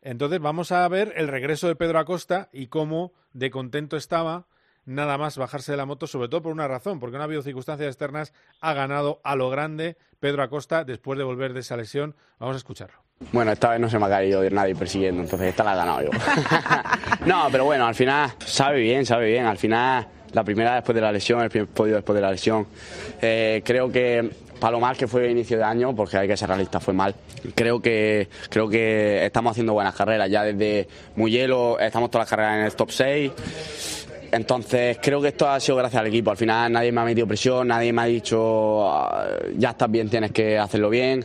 Entonces 0.00 0.40
vamos 0.40 0.72
a 0.72 0.88
ver 0.88 1.12
el 1.16 1.28
regreso 1.28 1.68
de 1.68 1.76
Pedro 1.76 1.98
Acosta 1.98 2.48
y 2.52 2.66
cómo 2.66 3.12
de 3.32 3.50
contento 3.50 3.96
estaba 3.96 4.46
nada 4.84 5.18
más 5.18 5.38
bajarse 5.38 5.72
de 5.72 5.78
la 5.78 5.86
moto, 5.86 6.06
sobre 6.06 6.28
todo 6.28 6.42
por 6.42 6.52
una 6.52 6.68
razón, 6.68 7.00
porque 7.00 7.16
no 7.16 7.22
ha 7.22 7.24
habido 7.24 7.42
circunstancias 7.42 7.88
externas, 7.88 8.32
ha 8.60 8.72
ganado 8.72 9.20
a 9.24 9.36
lo 9.36 9.50
grande 9.50 9.96
Pedro 10.20 10.42
Acosta 10.42 10.84
después 10.84 11.18
de 11.18 11.24
volver 11.24 11.52
de 11.52 11.60
esa 11.60 11.76
lesión. 11.76 12.14
Vamos 12.38 12.54
a 12.54 12.58
escucharlo. 12.58 13.02
Bueno, 13.30 13.52
esta 13.52 13.70
vez 13.70 13.80
no 13.80 13.88
se 13.88 13.98
me 13.98 14.06
ha 14.06 14.08
caído 14.08 14.48
nadie 14.50 14.74
persiguiendo, 14.74 15.22
entonces 15.22 15.48
esta 15.48 15.62
la 15.62 15.74
he 15.74 15.76
ganado 15.76 16.02
yo. 16.02 16.10
no, 17.26 17.48
pero 17.52 17.64
bueno, 17.64 17.86
al 17.86 17.94
final 17.94 18.32
sabe 18.44 18.80
bien, 18.80 19.06
sabe 19.06 19.26
bien. 19.26 19.46
Al 19.46 19.58
final, 19.58 20.08
la 20.32 20.42
primera 20.42 20.74
después 20.74 20.94
de 20.94 21.00
la 21.00 21.12
lesión, 21.12 21.40
el 21.40 21.50
primer 21.50 21.68
podio 21.68 21.94
después 21.96 22.16
de 22.16 22.20
la 22.20 22.30
lesión. 22.32 22.66
Eh, 23.20 23.62
creo 23.64 23.92
que 23.92 24.28
para 24.58 24.72
lo 24.72 24.80
mal 24.80 24.96
que 24.96 25.06
fue 25.06 25.24
el 25.24 25.32
inicio 25.32 25.56
de 25.56 25.64
año, 25.64 25.94
porque 25.94 26.16
hay 26.16 26.28
que 26.28 26.36
ser 26.36 26.48
realista, 26.48 26.80
fue 26.80 26.94
mal. 26.94 27.14
Creo 27.54 27.80
que, 27.80 28.28
creo 28.48 28.68
que 28.68 29.24
estamos 29.26 29.52
haciendo 29.52 29.72
buenas 29.72 29.94
carreras. 29.94 30.30
Ya 30.30 30.44
desde 30.44 30.88
hielo 31.16 31.78
estamos 31.78 32.10
todas 32.10 32.26
las 32.26 32.30
carreras 32.30 32.58
en 32.58 32.64
el 32.66 32.74
top 32.74 32.90
6 32.90 33.32
entonces 34.32 34.98
creo 35.00 35.20
que 35.20 35.28
esto 35.28 35.48
ha 35.48 35.60
sido 35.60 35.76
gracias 35.76 36.00
al 36.00 36.06
equipo. 36.06 36.30
Al 36.30 36.36
final 36.36 36.72
nadie 36.72 36.90
me 36.90 37.02
ha 37.02 37.04
metido 37.04 37.26
presión, 37.26 37.68
nadie 37.68 37.92
me 37.92 38.02
ha 38.02 38.06
dicho 38.06 38.90
ah, 38.90 39.26
ya 39.56 39.70
estás 39.70 39.90
bien, 39.90 40.08
tienes 40.08 40.32
que 40.32 40.58
hacerlo 40.58 40.88
bien. 40.88 41.24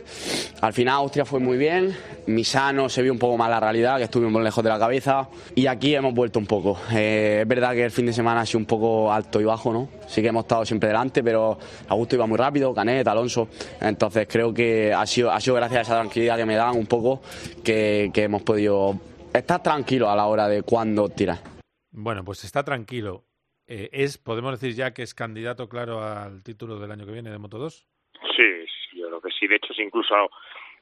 Al 0.60 0.72
final 0.72 0.96
Austria 0.96 1.24
fue 1.24 1.40
muy 1.40 1.56
bien, 1.56 1.96
Misano 2.26 2.88
se 2.90 3.00
vio 3.02 3.12
un 3.12 3.18
poco 3.18 3.38
más 3.38 3.48
la 3.48 3.58
realidad, 3.58 3.96
que 3.96 4.04
estuvimos 4.04 4.42
lejos 4.42 4.62
de 4.62 4.70
la 4.70 4.78
cabeza 4.78 5.28
y 5.54 5.66
aquí 5.66 5.94
hemos 5.94 6.12
vuelto 6.12 6.38
un 6.38 6.46
poco. 6.46 6.78
Eh, 6.92 7.40
es 7.42 7.48
verdad 7.48 7.72
que 7.72 7.84
el 7.84 7.90
fin 7.90 8.06
de 8.06 8.12
semana 8.12 8.42
ha 8.42 8.46
sido 8.46 8.58
un 8.58 8.66
poco 8.66 9.10
alto 9.10 9.40
y 9.40 9.44
bajo, 9.44 9.72
¿no? 9.72 9.88
Sí 10.06 10.20
que 10.20 10.28
hemos 10.28 10.44
estado 10.44 10.66
siempre 10.66 10.88
delante, 10.88 11.24
pero 11.24 11.58
Augusto 11.88 12.16
iba 12.16 12.26
muy 12.26 12.36
rápido, 12.36 12.74
Canet, 12.74 13.08
Alonso. 13.08 13.48
Entonces 13.80 14.26
creo 14.30 14.52
que 14.52 14.92
ha 14.92 15.06
sido, 15.06 15.32
ha 15.32 15.40
sido 15.40 15.56
gracias 15.56 15.78
a 15.78 15.82
esa 15.82 15.94
tranquilidad 16.00 16.36
que 16.36 16.44
me 16.44 16.56
dan 16.56 16.76
un 16.76 16.86
poco 16.86 17.22
que, 17.64 18.10
hemos 18.14 18.42
podido 18.42 18.98
estar 19.32 19.62
tranquilos 19.62 20.08
a 20.08 20.16
la 20.16 20.26
hora 20.26 20.48
de 20.48 20.62
cuándo 20.62 21.08
tirar. 21.08 21.57
Bueno, 22.00 22.22
pues 22.24 22.44
está 22.44 22.62
tranquilo. 22.62 23.24
Eh, 23.66 23.88
es, 23.90 24.18
podemos 24.18 24.52
decir 24.52 24.76
ya 24.76 24.94
que 24.94 25.02
es 25.02 25.14
candidato 25.14 25.68
claro 25.68 26.00
al 26.00 26.44
título 26.44 26.78
del 26.78 26.92
año 26.92 27.04
que 27.04 27.10
viene 27.10 27.30
de 27.30 27.38
Moto 27.38 27.58
2. 27.58 27.88
Sí, 28.36 28.66
yo 28.94 29.08
creo 29.08 29.20
que 29.20 29.30
sí. 29.32 29.48
De 29.48 29.56
hecho, 29.56 29.72
incluso 29.82 30.14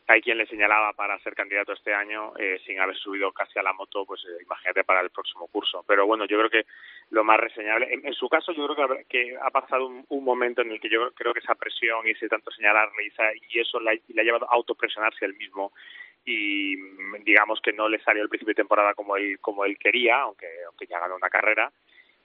hay 0.09 0.21
quien 0.21 0.37
le 0.37 0.47
señalaba 0.47 0.93
para 0.93 1.19
ser 1.21 1.35
candidato 1.35 1.73
este 1.73 1.95
año 1.95 2.35
eh, 2.39 2.61
sin 2.67 2.79
haber 2.81 2.99
subido 2.99 3.33
casi 3.33 3.59
a 3.59 3.63
la 3.63 3.73
moto, 3.73 4.05
pues 4.05 4.21
eh, 4.27 4.43
imagínate 4.43 4.85
para 4.85 5.01
el 5.01 5.09
próximo 5.09 5.49
curso. 5.49 5.83
Pero 5.89 6.07
bueno, 6.07 6.27
yo 6.27 6.37
creo 6.37 6.51
que 6.51 6.67
lo 7.09 7.25
más 7.25 7.41
reseñable, 7.41 7.89
en, 7.91 8.13
su 8.13 8.29
caso 8.29 8.53
yo 8.53 8.69
creo 8.69 8.99
que, 9.09 9.39
ha 9.41 9.51
pasado 9.51 9.87
un, 9.87 10.25
momento 10.25 10.61
en 10.61 10.71
el 10.71 10.81
que 10.81 10.91
yo 10.91 11.13
creo 11.15 11.33
que 11.33 11.41
esa 11.41 11.55
presión 11.55 12.07
y 12.07 12.11
ese 12.11 12.29
tanto 12.29 12.51
señalarle 12.51 13.11
y, 13.51 13.59
eso 13.59 13.81
le 13.81 13.91
ha 13.91 14.23
llevado 14.23 14.45
a 14.45 14.55
autopresionarse 14.55 15.25
él 15.25 15.35
mismo 15.35 15.73
y 16.27 16.77
digamos 17.25 17.61
que 17.62 17.73
no 17.73 17.89
le 17.89 18.01
salió 18.01 18.23
el 18.23 18.29
principio 18.29 18.51
de 18.51 18.62
temporada 18.62 18.95
como 18.95 19.17
él 19.17 19.39
como 19.41 19.65
él 19.65 19.79
quería 19.79 20.23
aunque 20.23 20.47
aunque 20.67 20.87
ya 20.87 21.01
ganó 21.01 21.17
una 21.17 21.31
carrera. 21.31 21.73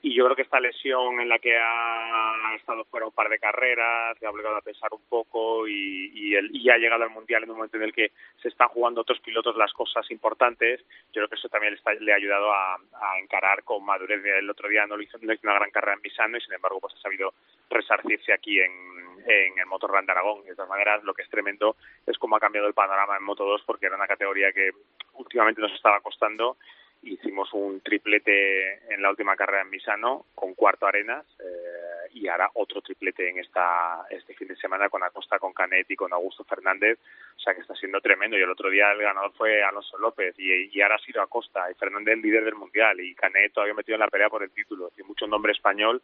Y 0.04 0.12
yo 0.16 0.24
creo 0.24 0.34
que 0.34 0.42
esta 0.42 0.58
lesión 0.58 1.20
en 1.20 1.28
la 1.28 1.38
que 1.38 1.56
ha 1.56 2.56
estado 2.56 2.84
fuera 2.86 3.06
un 3.06 3.12
par 3.12 3.28
de 3.28 3.38
carreras 3.38 4.20
le 4.20 4.26
ha 4.26 4.30
obligado 4.30 4.56
a 4.56 4.60
pensar 4.60 4.90
un 4.92 5.02
poco 5.08 5.68
y, 5.68 6.10
y, 6.12 6.34
el, 6.34 6.50
y 6.52 6.68
ha 6.70 6.76
llegado 6.76 7.04
al 7.04 7.10
mundial 7.10 7.44
en 7.44 7.50
un 7.50 7.56
momento 7.56 7.76
en 7.76 7.84
el 7.84 7.92
que 7.92 8.10
se 8.42 8.48
están 8.48 8.66
jugando 8.70 9.02
otros 9.02 9.20
pilotos 9.20 9.56
las 9.56 9.72
cosas 9.72 10.10
importantes. 10.10 10.80
Yo 11.12 11.20
creo 11.20 11.28
que 11.28 11.36
eso 11.36 11.48
también 11.48 11.74
le, 11.74 12.00
le 12.00 12.12
ha 12.12 12.16
ayudado 12.16 12.52
a, 12.52 12.74
a, 12.74 13.18
encarar 13.20 13.62
con 13.62 13.84
madurez. 13.84 14.24
El 14.24 14.50
otro 14.50 14.68
día 14.68 14.86
no, 14.88 15.00
hizo, 15.00 15.18
no 15.22 15.32
hizo 15.32 15.42
una 15.44 15.54
gran 15.54 15.70
carrera 15.70 15.94
en 15.94 16.02
Misano 16.02 16.36
y 16.36 16.40
sin 16.40 16.54
embargo 16.54 16.80
pues 16.80 16.94
ha 16.94 17.00
sabido 17.00 17.32
resarcirse 17.70 18.32
aquí 18.32 18.58
en 18.58 19.11
en 19.26 19.58
el 19.58 19.66
Motorland 19.66 20.06
de 20.06 20.12
Aragón. 20.12 20.44
De 20.44 20.54
todas 20.54 20.68
maneras, 20.68 21.02
lo 21.04 21.14
que 21.14 21.22
es 21.22 21.30
tremendo 21.30 21.76
es 22.06 22.18
cómo 22.18 22.36
ha 22.36 22.40
cambiado 22.40 22.66
el 22.68 22.74
panorama 22.74 23.16
en 23.16 23.24
Moto 23.24 23.44
2 23.44 23.62
porque 23.66 23.86
era 23.86 23.96
una 23.96 24.06
categoría 24.06 24.52
que 24.52 24.70
últimamente 25.14 25.60
nos 25.60 25.72
estaba 25.72 26.00
costando. 26.00 26.56
Hicimos 27.02 27.52
un 27.52 27.80
triplete 27.80 28.94
en 28.94 29.02
la 29.02 29.10
última 29.10 29.34
carrera 29.34 29.62
en 29.62 29.70
Misano 29.70 30.26
con 30.36 30.54
cuarto 30.54 30.86
Arenas 30.86 31.26
eh, 31.40 32.10
y 32.14 32.28
ahora 32.28 32.48
otro 32.54 32.80
triplete 32.80 33.28
en 33.28 33.40
esta 33.40 34.06
este 34.08 34.34
fin 34.34 34.46
de 34.46 34.54
semana 34.54 34.88
con 34.88 35.02
Acosta, 35.02 35.40
con 35.40 35.52
Canet 35.52 35.90
y 35.90 35.96
con 35.96 36.12
Augusto 36.12 36.44
Fernández. 36.44 36.98
O 37.36 37.40
sea 37.40 37.54
que 37.54 37.62
está 37.62 37.74
siendo 37.74 38.00
tremendo. 38.00 38.38
Y 38.38 38.42
el 38.42 38.50
otro 38.50 38.70
día 38.70 38.92
el 38.92 39.02
ganador 39.02 39.32
fue 39.32 39.64
Alonso 39.64 39.98
López 39.98 40.36
y, 40.38 40.76
y 40.76 40.80
ahora 40.80 40.94
ha 40.94 41.00
sido 41.00 41.20
Acosta 41.22 41.68
y 41.70 41.74
Fernández 41.74 42.14
el 42.14 42.22
líder 42.22 42.44
del 42.44 42.54
mundial 42.54 43.00
y 43.00 43.14
Canet 43.16 43.52
todavía 43.52 43.74
metido 43.74 43.96
en 43.96 44.00
la 44.00 44.08
pelea 44.08 44.30
por 44.30 44.44
el 44.44 44.52
título. 44.52 44.90
Tiene 44.90 45.08
mucho 45.08 45.26
nombre 45.26 45.52
español 45.52 46.00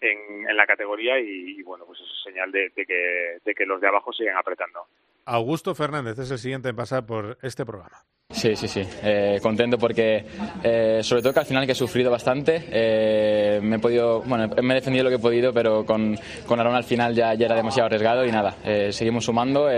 en, 0.00 0.48
en 0.48 0.56
la 0.56 0.66
categoría 0.66 1.18
y, 1.18 1.58
y, 1.58 1.62
bueno, 1.62 1.84
pues 1.86 2.00
eso 2.00 2.10
es 2.12 2.22
señal 2.22 2.50
de, 2.52 2.70
de, 2.74 2.86
que, 2.86 3.38
de 3.44 3.54
que 3.54 3.66
los 3.66 3.80
de 3.80 3.88
abajo 3.88 4.12
siguen 4.12 4.36
apretando. 4.36 4.80
Augusto 5.24 5.74
Fernández 5.74 6.18
es 6.18 6.30
el 6.30 6.38
siguiente 6.38 6.70
en 6.70 6.76
pasar 6.76 7.04
por 7.04 7.36
este 7.42 7.66
programa. 7.66 7.98
Sí, 8.30 8.56
sí, 8.56 8.68
sí. 8.68 8.82
Eh, 9.02 9.38
contento 9.42 9.78
porque, 9.78 10.24
eh, 10.62 11.00
sobre 11.02 11.22
todo 11.22 11.32
que 11.32 11.40
al 11.40 11.46
final 11.46 11.66
que 11.66 11.72
he 11.72 11.74
sufrido 11.74 12.10
bastante, 12.10 12.64
eh, 12.70 13.60
me 13.62 13.76
he 13.76 13.78
podido, 13.78 14.20
bueno, 14.22 14.48
me 14.62 14.72
he 14.72 14.76
defendido 14.76 15.04
lo 15.04 15.10
que 15.10 15.16
he 15.16 15.20
podido, 15.20 15.52
pero 15.52 15.84
con, 15.84 16.16
con 16.46 16.60
Aaron 16.60 16.74
al 16.74 16.84
final 16.84 17.14
ya, 17.14 17.34
ya 17.34 17.46
era 17.46 17.56
demasiado 17.56 17.86
arriesgado 17.86 18.26
y 18.26 18.32
nada, 18.32 18.52
seguimos 18.90 19.24
sumando, 19.24 19.68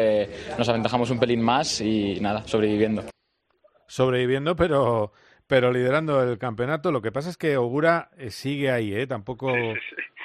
nos 0.59 0.69
aventajamos 0.69 1.11
un 1.11 1.21
pelín 1.21 1.43
más 1.43 1.81
y 1.81 2.21
nada, 2.21 2.43
sobreviviendo. 2.47 3.05
Sobreviviendo, 3.87 4.55
pero 4.55 5.13
pero 5.51 5.73
liderando 5.73 6.23
el 6.23 6.39
campeonato. 6.39 6.93
Lo 6.93 7.03
que 7.03 7.11
pasa 7.11 7.29
es 7.29 7.37
que 7.37 7.57
Ogura 7.57 8.11
sigue 8.29 8.71
ahí, 8.71 8.95
¿eh? 8.95 9.09
Tampoco. 9.09 9.53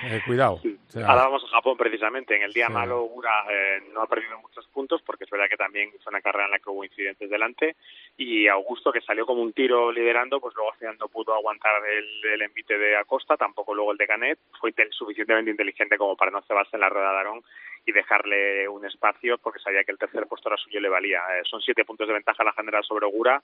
Eh, 0.03 0.21
cuidado. 0.25 0.59
Ahora 0.95 1.23
vamos 1.23 1.43
a 1.45 1.55
Japón 1.55 1.77
precisamente. 1.77 2.35
En 2.35 2.43
el 2.43 2.51
día 2.51 2.67
malo 2.67 3.03
Ogura 3.03 3.45
eh, 3.49 3.81
no 3.93 4.01
ha 4.01 4.07
perdido 4.07 4.37
muchos 4.39 4.67
puntos 4.67 5.01
porque 5.01 5.23
es 5.23 5.29
verdad 5.29 5.47
que 5.49 5.55
también 5.55 5.89
fue 6.03 6.11
una 6.11 6.21
carrera 6.21 6.45
en 6.45 6.51
la 6.51 6.59
que 6.59 6.69
hubo 6.69 6.83
incidentes 6.83 7.29
delante 7.29 7.77
y 8.17 8.47
Augusto 8.47 8.91
que 8.91 9.01
salió 9.01 9.25
como 9.25 9.41
un 9.41 9.53
tiro 9.53 9.91
liderando 9.91 10.41
pues 10.41 10.53
luego 10.55 10.71
al 10.73 10.77
final 10.77 10.97
no 10.99 11.07
pudo 11.07 11.33
aguantar 11.33 11.73
el, 11.85 12.41
envite 12.41 12.77
de 12.77 12.97
Acosta, 12.97 13.37
tampoco 13.37 13.73
luego 13.73 13.93
el 13.93 13.97
de 13.97 14.07
Canet. 14.07 14.39
Fue 14.59 14.73
suficientemente 14.91 15.51
inteligente 15.51 15.97
como 15.97 16.17
para 16.17 16.31
no 16.31 16.41
cebarse 16.41 16.75
en 16.75 16.81
la 16.81 16.89
rueda 16.89 17.11
de 17.11 17.19
Arón 17.19 17.43
y 17.85 17.91
dejarle 17.91 18.67
un 18.67 18.85
espacio 18.85 19.37
porque 19.37 19.59
sabía 19.59 19.83
que 19.83 19.91
el 19.91 19.97
tercer 19.97 20.25
puesto 20.27 20.49
era 20.49 20.57
suyo 20.57 20.79
y 20.79 20.81
le 20.81 20.89
valía. 20.89 21.21
Eh, 21.37 21.43
son 21.43 21.61
siete 21.61 21.85
puntos 21.85 22.07
de 22.07 22.13
ventaja 22.13 22.43
la 22.43 22.53
general 22.53 22.83
sobre 22.83 23.05
Ogura 23.05 23.41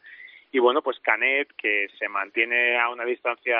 y 0.54 0.60
bueno, 0.60 0.82
pues 0.82 1.00
Canet 1.00 1.48
que 1.56 1.88
se 1.98 2.10
mantiene 2.10 2.78
a 2.78 2.90
una 2.90 3.06
distancia 3.06 3.58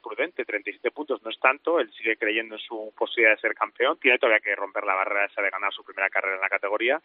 prudente, 0.00 0.44
37 0.44 0.92
puntos 0.92 1.20
no 1.24 1.30
es 1.30 1.40
tanto, 1.40 1.80
él 1.80 1.90
sigue 1.92 2.16
creyendo 2.16 2.54
en 2.54 2.60
su 2.60 2.92
posibilidad 2.96 3.34
de 3.34 3.40
ser 3.40 3.54
campeón, 3.54 3.98
tiene 3.98 4.18
todavía 4.18 4.40
que 4.40 4.54
romper 4.54 4.84
la 4.84 4.94
barrera 4.94 5.24
esa 5.24 5.42
de 5.42 5.50
ganar 5.50 5.72
su 5.72 5.82
primera 5.82 6.08
carrera 6.08 6.36
en 6.36 6.40
la 6.40 6.48
categoría, 6.48 7.02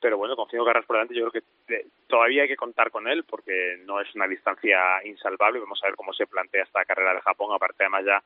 pero 0.00 0.16
bueno, 0.16 0.36
con 0.36 0.48
cinco 0.48 0.64
carreras 0.64 0.86
por 0.86 0.94
delante 0.94 1.14
yo 1.16 1.28
creo 1.28 1.42
que 1.42 1.74
eh, 1.74 1.86
todavía 2.06 2.42
hay 2.42 2.48
que 2.48 2.56
contar 2.56 2.92
con 2.92 3.08
él 3.08 3.24
porque 3.24 3.78
no 3.84 4.00
es 4.00 4.14
una 4.14 4.28
distancia 4.28 5.04
insalvable, 5.04 5.58
vamos 5.58 5.80
a 5.82 5.88
ver 5.88 5.96
cómo 5.96 6.12
se 6.12 6.28
plantea 6.28 6.62
esta 6.62 6.84
carrera 6.84 7.14
de 7.14 7.20
Japón, 7.20 7.52
aparte 7.52 7.82
además 7.82 8.04
ya 8.04 8.22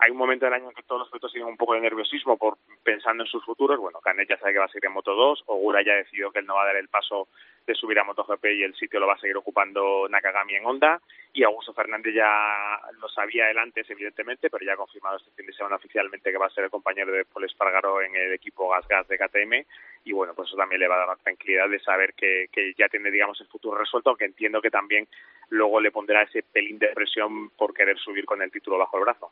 hay 0.00 0.10
un 0.10 0.16
momento 0.16 0.46
del 0.46 0.54
año 0.54 0.70
en 0.70 0.74
que 0.74 0.82
todos 0.82 1.00
los 1.00 1.08
pilotos 1.08 1.30
tienen 1.30 1.48
un 1.48 1.58
poco 1.58 1.74
de 1.74 1.80
nerviosismo 1.80 2.38
por 2.38 2.56
pensando 2.82 3.22
en 3.22 3.28
sus 3.28 3.44
futuros. 3.44 3.78
Bueno, 3.78 4.00
Canet 4.00 4.28
ya 4.28 4.38
sabe 4.38 4.54
que 4.54 4.58
va 4.58 4.64
a 4.64 4.68
seguir 4.68 4.86
en 4.86 4.92
Moto 4.92 5.14
2, 5.14 5.44
Ogura 5.46 5.82
ya 5.82 5.92
ha 5.92 5.96
decidido 5.96 6.32
que 6.32 6.38
él 6.38 6.46
no 6.46 6.54
va 6.54 6.62
a 6.62 6.66
dar 6.66 6.76
el 6.76 6.88
paso 6.88 7.28
de 7.66 7.74
subir 7.74 7.98
a 7.98 8.04
MotoGP 8.04 8.44
y 8.46 8.62
el 8.62 8.74
sitio 8.74 8.98
lo 8.98 9.06
va 9.06 9.14
a 9.14 9.18
seguir 9.18 9.36
ocupando 9.36 10.08
Nakagami 10.08 10.54
en 10.54 10.64
Honda. 10.64 11.00
Y 11.34 11.44
Augusto 11.44 11.74
Fernández 11.74 12.14
ya 12.14 12.80
lo 12.98 13.08
sabía 13.08 13.50
él 13.50 13.58
antes, 13.58 13.88
evidentemente, 13.90 14.48
pero 14.48 14.64
ya 14.64 14.72
ha 14.72 14.76
confirmado 14.76 15.18
este 15.18 15.30
fin 15.32 15.46
de 15.46 15.52
semana 15.52 15.76
oficialmente 15.76 16.32
que 16.32 16.38
va 16.38 16.46
a 16.46 16.50
ser 16.50 16.64
el 16.64 16.70
compañero 16.70 17.12
de 17.12 17.26
Paul 17.26 17.44
Espargaro 17.44 18.00
en 18.00 18.16
el 18.16 18.32
equipo 18.32 18.70
Gas 18.70 18.88
Gas 18.88 19.06
de 19.06 19.18
KTM. 19.18 19.66
Y 20.04 20.12
bueno, 20.12 20.34
pues 20.34 20.48
eso 20.48 20.56
también 20.56 20.80
le 20.80 20.88
va 20.88 20.96
a 20.96 20.98
dar 21.00 21.08
la 21.08 21.16
tranquilidad 21.16 21.68
de 21.68 21.78
saber 21.78 22.14
que, 22.14 22.48
que 22.50 22.72
ya 22.76 22.88
tiene, 22.88 23.10
digamos, 23.10 23.38
el 23.40 23.48
futuro 23.48 23.76
resuelto, 23.78 24.10
aunque 24.10 24.24
entiendo 24.24 24.62
que 24.62 24.70
también 24.70 25.06
luego 25.50 25.80
le 25.80 25.92
pondrá 25.92 26.22
ese 26.22 26.42
pelín 26.42 26.78
de 26.78 26.88
presión 26.88 27.50
por 27.50 27.74
querer 27.74 27.98
subir 27.98 28.24
con 28.24 28.40
el 28.40 28.50
título 28.50 28.78
bajo 28.78 28.96
el 28.96 29.04
brazo. 29.04 29.30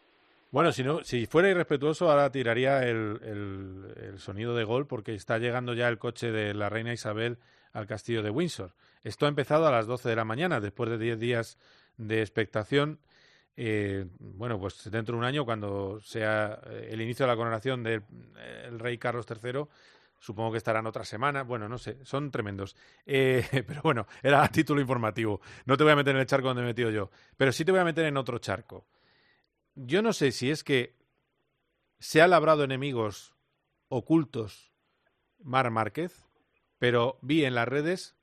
Bueno, 0.51 0.73
si, 0.73 0.83
no, 0.83 1.05
si 1.05 1.27
fuera 1.27 1.51
irrespetuoso, 1.51 2.11
ahora 2.11 2.33
tiraría 2.33 2.83
el, 2.83 4.15
sonido 4.17 4.55
de 4.55 4.65
gol 4.65 4.87
porque 4.87 5.15
está 5.15 5.39
llegando 5.39 5.75
ya 5.75 5.89
el 5.89 5.99
coche 5.99 6.33
de 6.33 6.55
la 6.55 6.71
reina 6.71 6.93
Isabel 6.93 7.39
al 7.73 7.87
castillo 7.87 8.23
de 8.23 8.31
Windsor. 8.31 8.73
Esto 9.05 9.27
ha 9.27 9.29
empezado 9.29 9.67
a 9.67 9.71
las 9.71 9.87
12 9.87 10.09
de 10.09 10.17
la 10.17 10.25
mañana, 10.25 10.59
después 10.59 10.89
de 10.89 10.97
10 10.97 11.19
días 11.21 11.59
de 11.99 12.21
expectación. 12.21 12.99
Eh, 13.59 14.07
bueno, 14.19 14.59
pues 14.59 14.91
dentro 14.91 15.15
de 15.15 15.19
un 15.19 15.25
año, 15.25 15.45
cuando 15.45 16.01
sea 16.01 16.59
eh, 16.67 16.89
el 16.93 17.03
inicio 17.03 17.27
de 17.27 17.33
la 17.33 17.37
coronación 17.37 17.83
del 17.83 18.03
rey 18.79 18.97
Carlos 18.97 19.27
III, 19.29 19.65
supongo 20.19 20.53
que 20.53 20.59
estarán 20.59 20.87
otra 20.87 21.05
semana. 21.05 21.43
Bueno, 21.43 21.69
no 21.69 21.77
sé, 21.77 21.99
son 22.07 22.31
tremendos. 22.31 22.75
Eh, 23.05 23.45
pero 23.67 23.83
bueno, 23.83 24.07
era 24.23 24.43
a 24.43 24.49
título 24.49 24.81
informativo. 24.81 25.43
No 25.67 25.77
te 25.77 25.85
voy 25.85 25.93
a 25.93 25.97
meter 25.97 26.15
en 26.15 26.23
el 26.23 26.27
charco 26.27 26.49
donde 26.49 26.63
he 26.63 26.67
metido 26.67 26.89
yo, 26.91 27.11
pero 27.37 27.53
sí 27.53 27.67
te 27.67 27.71
voy 27.71 27.83
a 27.83 27.85
meter 27.85 28.07
en 28.07 28.17
otro 28.17 28.39
charco 28.39 28.87
yo 29.87 30.03
no 30.03 30.13
sé 30.13 30.33
si 30.33 30.51
es 30.51 30.65
que 30.65 30.97
se 31.99 32.21
ha 32.21 32.29
labrado 32.29 32.65
enemigos 32.65 33.35
ocultos 33.89 34.73
Mar 35.39 35.71
Márquez, 35.71 36.27
pero 36.79 37.19
vi 37.23 37.45
en 37.45 37.55
las 37.55 37.69
redes 37.69 38.17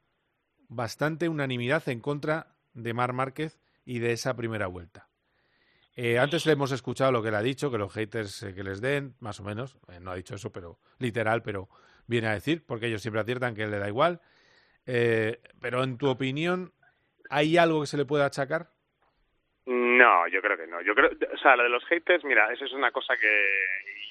bastante 0.67 1.29
unanimidad 1.29 1.87
en 1.89 1.99
contra 1.99 2.55
de 2.73 2.93
Mar 2.93 3.13
Márquez 3.13 3.59
y 3.85 3.99
de 3.99 4.11
esa 4.11 4.35
primera 4.35 4.67
vuelta. 4.67 5.09
Eh, 5.95 6.19
antes 6.19 6.45
le 6.45 6.53
hemos 6.53 6.71
escuchado 6.71 7.11
lo 7.13 7.23
que 7.23 7.31
le 7.31 7.37
ha 7.37 7.41
dicho, 7.41 7.71
que 7.71 7.77
los 7.77 7.93
haters 7.93 8.43
eh, 8.43 8.53
que 8.53 8.63
les 8.63 8.81
den, 8.81 9.15
más 9.19 9.39
o 9.39 9.43
menos, 9.43 9.77
eh, 9.87 9.99
no 10.01 10.11
ha 10.11 10.15
dicho 10.15 10.35
eso, 10.35 10.51
pero 10.51 10.79
literal, 10.99 11.41
pero 11.41 11.69
viene 12.05 12.27
a 12.27 12.33
decir, 12.33 12.65
porque 12.65 12.87
ellos 12.87 13.01
siempre 13.01 13.21
aciertan 13.21 13.55
que 13.55 13.65
le 13.67 13.79
da 13.79 13.87
igual. 13.87 14.21
pero 14.85 15.83
en 15.83 15.97
tu 15.97 16.07
opinión, 16.09 16.73
¿hay 17.29 17.57
algo 17.57 17.81
que 17.81 17.87
se 17.87 17.97
le 17.97 18.05
pueda 18.05 18.25
achacar? 18.25 18.74
No, 19.65 20.27
yo 20.27 20.41
creo 20.41 20.57
que 20.57 20.67
no. 20.67 20.81
Yo 20.81 20.93
creo, 20.93 21.09
o 21.33 21.37
sea, 21.37 21.55
lo 21.55 21.63
de 21.63 21.69
los 21.69 21.83
haters, 21.85 22.23
mira, 22.23 22.51
eso 22.53 22.65
es 22.65 22.73
una 22.73 22.91
cosa 22.91 23.17
que 23.17 23.45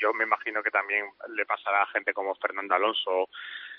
yo 0.00 0.12
me 0.12 0.24
imagino 0.24 0.62
que 0.62 0.70
también 0.70 1.06
le 1.28 1.46
pasará 1.46 1.82
a 1.82 1.86
gente 1.86 2.12
como 2.12 2.34
Fernando 2.34 2.74
Alonso. 2.74 3.28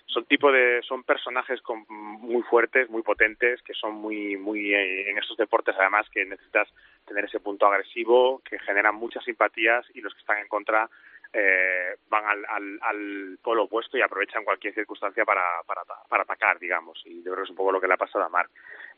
Son 0.06 0.24
tipo 0.26 0.52
de, 0.52 0.82
son 0.84 1.04
personajes 1.04 1.60
muy 1.90 2.44
fuertes, 2.44 2.90
muy 2.90 3.02
potentes, 3.02 3.62
que 3.64 3.74
son 3.74 3.96
muy, 3.96 4.38
muy 4.38 4.74
eh, 4.74 5.10
en 5.10 5.18
estos 5.18 5.36
deportes 5.36 5.76
además 5.78 6.08
que 6.12 6.26
necesitas 6.26 6.70
tener 7.06 7.26
ese 7.26 7.40
punto 7.40 7.66
agresivo, 7.66 8.42
que 8.48 8.60
generan 8.60 8.96
muchas 8.96 9.24
simpatías 9.26 9.86
y 9.94 10.02
los 10.02 10.14
que 10.14 10.20
están 10.20 10.38
en 10.38 10.48
contra 10.48 10.90
eh, 11.34 11.98
van 12.08 12.26
al, 12.26 12.46
al, 12.46 12.80
al, 12.84 13.38
polo 13.42 13.64
opuesto 13.64 13.98
y 13.98 14.02
aprovechan 14.02 14.46
cualquier 14.46 14.74
circunstancia 14.74 15.26
para, 15.26 15.44
para, 15.66 15.82
para 16.08 16.24
atacar, 16.24 16.60
digamos. 16.60 17.02
Y 17.06 17.18
yo 17.24 17.32
creo 17.32 17.38
que 17.38 17.44
es 17.44 17.50
un 17.50 17.58
poco 17.58 17.74
lo 17.74 17.82
que 17.82 17.88
le 17.88 17.96
ha 17.96 17.98
pasado 17.98 18.24
a 18.24 18.30
Marc. 18.30 18.52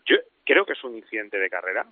Yo 0.05 0.17
creo 0.45 0.65
que 0.65 0.73
es 0.73 0.83
un 0.83 0.95
incidente 0.95 1.39
de 1.39 1.49
carrera, 1.49 1.87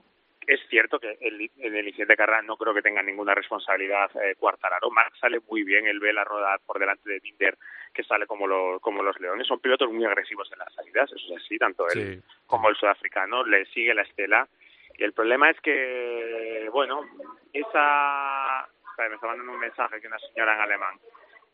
es 0.47 0.59
cierto 0.69 0.99
que 0.99 1.17
el, 1.21 1.49
en 1.57 1.75
el 1.75 1.87
incidente 1.87 2.13
de 2.13 2.17
carrera 2.17 2.41
no 2.41 2.57
creo 2.57 2.73
que 2.73 2.81
tenga 2.81 3.01
ninguna 3.01 3.33
responsabilidad 3.33 4.09
eh, 4.15 4.35
Cuartararo. 4.35 4.89
Marc 4.91 5.15
sale 5.15 5.39
muy 5.49 5.63
bien, 5.63 5.87
él 5.87 5.99
ve 5.99 6.13
la 6.13 6.23
rueda 6.23 6.57
por 6.65 6.79
delante 6.79 7.09
de 7.09 7.19
Binder 7.19 7.57
que 7.93 8.03
sale 8.03 8.27
como, 8.27 8.47
lo, 8.47 8.79
como 8.79 9.01
los 9.01 9.19
leones. 9.19 9.47
Son 9.47 9.59
pilotos 9.59 9.91
muy 9.91 10.05
agresivos 10.05 10.51
en 10.51 10.59
las 10.59 10.73
salidas, 10.73 11.11
eso 11.11 11.33
es 11.33 11.43
así, 11.43 11.57
tanto 11.57 11.87
él 11.89 12.21
como 12.45 12.69
el 12.69 12.75
sudafricano. 12.75 13.43
Le 13.45 13.65
sigue 13.67 13.93
la 13.93 14.03
estela. 14.03 14.47
Y 14.97 15.03
el 15.03 15.13
problema 15.13 15.49
es 15.49 15.59
que, 15.61 16.69
bueno, 16.71 17.01
esa... 17.51 18.67
me 18.97 19.15
está 19.15 19.27
mandando 19.27 19.53
un 19.53 19.59
mensaje 19.59 19.99
que 19.99 20.07
una 20.07 20.19
señora 20.19 20.55
en 20.55 20.61
alemán. 20.61 20.99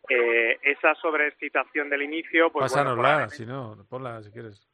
Eh, 0.10 0.60
esa 0.62 0.96
sobreexcitación 0.96 1.90
del 1.90 2.04
inicio... 2.04 2.52
Pues, 2.52 2.72
Pásanosla, 2.72 3.30
si 3.30 3.46
no, 3.46 3.86
ponla 3.90 4.22
si 4.22 4.32
quieres. 4.32 4.68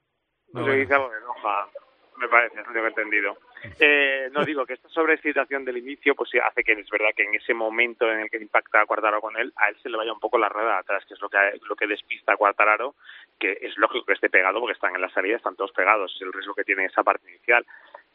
No, 0.54 0.66
le 0.66 0.78
dice 0.78 0.94
algo 0.94 1.10
de 1.10 1.18
enoja 1.18 1.70
me 2.18 2.28
parece, 2.28 2.60
es 2.60 2.68
lo 2.68 2.74
que 2.74 2.80
he 2.80 2.88
entendido. 2.88 3.38
Eh, 3.80 4.30
no 4.32 4.46
digo 4.46 4.66
que 4.66 4.74
esta 4.74 4.90
sobrecitación 4.90 5.66
del 5.66 5.78
inicio 5.78 6.16
pues 6.16 6.32
hace 6.44 6.64
que 6.64 6.74
es 6.74 6.90
verdad 6.90 7.10
que 7.16 7.24
en 7.24 7.36
ese 7.36 7.54
momento 7.54 8.12
en 8.12 8.22
el 8.22 8.30
que 8.30 8.38
impacta 8.38 8.82
a 8.82 8.86
con 8.86 9.38
él, 9.38 9.54
a 9.56 9.70
él 9.70 9.78
se 9.82 9.90
le 9.90 9.98
vaya 9.98 10.14
un 10.14 10.20
poco 10.20 10.38
la 10.38 10.50
rueda 10.50 10.78
atrás, 10.78 11.06
que 11.06 11.14
es 11.14 11.22
lo 11.22 11.30
que 11.30 11.38
lo 11.68 11.76
que 11.76 11.88
despista 11.88 12.34
a 12.34 12.38
Cuartararo, 12.38 12.96
que 13.40 13.58
es 13.62 13.78
lógico 13.78 14.06
que 14.06 14.14
esté 14.14 14.30
pegado 14.30 14.60
porque 14.60 14.74
están 14.74 14.96
en 14.96 15.02
la 15.02 15.10
salida, 15.10 15.38
están 15.38 15.56
todos 15.56 15.72
pegados, 15.72 16.14
es 16.16 16.22
el 16.22 16.34
riesgo 16.34 16.56
que 16.56 16.64
tiene 16.64 16.86
esa 16.86 17.04
parte 17.04 17.30
inicial. 17.30 17.66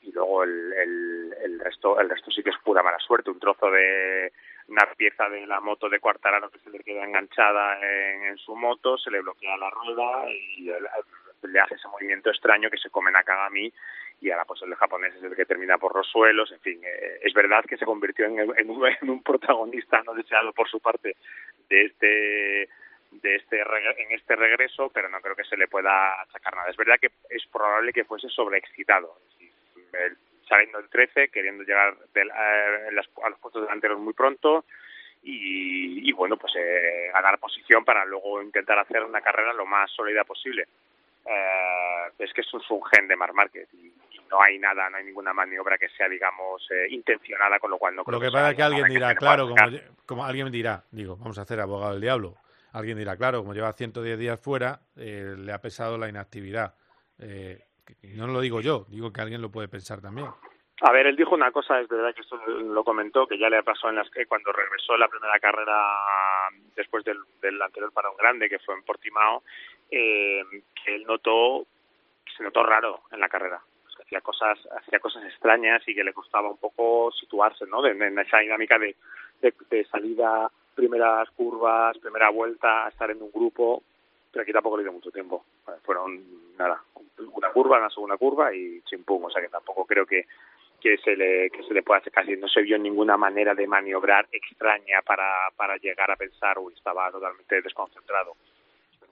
Y 0.02 0.11
luego 0.11 0.42
el, 0.42 0.72
el, 0.72 1.35
el 1.44 1.61
resto 1.61 2.00
el 2.00 2.11
resto 2.11 2.31
sí 2.31 2.42
que 2.42 2.50
es 2.50 2.59
pura 2.59 2.83
mala 2.83 2.98
suerte, 2.98 3.31
un 3.31 3.38
trozo 3.38 3.70
de 3.70 4.33
una 4.68 4.87
pieza 4.96 5.28
de 5.28 5.46
la 5.46 5.61
moto 5.61 5.88
de 5.88 6.00
Cuartararo 6.00 6.50
que 6.50 6.59
se 6.59 6.70
le 6.70 6.81
queda 6.81 7.05
enganchada 7.05 7.78
en, 7.81 8.24
en 8.24 8.38
su 8.38 8.57
moto, 8.57 8.96
se 8.98 9.11
le 9.11 9.20
bloquea 9.20 9.57
la 9.57 9.70
rueda 9.70 10.28
y 10.31 10.70
le 11.42 11.61
hace 11.61 11.74
ese 11.74 11.88
movimiento 11.88 12.31
extraño 12.31 12.70
que 12.70 12.78
se 12.78 12.90
come 12.90 13.11
Nakagami 13.11 13.72
y 14.22 14.30
ahora 14.30 14.44
pues 14.44 14.62
el 14.62 14.74
japonés 14.76 15.14
es 15.16 15.22
el 15.24 15.35
que 15.35 15.44
termina 15.44 15.78
por 15.78 15.96
los 15.96 16.06
suelos, 16.06 16.50
en 16.52 16.61
fin, 16.61 16.80
eh, 16.85 17.18
es 17.22 17.35
verdad 17.35 17.64
que 17.64 17.76
se 17.76 17.85
convirtió 17.85 18.24
en, 18.26 18.40
un, 18.40 18.56
en, 19.02 19.11
un, 19.11 19.22
protagonista 19.22 20.00
no 20.04 20.14
deseado 20.14 20.52
por 20.52 20.68
su 20.68 20.78
parte 20.78 21.16
de 21.68 21.85
este 21.85 22.68
de 23.11 23.35
este 23.35 23.61
en 23.61 24.12
este 24.12 24.37
regreso, 24.37 24.90
pero 24.94 25.08
no 25.08 25.20
creo 25.20 25.35
que 25.37 25.44
se 25.44 25.56
le 25.56 25.68
pueda 25.68 26.22
achacar 26.22 26.54
nada. 26.54 26.70
Es 26.70 26.76
verdad 26.76 26.98
que 26.98 27.11
es 27.28 27.44
probable 27.52 27.92
que 27.92 28.04
fuese 28.04 28.28
sobreexcitado, 28.28 29.18
saliendo 30.48 30.78
el 30.78 30.88
13, 30.88 31.28
queriendo 31.28 31.64
llegar 31.64 31.94
del, 32.14 32.30
a, 32.30 32.87
a 32.87 33.28
los 33.28 33.38
puestos 33.38 33.62
delanteros 33.62 34.00
muy 34.00 34.14
pronto, 34.14 34.64
y, 35.22 36.08
y, 36.08 36.12
bueno, 36.12 36.37
pues 36.37 36.54
eh, 36.56 37.11
ganar 37.12 37.38
posición 37.38 37.85
para 37.85 38.04
luego 38.06 38.42
intentar 38.42 38.78
hacer 38.78 39.04
una 39.04 39.20
carrera 39.20 39.52
lo 39.52 39.66
más 39.66 39.90
sólida 39.90 40.24
posible 40.24 40.66
eh, 41.24 42.08
es 42.18 42.32
que 42.32 42.40
eso 42.40 42.58
es 42.58 42.70
un 42.70 42.82
gen 42.85 43.06
de 43.08 43.16
Mar 43.16 43.32
Márquez 43.32 43.68
y, 43.74 43.92
no 44.33 44.40
hay 44.40 44.59
nada, 44.59 44.88
no 44.88 44.97
hay 44.97 45.05
ninguna 45.05 45.35
maniobra 45.35 45.77
que 45.77 45.90
sea, 45.90 46.09
digamos, 46.09 46.66
eh, 46.71 46.87
intencionada, 46.88 47.59
con 47.59 47.71
lo 47.71 47.79
cual 47.79 47.95
no 47.95 48.03
creo 48.03 48.18
Lo 48.18 48.25
que, 48.25 48.33
pasa 48.33 48.51
es 48.51 48.57
que 48.57 48.62
alguien 48.62 48.88
dirá, 48.88 49.14
claro, 49.14 49.49
como, 49.49 49.62
como, 50.07 50.25
alguien 50.25 50.51
dirá, 50.51 50.85
digo, 50.90 51.16
vamos 51.16 51.38
a 51.38 51.42
hacer 51.42 51.61
abogado 51.61 51.92
del 51.92 52.01
diablo, 52.01 52.37
alguien 52.73 52.97
dirá, 52.97 53.16
claro, 53.16 53.40
como 53.40 53.53
lleva 53.53 53.73
110 53.73 54.18
días 54.18 54.40
fuera, 54.40 54.81
eh, 54.97 55.35
le 55.37 55.53
ha 55.53 55.61
pesado 55.61 55.99
la 55.99 56.09
inactividad. 56.09 56.75
Eh, 57.18 57.61
no 58.14 58.27
lo 58.27 58.40
digo 58.40 58.62
yo, 58.62 58.87
digo 58.88 59.12
que 59.12 59.21
alguien 59.21 59.42
lo 59.42 59.51
puede 59.51 59.68
pensar 59.68 60.01
también. 60.01 60.29
A 60.81 60.90
ver, 60.90 61.07
él 61.07 61.14
dijo 61.14 61.35
una 61.35 61.53
cosa, 61.53 61.79
es 61.79 61.88
verdad 61.88 62.14
que 62.14 62.23
esto 62.23 62.37
lo 62.47 62.83
comentó, 62.83 63.27
que 63.27 63.38
ya 63.38 63.51
le 63.51 63.62
pasó 63.62 63.90
en 63.90 63.97
las 63.97 64.11
que 64.11 64.27
cuando 64.27 64.51
regresó 64.51 64.97
la 64.97 65.09
primera 65.09 65.38
carrera 65.38 65.79
después 66.75 67.05
del, 67.05 67.18
del 67.40 67.61
anterior 67.61 67.92
un 67.95 68.16
grande, 68.16 68.49
que 68.49 68.59
fue 68.59 68.75
en 68.75 68.83
Portimao, 68.83 69.45
eh, 69.90 70.42
que 70.83 70.97
él 70.97 71.05
notó, 71.07 71.66
se 72.37 72.42
notó 72.42 72.64
raro 72.64 73.03
en 73.12 73.21
la 73.21 73.29
carrera. 73.29 73.61
Hacía 74.12 74.20
cosas, 74.20 74.59
hacía 74.77 74.98
cosas 75.01 75.25
extrañas 75.25 75.83
y 75.88 75.94
que 75.94 76.05
le 76.05 76.12
costaba 76.12 76.51
un 76.51 76.59
poco 76.59 77.11
situarse, 77.12 77.64
¿no? 77.66 77.87
en 77.87 78.18
esa 78.18 78.40
dinámica 78.40 78.79
de, 78.79 78.94
de, 79.40 79.85
salida, 79.87 80.51
primeras 80.75 81.31
curvas, 81.31 81.96
primera 81.96 82.29
vuelta, 82.29 82.88
estar 82.88 83.11
en 83.11 83.22
un 83.22 83.31
grupo, 83.33 83.83
pero 84.31 84.42
aquí 84.42 84.53
tampoco 84.53 84.77
le 84.77 84.83
dio 84.83 84.92
mucho 84.92 85.11
tiempo. 85.11 85.46
Fueron, 85.83 86.22
nada, 86.59 86.83
una 87.33 87.48
curva, 87.53 87.79
una 87.79 87.88
segunda 87.88 88.18
curva 88.18 88.55
y 88.55 88.83
chimpum, 88.83 89.25
o 89.25 89.31
sea 89.31 89.40
que 89.40 89.48
tampoco 89.48 89.87
creo 89.87 90.05
que 90.05 90.27
que 90.79 90.98
se 90.98 91.14
le 91.16 91.48
que 91.51 91.62
se 91.62 91.72
le 91.72 91.83
pueda 91.85 92.01
hacer 92.01 92.12
casi 92.12 92.37
no 92.37 92.48
se 92.48 92.61
vio 92.61 92.77
ninguna 92.77 93.16
manera 93.16 93.55
de 93.55 93.68
maniobrar 93.68 94.27
extraña 94.33 95.01
para, 95.07 95.48
para 95.57 95.77
llegar 95.77 96.11
a 96.11 96.16
pensar 96.16 96.59
uy 96.59 96.75
estaba 96.75 97.09
totalmente 97.12 97.62
desconcentrado 97.62 98.35
es 98.42 98.62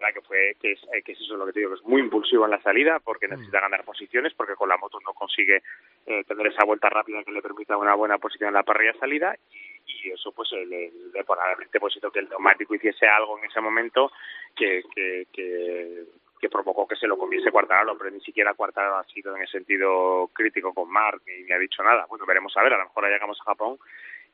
verdad 0.00 0.14
que 0.14 0.26
fue 0.26 0.56
que 0.60 0.72
es, 0.72 0.80
que 1.04 1.12
es 1.12 1.20
eso 1.20 1.36
lo 1.36 1.46
que 1.46 1.52
te 1.52 1.60
digo 1.60 1.72
que 1.72 1.80
es 1.80 1.84
muy 1.84 2.00
impulsivo 2.00 2.44
en 2.44 2.50
la 2.50 2.62
salida 2.62 3.00
porque 3.00 3.28
mm. 3.28 3.30
necesita 3.30 3.60
ganar 3.60 3.84
posiciones 3.84 4.32
porque 4.34 4.54
con 4.54 4.68
la 4.68 4.76
moto 4.76 4.98
no 5.00 5.12
consigue 5.12 5.62
eh, 6.06 6.24
tener 6.24 6.46
esa 6.48 6.64
vuelta 6.64 6.88
rápida 6.88 7.22
que 7.24 7.32
le 7.32 7.42
permita 7.42 7.76
una 7.76 7.94
buena 7.94 8.18
posición 8.18 8.48
en 8.48 8.54
la 8.54 8.62
parrilla 8.62 8.94
salida 8.98 9.36
y, 9.46 10.10
eso 10.10 10.32
pues 10.32 10.50
le, 10.52 10.90
le 11.12 11.24
probablemente 11.24 11.78
pues 11.78 11.94
hizo 11.94 12.10
que 12.10 12.20
el 12.20 12.28
neumático 12.28 12.74
hiciese 12.74 13.06
algo 13.06 13.38
en 13.38 13.44
ese 13.44 13.60
momento 13.60 14.10
que, 14.56 14.82
que, 14.94 15.26
que 15.30 16.04
que 16.40 16.48
provocó 16.48 16.88
que 16.88 16.96
se 16.96 17.06
lo 17.06 17.18
comiese 17.18 17.52
Cuartararo, 17.52 17.98
pero 17.98 18.10
ni 18.10 18.20
siquiera 18.20 18.54
Cuartararo 18.54 18.96
ha 18.96 19.04
sido 19.04 19.36
en 19.36 19.42
ese 19.42 19.58
sentido 19.58 20.30
crítico 20.32 20.72
con 20.72 20.90
Marc 20.90 21.20
ni, 21.26 21.42
ni 21.42 21.52
ha 21.52 21.58
dicho 21.58 21.82
nada. 21.82 22.06
Bueno, 22.08 22.24
veremos 22.24 22.56
a 22.56 22.62
ver, 22.62 22.72
a 22.72 22.78
lo 22.78 22.84
mejor 22.84 23.10
llegamos 23.10 23.38
a 23.40 23.44
Japón 23.44 23.78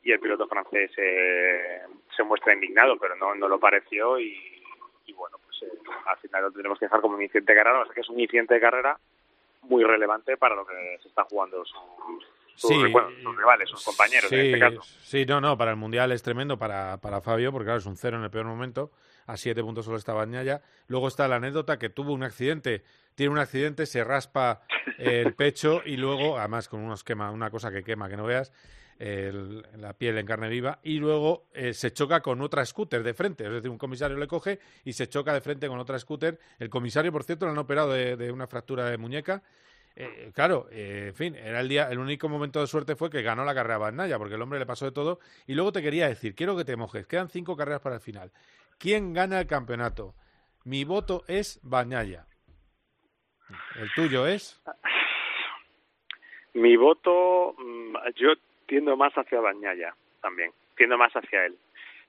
y 0.03 0.11
el 0.13 0.19
piloto 0.19 0.47
francés 0.47 0.89
eh, 0.97 1.81
se 2.15 2.23
muestra 2.23 2.53
indignado, 2.53 2.97
pero 2.97 3.15
no, 3.15 3.35
no 3.35 3.49
lo 3.49 3.59
pareció 3.59 4.17
y, 4.17 4.63
bueno, 5.13 5.37
eh, 5.63 5.67
al 6.05 6.17
final 6.17 6.43
lo 6.43 6.51
tendremos 6.51 6.79
que 6.79 6.85
dejar 6.85 7.01
como 7.01 7.15
un 7.15 7.21
incidente 7.21 7.53
de 7.53 7.57
carrera, 7.57 7.81
o 7.81 7.85
sea 7.85 7.93
que 7.93 8.01
es 8.01 8.09
un 8.09 8.19
incidente 8.19 8.53
de 8.53 8.59
carrera 8.59 8.97
muy 9.63 9.83
relevante 9.83 10.37
para 10.37 10.55
lo 10.55 10.65
que 10.65 10.97
se 11.01 11.07
está 11.09 11.23
jugando 11.25 11.63
sus, 12.55 12.71
rivales, 13.37 13.69
sus 13.69 13.83
compañeros 13.83 14.31
en 14.31 14.39
este 14.39 14.59
caso. 14.59 14.81
Sí, 14.81 15.25
no, 15.25 15.41
no, 15.41 15.57
para 15.57 15.71
el 15.71 15.77
Mundial 15.77 16.11
es 16.11 16.23
tremendo 16.23 16.57
para, 16.57 16.97
para 16.97 17.21
Fabio, 17.21 17.51
porque 17.51 17.65
claro, 17.65 17.79
es 17.79 17.85
un 17.85 17.97
cero 17.97 18.17
en 18.17 18.23
el 18.23 18.31
peor 18.31 18.45
momento 18.45 18.91
a 19.27 19.37
siete 19.37 19.61
puntos 19.61 19.85
solo 19.85 19.97
está 19.97 20.13
Bañaya. 20.13 20.61
Luego 20.87 21.07
está 21.07 21.27
la 21.27 21.35
anécdota 21.35 21.77
que 21.77 21.89
tuvo 21.89 22.13
un 22.13 22.23
accidente, 22.23 22.83
tiene 23.13 23.33
un 23.33 23.39
accidente, 23.39 23.85
se 23.85 24.03
raspa 24.03 24.61
el 24.97 25.35
pecho 25.35 25.81
y 25.85 25.97
luego, 25.97 26.39
además 26.39 26.69
con 26.69 26.79
unos 26.79 27.03
quema, 27.03 27.29
una 27.31 27.51
cosa 27.51 27.69
que 27.69 27.83
quema, 27.83 28.09
que 28.09 28.17
no 28.17 28.23
veas, 28.23 28.53
la 28.99 29.93
piel 29.93 30.17
en 30.17 30.25
carne 30.25 30.49
viva 30.49 30.79
y 30.83 30.97
luego 30.97 31.47
eh, 31.53 31.73
se 31.73 31.91
choca 31.91 32.21
con 32.21 32.41
otra 32.41 32.65
scooter 32.65 33.03
de 33.03 33.13
frente, 33.13 33.45
es 33.45 33.51
decir, 33.51 33.69
un 33.69 33.77
comisario 33.77 34.17
le 34.17 34.27
coge 34.27 34.59
y 34.85 34.93
se 34.93 35.07
choca 35.07 35.33
de 35.33 35.41
frente 35.41 35.67
con 35.67 35.79
otra 35.79 35.99
scooter. 35.99 36.39
El 36.57 36.69
comisario, 36.69 37.11
por 37.11 37.23
cierto, 37.23 37.45
lo 37.45 37.51
han 37.51 37.57
operado 37.57 37.91
de, 37.91 38.31
una 38.31 38.47
fractura 38.47 38.89
de 38.89 38.97
muñeca. 38.97 39.43
Eh, 39.95 40.31
claro, 40.33 40.67
eh, 40.71 41.07
en 41.09 41.15
fin, 41.15 41.35
era 41.35 41.59
el 41.59 41.69
día, 41.69 41.89
el 41.91 41.99
único 41.99 42.29
momento 42.29 42.59
de 42.59 42.67
suerte 42.67 42.95
fue 42.95 43.09
que 43.09 43.21
ganó 43.21 43.45
la 43.45 43.53
carrera 43.53 43.75
a 43.75 43.79
Bagnaya, 43.79 44.17
porque 44.17 44.35
el 44.35 44.41
hombre 44.41 44.59
le 44.59 44.65
pasó 44.65 44.85
de 44.85 44.91
todo. 44.91 45.19
Y 45.45 45.53
luego 45.53 45.71
te 45.71 45.81
quería 45.81 46.07
decir, 46.07 46.35
quiero 46.35 46.57
que 46.57 46.65
te 46.65 46.75
mojes, 46.75 47.05
quedan 47.07 47.29
cinco 47.29 47.55
carreras 47.55 47.81
para 47.81 47.95
el 47.95 48.01
final. 48.01 48.31
¿Quién 48.79 49.13
gana 49.13 49.39
el 49.39 49.47
campeonato? 49.47 50.15
Mi 50.63 50.83
voto 50.83 51.23
es 51.27 51.59
Bañaya. 51.63 52.27
¿El 53.75 53.89
tuyo 53.95 54.27
es? 54.27 54.61
Mi 56.53 56.75
voto, 56.75 57.53
mm, 57.57 57.95
yo 58.15 58.33
tiendo 58.67 58.95
más 58.95 59.13
hacia 59.13 59.41
Bañaya 59.41 59.95
también, 60.21 60.51
tiendo 60.75 60.97
más 60.97 61.13
hacia 61.13 61.45
él. 61.45 61.55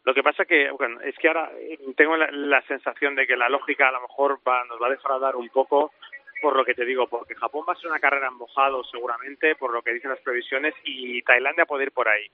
Lo 0.05 0.14
que 0.14 0.23
pasa 0.23 0.44
que, 0.44 0.71
es 1.05 1.18
que 1.18 1.29
ahora 1.29 1.51
eh, 1.59 1.79
tengo 1.97 2.16
la, 2.16 2.62
sensación 2.62 3.14
de 3.14 3.27
que 3.27 3.37
la 3.37 3.49
lógica 3.49 3.88
a 3.88 3.92
lo 3.92 4.03
mejor 4.03 4.38
va, 4.47 4.64
nos 4.64 4.81
va 4.81 4.87
a 4.87 4.90
defraudar 4.90 5.37
un 5.37 5.49
poco 5.49 5.92
por 6.40 6.57
lo 6.57 6.64
que 6.64 6.75
te 6.75 6.85
digo, 6.85 7.09
porque 7.09 7.35
Japón 7.35 7.64
va 7.68 7.73
a 7.73 7.77
ser 7.77 7.90
una 7.90 7.99
carrera 7.99 8.29
en 8.29 8.35
mojado 8.35 8.85
seguramente, 8.85 9.57
por 9.57 9.73
lo 9.73 9.83
que 9.83 9.92
dicen 9.92 10.11
las 10.11 10.21
previsiones, 10.21 10.73
y 10.85 11.21
Tailandia 11.23 11.66
puede 11.66 11.85
ir 11.85 11.92
por 11.92 12.09
ahí 12.09 12.31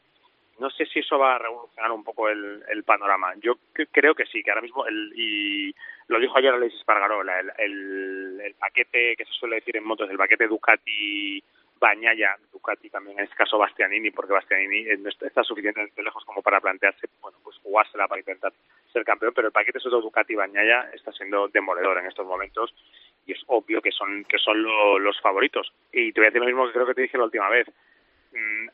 no 0.59 0.71
sé 0.71 0.87
si 0.87 1.01
eso 1.01 1.19
va 1.19 1.35
a 1.35 1.39
revolucionar 1.39 1.91
un 1.93 2.05
poco 2.05 2.29
el, 2.29 2.85
panorama. 2.85 3.35
Yo 3.41 3.55
creo 3.91 4.15
que 4.15 4.27
sí, 4.27 4.43
que 4.43 4.51
ahora 4.51 4.63
mismo, 4.63 4.87
el, 4.87 5.13
y 5.17 5.75
lo 6.09 6.21
dijo 6.21 6.37
ayer 6.37 6.53
Alexis 6.53 6.85
el, 7.59 8.41
el, 8.41 8.55
paquete 8.55 9.17
que 9.17 9.25
se 9.25 9.33
suele 9.33 9.57
decir 9.57 9.77
en 9.77 9.85
motos, 9.85 10.09
el 10.11 10.19
paquete 10.19 10.47
Ducati 10.47 11.43
Bañaya, 11.79 12.37
Ducati 12.53 12.89
también 12.89 13.19
en 13.19 13.25
este 13.25 13.37
caso 13.37 13.59
Bastianini, 13.59 14.11
porque 14.11 14.33
Bastianini 14.33 14.87
está 15.21 15.43
suficientemente 15.43 16.03
lejos 16.03 16.25
como 16.25 16.43
para 16.43 16.61
plantearse, 16.61 17.09
bueno, 17.21 17.39
pues 17.43 17.59
jugársela 17.59 18.09
para 18.09 18.21
intentar 18.21 18.53
ser 18.93 19.05
campeón, 19.05 19.33
pero 19.35 19.49
el 19.49 19.53
paquete 19.53 19.81
sobre 19.81 20.01
Ducati 20.01 20.35
Bañaya 20.35 20.91
está 20.95 21.13
siendo 21.13 21.49
demoledor 21.49 21.99
en 21.99 22.07
estos 22.07 22.27
momentos 22.27 22.75
y 23.27 23.33
es 23.33 23.43
obvio 23.47 23.81
que 23.83 23.91
son 23.91 24.25
que 24.25 24.39
son 24.39 24.63
los 24.63 25.21
favoritos. 25.21 25.73
Y 25.93 26.13
te 26.13 26.21
voy 26.21 26.27
a 26.27 26.31
decir 26.31 26.41
lo 26.41 26.47
mismo 26.47 26.67
que 26.67 26.73
creo 26.73 26.87
que 26.87 26.95
te 26.95 27.03
dije 27.03 27.19
la 27.19 27.25
última 27.25 27.49
vez 27.49 27.67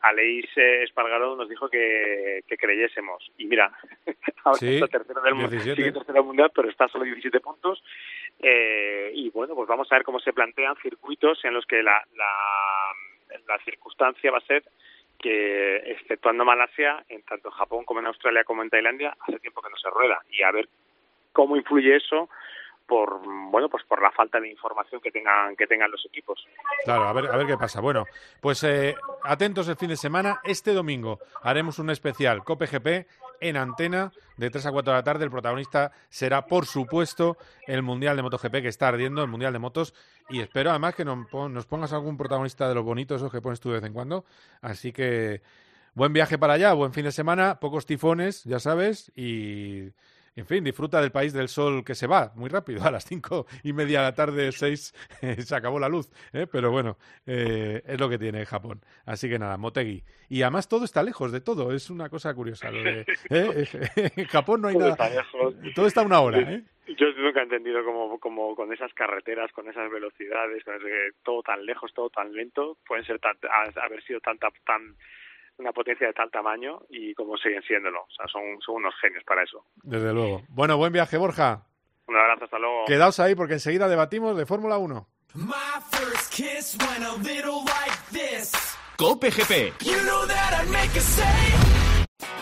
Aleix 0.00 0.46
Espargaró 0.56 1.36
nos 1.36 1.48
dijo 1.48 1.68
que, 1.68 2.42
que 2.46 2.56
creyésemos. 2.56 3.30
Y 3.38 3.46
mira, 3.46 3.72
ahora 4.44 4.58
está 4.60 4.88
tercero 4.88 5.20
del 5.20 5.34
mundo, 5.34 5.60
sigue 5.60 5.92
tercero 5.92 6.24
mundial, 6.24 6.50
pero 6.54 6.68
está 6.68 6.88
solo 6.88 7.04
17 7.04 7.40
puntos. 7.40 7.82
Eh, 8.38 9.12
y 9.14 9.30
bueno, 9.30 9.54
pues 9.54 9.68
vamos 9.68 9.90
a 9.90 9.96
ver 9.96 10.04
cómo 10.04 10.20
se 10.20 10.32
plantean 10.32 10.76
circuitos 10.76 11.44
en 11.44 11.54
los 11.54 11.66
que 11.66 11.82
la, 11.82 12.02
la, 12.16 13.36
la 13.46 13.58
circunstancia 13.64 14.30
va 14.30 14.38
a 14.38 14.46
ser 14.46 14.64
que, 15.18 15.76
exceptuando 15.76 16.44
Malasia, 16.44 17.04
en 17.08 17.22
tanto 17.22 17.48
en 17.48 17.54
Japón 17.54 17.84
como 17.84 18.00
en 18.00 18.06
Australia 18.06 18.44
como 18.44 18.62
en 18.62 18.70
Tailandia, 18.70 19.16
hace 19.20 19.38
tiempo 19.38 19.60
que 19.60 19.70
no 19.70 19.76
se 19.76 19.90
rueda. 19.90 20.22
Y 20.30 20.42
a 20.42 20.50
ver 20.50 20.68
cómo 21.32 21.56
influye 21.56 21.96
eso 21.96 22.28
por 22.90 23.20
bueno 23.52 23.68
pues 23.68 23.84
por 23.84 24.02
la 24.02 24.10
falta 24.10 24.40
de 24.40 24.50
información 24.50 25.00
que 25.00 25.12
tengan 25.12 25.54
que 25.54 25.68
tengan 25.68 25.88
los 25.92 26.04
equipos. 26.06 26.44
Claro 26.84 27.04
a 27.04 27.12
ver 27.12 27.26
a 27.26 27.36
ver 27.36 27.46
qué 27.46 27.56
pasa. 27.56 27.80
Bueno 27.80 28.04
pues 28.40 28.64
eh, 28.64 28.96
atentos 29.22 29.68
el 29.68 29.76
fin 29.76 29.90
de 29.90 29.96
semana. 29.96 30.40
Este 30.42 30.72
domingo 30.72 31.20
haremos 31.42 31.78
un 31.78 31.90
especial 31.90 32.42
Cope 32.42 32.66
GP 32.66 33.06
en 33.40 33.56
antena 33.56 34.12
de 34.36 34.50
3 34.50 34.66
a 34.66 34.72
4 34.72 34.92
de 34.92 34.98
la 34.98 35.04
tarde. 35.04 35.24
El 35.24 35.30
protagonista 35.30 35.92
será 36.08 36.46
por 36.46 36.66
supuesto 36.66 37.36
el 37.68 37.82
mundial 37.82 38.16
de 38.16 38.22
MotoGP 38.22 38.54
que 38.54 38.68
está 38.68 38.88
ardiendo 38.88 39.22
el 39.22 39.28
mundial 39.28 39.52
de 39.52 39.60
motos. 39.60 39.94
Y 40.28 40.40
espero 40.40 40.70
además 40.70 40.96
que 40.96 41.04
nos, 41.04 41.66
pongas 41.66 41.92
algún 41.92 42.16
protagonista 42.16 42.68
de 42.68 42.74
los 42.74 42.84
bonitos 42.84 43.20
esos 43.20 43.30
que 43.30 43.40
pones 43.40 43.60
tú 43.60 43.68
de 43.68 43.76
vez 43.76 43.84
en 43.84 43.92
cuando. 43.92 44.24
Así 44.62 44.92
que 44.92 45.42
buen 45.94 46.12
viaje 46.12 46.38
para 46.38 46.54
allá 46.54 46.72
buen 46.72 46.92
fin 46.92 47.04
de 47.04 47.12
semana 47.12 47.58
pocos 47.58 47.84
tifones 47.84 48.44
ya 48.44 48.60
sabes 48.60 49.10
y 49.16 49.90
en 50.36 50.46
fin, 50.46 50.62
disfruta 50.62 51.00
del 51.00 51.10
país 51.10 51.32
del 51.32 51.48
sol 51.48 51.84
que 51.84 51.94
se 51.94 52.06
va 52.06 52.32
muy 52.34 52.48
rápido. 52.48 52.80
A 52.84 52.90
las 52.90 53.04
cinco 53.04 53.46
y 53.62 53.72
media 53.72 54.00
de 54.00 54.04
la 54.06 54.14
tarde, 54.14 54.52
seis, 54.52 54.94
se 55.38 55.54
acabó 55.54 55.78
la 55.78 55.88
luz. 55.88 56.10
¿eh? 56.32 56.46
Pero 56.50 56.70
bueno, 56.70 56.96
eh, 57.26 57.82
es 57.86 58.00
lo 58.00 58.08
que 58.08 58.18
tiene 58.18 58.46
Japón. 58.46 58.80
Así 59.04 59.28
que 59.28 59.38
nada, 59.38 59.56
Motegi. 59.56 60.02
Y 60.28 60.42
además 60.42 60.68
todo 60.68 60.84
está 60.84 61.02
lejos 61.02 61.32
de 61.32 61.40
todo. 61.40 61.72
Es 61.72 61.90
una 61.90 62.08
cosa 62.08 62.32
curiosa. 62.34 62.70
Lo 62.70 62.82
de, 62.82 63.00
¿eh? 63.30 64.10
En 64.16 64.26
Japón 64.26 64.62
no 64.62 64.68
hay 64.68 64.76
nada. 64.76 64.96
todo 65.74 65.86
está 65.86 66.02
a 66.02 66.04
una 66.04 66.20
hora. 66.20 66.40
¿eh? 66.40 66.62
Yo 66.96 67.06
nunca 67.18 67.40
he 67.40 67.44
entendido 67.44 67.84
como, 67.84 68.18
como 68.18 68.56
con 68.56 68.72
esas 68.72 68.92
carreteras, 68.94 69.52
con 69.52 69.68
esas 69.68 69.90
velocidades, 69.90 70.64
con 70.64 70.74
todo 71.22 71.42
tan 71.42 71.64
lejos, 71.64 71.92
todo 71.94 72.10
tan 72.10 72.32
lento, 72.32 72.78
pueden 72.86 73.04
ser 73.04 73.20
tan, 73.20 73.36
haber 73.80 74.02
sido 74.02 74.20
tanta, 74.20 74.48
tan 74.64 74.96
una 75.58 75.72
potencia 75.72 76.06
de 76.06 76.12
tal 76.12 76.30
tamaño 76.30 76.80
y 76.88 77.14
como 77.14 77.36
siguen 77.36 77.62
siéndolo. 77.62 78.02
O 78.02 78.10
sea, 78.10 78.26
son, 78.28 78.42
son 78.64 78.76
unos 78.76 78.94
genios 79.00 79.22
para 79.24 79.42
eso. 79.42 79.64
Desde 79.82 80.12
luego. 80.12 80.42
Bueno, 80.48 80.76
buen 80.76 80.92
viaje, 80.92 81.16
Borja. 81.16 81.66
Un 82.06 82.16
abrazo, 82.16 82.44
hasta 82.44 82.58
luego. 82.58 82.84
Quedaos 82.86 83.20
ahí 83.20 83.34
porque 83.34 83.54
enseguida 83.54 83.88
debatimos 83.88 84.36
de 84.36 84.46
Fórmula 84.46 84.78
1. 84.78 85.06
Cope 88.96 89.30
GP. 89.30 89.74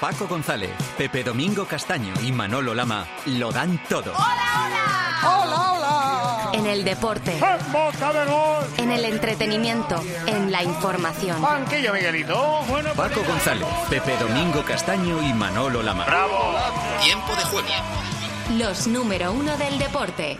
Paco 0.01 0.27
González, 0.29 0.71
Pepe 0.97 1.25
Domingo 1.25 1.67
Castaño 1.67 2.15
y 2.23 2.31
Manolo 2.33 2.73
Lama 2.73 3.07
lo 3.27 3.51
dan 3.51 3.83
todo. 3.89 4.13
¡Hola, 4.13 4.65
hola! 4.65 5.21
¡Hola, 5.25 5.73
hola! 5.73 5.78
En 6.69 6.75
el 6.75 6.85
deporte. 6.85 7.33
¡En 7.33 7.73
boca 7.73 8.13
de 8.13 8.31
gol! 8.31 8.67
En 8.77 8.91
el 8.91 9.03
entretenimiento. 9.07 9.99
En 10.27 10.53
la 10.53 10.63
información. 10.63 11.41
Banquillo, 11.41 11.95
Miguelito. 11.95 12.61
Bueno, 12.69 12.93
Paco 12.93 13.23
González, 13.27 13.67
Pepe 13.89 14.15
Domingo 14.19 14.63
Castaño 14.63 15.23
y 15.23 15.33
Manolo 15.33 15.83
Lama. 15.83 16.05
¡Bravo! 16.05 16.55
Tiempo 17.03 17.35
de 17.37 17.43
juego. 17.45 17.69
Los 18.59 18.87
número 18.87 19.33
uno 19.33 19.57
del 19.57 19.79
deporte. 19.79 20.39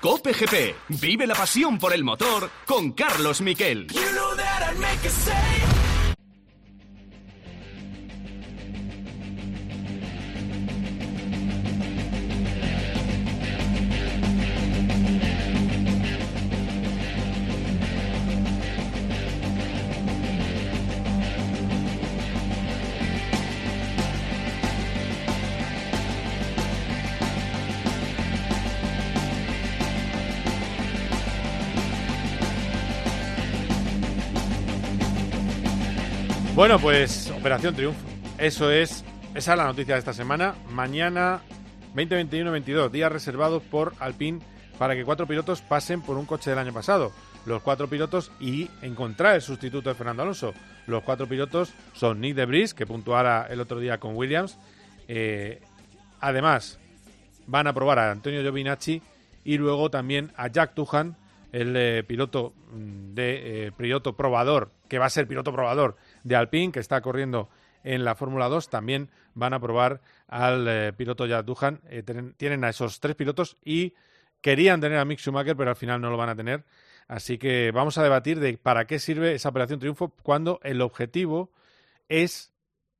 Cope 0.00 0.32
GP. 0.32 0.74
Vive 1.00 1.28
la 1.28 1.36
pasión 1.36 1.78
por 1.78 1.92
el 1.92 2.02
motor 2.02 2.50
con 2.66 2.90
Carlos 2.90 3.40
Miquel. 3.40 3.86
Bueno, 36.64 36.78
pues 36.78 37.30
Operación 37.30 37.74
Triunfo. 37.74 38.00
Eso 38.38 38.70
es, 38.70 39.04
esa 39.34 39.52
es 39.52 39.58
la 39.58 39.66
noticia 39.66 39.96
de 39.96 39.98
esta 39.98 40.14
semana. 40.14 40.54
Mañana 40.70 41.42
2021-22, 41.94 42.90
días 42.90 43.12
reservados 43.12 43.62
por 43.62 43.92
Alpine 44.00 44.40
para 44.78 44.94
que 44.94 45.04
cuatro 45.04 45.26
pilotos 45.26 45.60
pasen 45.60 46.00
por 46.00 46.16
un 46.16 46.24
coche 46.24 46.48
del 46.48 46.58
año 46.58 46.72
pasado. 46.72 47.12
Los 47.44 47.60
cuatro 47.60 47.86
pilotos 47.88 48.32
y 48.40 48.70
encontrar 48.80 49.34
el 49.34 49.42
sustituto 49.42 49.90
de 49.90 49.94
Fernando 49.94 50.22
Alonso. 50.22 50.54
Los 50.86 51.02
cuatro 51.02 51.28
pilotos 51.28 51.74
son 51.92 52.22
Nick 52.22 52.34
de 52.34 52.46
Vries, 52.46 52.72
que 52.72 52.86
puntuara 52.86 53.46
el 53.50 53.60
otro 53.60 53.78
día 53.78 54.00
con 54.00 54.16
Williams. 54.16 54.56
Eh, 55.06 55.60
además, 56.18 56.78
van 57.46 57.66
a 57.66 57.74
probar 57.74 57.98
a 57.98 58.10
Antonio 58.10 58.40
Giovinacci 58.40 59.02
y 59.44 59.58
luego 59.58 59.90
también 59.90 60.32
a 60.34 60.48
Jack 60.48 60.72
Tuhan, 60.72 61.14
el 61.52 61.76
eh, 61.76 62.04
piloto 62.04 62.54
mm, 62.72 63.12
de 63.12 63.66
eh, 63.66 63.72
piloto 63.76 64.16
probador, 64.16 64.70
que 64.88 64.98
va 64.98 65.04
a 65.04 65.10
ser 65.10 65.28
piloto 65.28 65.52
probador 65.52 65.98
de 66.24 66.34
Alpine, 66.34 66.72
que 66.72 66.80
está 66.80 67.00
corriendo 67.00 67.48
en 67.84 68.04
la 68.04 68.16
Fórmula 68.16 68.48
2. 68.48 68.68
También 68.68 69.10
van 69.34 69.54
a 69.54 69.60
probar 69.60 70.00
al 70.26 70.66
eh, 70.66 70.92
piloto 70.92 71.26
Jack 71.26 71.46
Tuhan. 71.46 71.80
Eh, 71.88 72.02
tienen, 72.36 72.64
a 72.64 72.70
esos 72.70 72.98
tres 72.98 73.14
pilotos 73.14 73.56
y 73.64 73.94
querían 74.40 74.80
tener 74.80 74.98
a 74.98 75.04
Mick 75.04 75.20
Schumacher, 75.20 75.56
pero 75.56 75.70
al 75.70 75.76
final 75.76 76.00
no 76.00 76.10
lo 76.10 76.16
van 76.16 76.30
a 76.30 76.34
tener. 76.34 76.64
Así 77.06 77.38
que 77.38 77.70
vamos 77.70 77.98
a 77.98 78.02
debatir 78.02 78.40
de 78.40 78.58
para 78.58 78.86
qué 78.86 78.98
sirve 78.98 79.34
esa 79.34 79.50
operación 79.50 79.78
triunfo 79.78 80.14
cuando 80.22 80.58
el 80.64 80.80
objetivo 80.80 81.52
es 82.08 82.52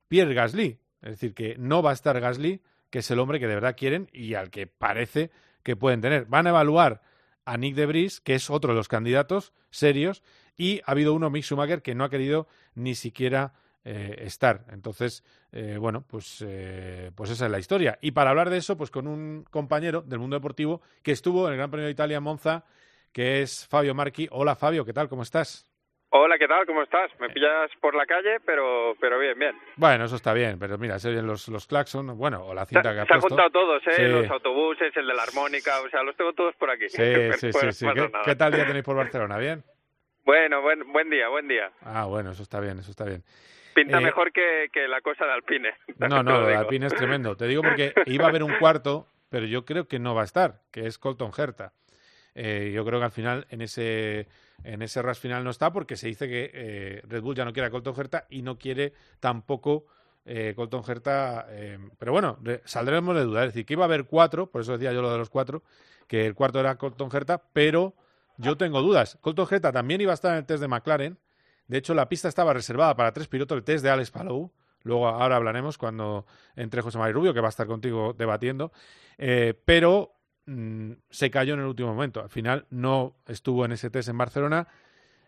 Pierre 0.09 0.35
Gasly. 0.35 0.79
Es 1.03 1.11
decir, 1.11 1.35
que 1.35 1.57
no 1.59 1.83
va 1.83 1.91
a 1.91 1.95
estar 1.95 2.19
Gasly, 2.21 2.63
que 2.91 3.01
es 3.01 3.11
el 3.11 3.19
hombre 3.19 3.41
que 3.41 3.49
de 3.49 3.55
verdad 3.55 3.77
quieren 3.77 4.09
y 4.13 4.35
al 4.35 4.51
que 4.51 4.67
parece 4.67 5.31
que 5.63 5.77
pueden 5.77 6.01
tener. 6.01 6.27
Van 6.27 6.47
a 6.47 6.51
evaluar 6.51 7.03
a 7.47 7.57
Nick 7.57 7.75
de 7.75 7.87
Vries, 7.87 8.21
que 8.21 8.35
es 8.35 8.51
otro 8.51 8.73
de 8.73 8.77
los 8.77 8.89
candidatos 8.89 9.53
serios, 9.71 10.23
y 10.57 10.81
ha 10.87 10.93
habido 10.93 11.15
uno, 11.15 11.31
Mick 11.31 11.45
Schumacher, 11.45 11.83
que 11.83 11.95
no 11.95 12.05
ha 12.05 12.11
querido 12.11 12.47
ni 12.75 12.95
siquiera 12.95 13.53
eh, 13.85 14.17
estar. 14.21 14.61
Entonces, 14.71 15.23
eh, 15.53 15.77
bueno, 15.79 16.05
pues, 16.09 16.43
eh, 16.47 17.11
pues 17.15 17.31
esa 17.31 17.47
es 17.47 17.51
la 17.51 17.59
historia. 17.59 17.99
Y 18.01 18.13
para 18.13 18.31
hablar 18.31 18.51
de 18.51 18.57
eso, 18.57 18.77
pues 18.77 18.91
con 18.91 19.07
un 19.07 19.45
compañero 19.51 20.03
del 20.03 20.19
mundo 20.19 20.37
deportivo 20.37 20.81
que 21.03 21.13
estuvo 21.13 21.47
en 21.47 21.53
el 21.53 21.59
Gran 21.59 21.71
Premio 21.71 21.87
de 21.87 21.93
Italia 21.93 22.17
en 22.17 22.23
Monza, 22.23 22.65
que 23.13 23.43
es 23.43 23.67
Fabio 23.69 23.95
Marchi. 23.95 24.27
Hola 24.31 24.55
Fabio, 24.57 24.85
¿qué 24.85 24.93
tal? 24.93 25.09
¿Cómo 25.09 25.23
estás? 25.23 25.69
Hola, 26.17 26.39
¿qué 26.39 26.47
tal? 26.47 26.65
¿Cómo 26.65 26.81
estás? 26.83 27.11
Me 27.19 27.29
pillas 27.29 27.71
por 27.81 27.97
la 27.97 28.07
calle, 28.07 28.39
pero, 28.47 28.95
pero 29.01 29.19
bien, 29.19 29.37
bien. 29.37 29.59
Bueno, 29.77 30.05
eso 30.05 30.15
está 30.15 30.33
bien, 30.33 30.61
pero 30.61 30.79
mira, 30.79 30.97
se 31.01 31.09
oyen 31.09 31.27
los, 31.27 31.49
los 31.49 31.67
claxon, 31.67 32.17
bueno, 32.17 32.45
o 32.45 32.55
la 32.55 32.65
cinta 32.67 32.91
se, 32.91 32.95
que 32.95 33.01
ha 33.01 33.05
se 33.05 33.15
han 33.15 33.21
juntado 33.21 33.51
todos, 33.51 33.83
¿eh? 33.89 33.93
Sí. 33.97 34.03
Los 34.03 34.31
autobuses, 34.31 34.97
el 34.97 35.09
de 35.09 35.15
la 35.15 35.25
armónica, 35.25 35.81
o 35.81 35.89
sea, 35.91 36.05
los 36.05 36.17
tengo 36.17 36.33
todos 36.33 36.55
por 36.55 36.71
aquí. 36.71 36.89
Sí, 36.89 37.03
sí, 37.33 37.53
sí, 37.53 37.73
sí. 37.73 37.85
no 37.85 37.95
pasa 37.95 37.95
¿Qué, 37.95 38.13
nada. 38.13 38.25
qué 38.25 38.37
tal 38.37 38.53
día 38.53 38.65
tenéis 38.65 38.85
por 38.85 38.95
Barcelona? 38.95 39.39
¿Bien? 39.39 39.65
Bueno, 40.25 40.63
buen, 40.63 40.91
buen 40.93 41.11
día, 41.11 41.29
buen 41.29 41.49
día. 41.49 41.71
Ah, 41.83 42.05
bueno, 42.07 42.31
eso 42.33 42.43
está 42.43 42.61
bien, 42.61 42.79
eso 42.79 42.91
está 42.91 43.05
bien. 43.05 43.23
Pinta 43.75 43.99
Eh, 43.99 44.05
mejor 44.05 44.33
que, 44.33 44.69
que 44.73 44.87
la 44.89 45.01
cosa 45.01 45.25
de 45.27 45.33
Alpine. 45.33 45.71
No, 45.99 46.23
no, 46.23 46.41
lo 46.41 46.47
de. 46.47 46.55
Alpine 46.55 46.87
es 46.87 46.95
tremendo. 46.95 47.37
Te 47.37 47.47
digo 47.47 47.63
porque 47.63 47.93
iba 48.07 48.25
a 48.27 48.29
haber 48.29 48.43
un 48.43 48.55
cuarto, 48.59 49.07
pero 49.29 49.47
yo 49.47 49.65
creo 49.65 49.87
que 49.89 49.99
no 49.99 50.15
va 50.15 50.23
a 50.23 50.25
estar, 50.25 50.61
que 50.71 50.87
es 50.87 50.99
Colton 50.99 51.33
Herta. 51.37 51.73
Eh, 52.35 52.73
yo 52.75 52.85
creo 52.85 52.99
que 52.99 53.05
al 53.05 53.11
final 53.13 53.47
en 53.51 53.61
ese 53.61 54.27
en 54.65 54.83
ese 54.83 55.03
ras 55.03 55.19
final 55.21 55.45
no 55.45 55.51
está 55.51 55.73
porque 55.73 55.97
se 55.97 56.09
dice 56.09 56.27
que 56.29 56.51
eh, 56.53 57.03
Red 57.07 57.23
Bull 57.23 57.37
ya 57.37 57.45
no 57.45 57.53
quiere 57.53 57.67
a 57.69 57.71
Colton 57.71 57.95
Herta 57.97 58.27
y 58.31 58.43
no 58.43 58.59
quiere 58.59 58.93
tampoco 59.21 59.87
eh, 60.25 60.53
Colton 60.57 60.83
Herta. 60.89 61.47
eh, 61.51 61.79
pero 61.99 62.13
bueno, 62.13 62.39
saldremos 62.65 63.15
de 63.15 63.23
duda. 63.25 63.43
Es 63.45 63.49
decir, 63.51 63.67
que 63.67 63.75
iba 63.75 63.85
a 63.85 63.87
haber 63.87 64.05
cuatro, 64.05 64.47
por 64.51 64.63
eso 64.63 64.73
decía 64.73 64.93
yo 64.93 65.03
lo 65.03 65.13
de 65.13 65.19
los 65.19 65.31
cuatro, 65.31 65.63
que 66.09 66.27
el 66.27 66.35
cuarto 66.35 66.59
era 66.61 66.77
Colton 66.77 67.11
Herta, 67.13 67.43
pero 67.53 67.95
yo 68.37 68.57
tengo 68.57 68.81
dudas. 68.83 69.19
Colton 69.21 69.47
Herta 69.51 69.73
también 69.73 70.01
iba 70.01 70.13
a 70.13 70.15
estar 70.15 70.33
en 70.33 70.39
el 70.39 70.47
test 70.47 70.61
de 70.61 70.69
McLaren. 70.69 71.19
De 71.67 71.79
hecho, 71.79 71.95
la 71.95 72.09
pista 72.09 72.29
estaba 72.29 72.53
reservada 72.53 72.95
para 72.97 73.13
tres 73.13 73.29
pilotos, 73.29 73.57
el 73.57 73.65
test 73.65 73.85
de 73.85 73.91
Alex 73.91 74.11
Palou. 74.11 74.53
Luego, 74.83 75.09
ahora 75.09 75.37
hablaremos 75.37 75.79
cuando 75.79 76.27
entre 76.57 76.83
José 76.83 76.99
María 76.99 77.15
Rubio, 77.15 77.33
que 77.33 77.41
va 77.41 77.49
a 77.49 77.51
estar 77.51 77.67
contigo 77.67 78.13
debatiendo. 78.13 78.73
Eh, 79.17 79.55
pero 79.65 80.15
mm, 80.47 80.93
se 81.09 81.31
cayó 81.31 81.55
en 81.55 81.61
el 81.61 81.67
último 81.67 81.95
momento. 81.95 82.21
Al 82.21 82.29
final 82.29 82.67
no 82.71 83.17
estuvo 83.27 83.65
en 83.65 83.73
ese 83.73 83.91
test 83.91 84.11
en 84.11 84.19
Barcelona. 84.19 84.69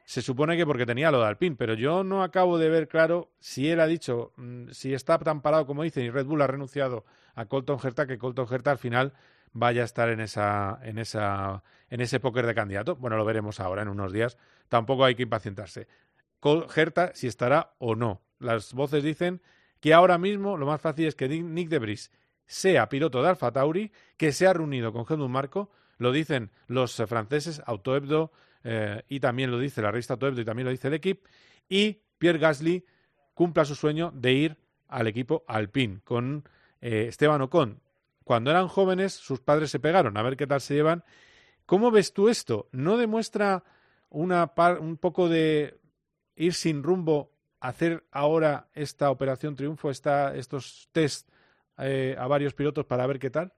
Se 0.05 0.23
supone 0.23 0.57
que 0.57 0.67
porque 0.67 0.87
tenía 0.87 1.11
lo 1.11 1.21
de 1.21 1.27
Alpine, 1.27 1.57
pero 1.57 1.75
yo 1.75 2.05
no 2.05 2.23
acabo 2.23 2.59
de 2.59 2.69
ver 2.69 2.87
claro 2.87 3.33
si 3.41 3.69
él 3.71 3.81
ha 3.81 3.87
dicho, 3.87 4.33
mm, 4.37 4.69
si 4.71 4.95
está 4.95 5.19
tan 5.19 5.41
parado 5.41 5.67
como 5.67 5.83
dicen 5.83 6.05
y 6.05 6.11
Red 6.11 6.27
Bull 6.27 6.43
ha 6.43 6.47
renunciado 6.47 7.05
a 7.35 7.47
Colton 7.47 7.79
Herta, 7.83 8.07
que 8.07 8.19
Colton 8.19 8.47
Herta 8.49 8.71
al 8.71 8.79
final 8.79 9.15
vaya 9.53 9.83
a 9.83 9.85
estar 9.85 10.11
en 10.11 10.21
esa, 10.21 10.79
en 10.83 10.99
esa, 10.99 11.65
en 11.91 12.01
ese 12.01 12.21
póker 12.21 12.47
de 12.47 12.55
candidato. 12.55 12.97
Bueno, 12.97 13.17
lo 13.17 13.25
veremos 13.25 13.61
ahora 13.61 13.83
en 13.83 13.89
unos 13.89 14.13
días. 14.13 14.39
Tampoco 14.69 15.05
hay 15.05 15.15
que 15.15 15.23
impacientarse. 15.25 15.89
Herta 16.75 17.13
si 17.15 17.27
estará 17.27 17.75
o 17.79 17.95
no. 17.95 18.23
Las 18.39 18.73
voces 18.73 19.03
dicen 19.03 19.41
que 19.81 19.95
ahora 19.95 20.19
mismo 20.19 20.57
lo 20.57 20.67
más 20.67 20.81
fácil 20.81 21.07
es 21.07 21.15
que 21.15 21.29
Nick- 21.29 21.45
Nick 21.45 21.69
de 21.69 21.79
Vries 21.79 22.13
sea 22.47 22.89
piloto 22.89 23.23
de 23.23 23.29
Alfa 23.29 23.51
Tauri, 23.51 23.91
que 24.17 24.33
se 24.33 24.47
ha 24.47 24.53
reunido 24.53 24.93
con 24.93 25.05
Helmut 25.09 25.29
Marco, 25.29 25.71
lo 25.99 26.13
dicen 26.13 26.51
los 26.69 26.95
franceses, 27.09 27.61
Autohebdo, 27.67 28.31
eh, 28.63 29.03
y 29.09 29.19
también 29.19 29.51
lo 29.51 29.59
dice 29.59 29.83
la 29.83 29.91
revista 29.91 30.15
Autohebdo 30.15 30.41
y 30.41 30.45
también 30.45 30.67
lo 30.67 30.71
dice 30.71 30.89
el 30.89 30.95
equipo, 30.95 31.29
y 31.69 32.03
Pierre 32.19 32.39
Gasly 32.39 32.85
cumpla 33.35 33.65
su 33.65 33.75
sueño 33.75 34.13
de 34.15 34.33
ir 34.33 34.57
al 34.89 35.09
equipo 35.09 35.45
Alpine 35.49 36.01
con 36.05 36.49
eh, 36.81 37.07
Esteban 37.09 37.43
Ocon. 37.43 37.81
Cuando 38.23 38.51
eran 38.51 38.69
jóvenes, 38.69 39.13
sus 39.15 39.41
padres 39.41 39.71
se 39.71 39.81
pegaron, 39.81 40.17
a 40.17 40.23
ver 40.23 40.37
qué 40.37 40.47
tal 40.47 40.61
se 40.61 40.75
llevan. 40.75 41.03
¿Cómo 41.67 41.91
ves 41.91 42.13
tú 42.13 42.29
esto? 42.29 42.69
¿No 42.73 42.97
demuestra 42.97 43.63
una 44.09 44.55
par- 44.55 44.79
un 44.79 44.97
poco 44.97 45.29
de 45.29 45.75
ir 46.37 46.55
sin 46.55 46.83
rumbo, 46.83 47.31
hacer 47.61 48.05
ahora 48.13 48.69
esta 48.75 49.11
operación 49.11 49.57
triunfo, 49.57 49.91
esta, 49.91 50.37
estos 50.37 50.89
test 50.93 51.29
eh, 51.79 52.15
a 52.19 52.27
varios 52.29 52.55
pilotos 52.55 52.87
para 52.87 53.07
ver 53.07 53.19
qué 53.19 53.31
tal? 53.31 53.53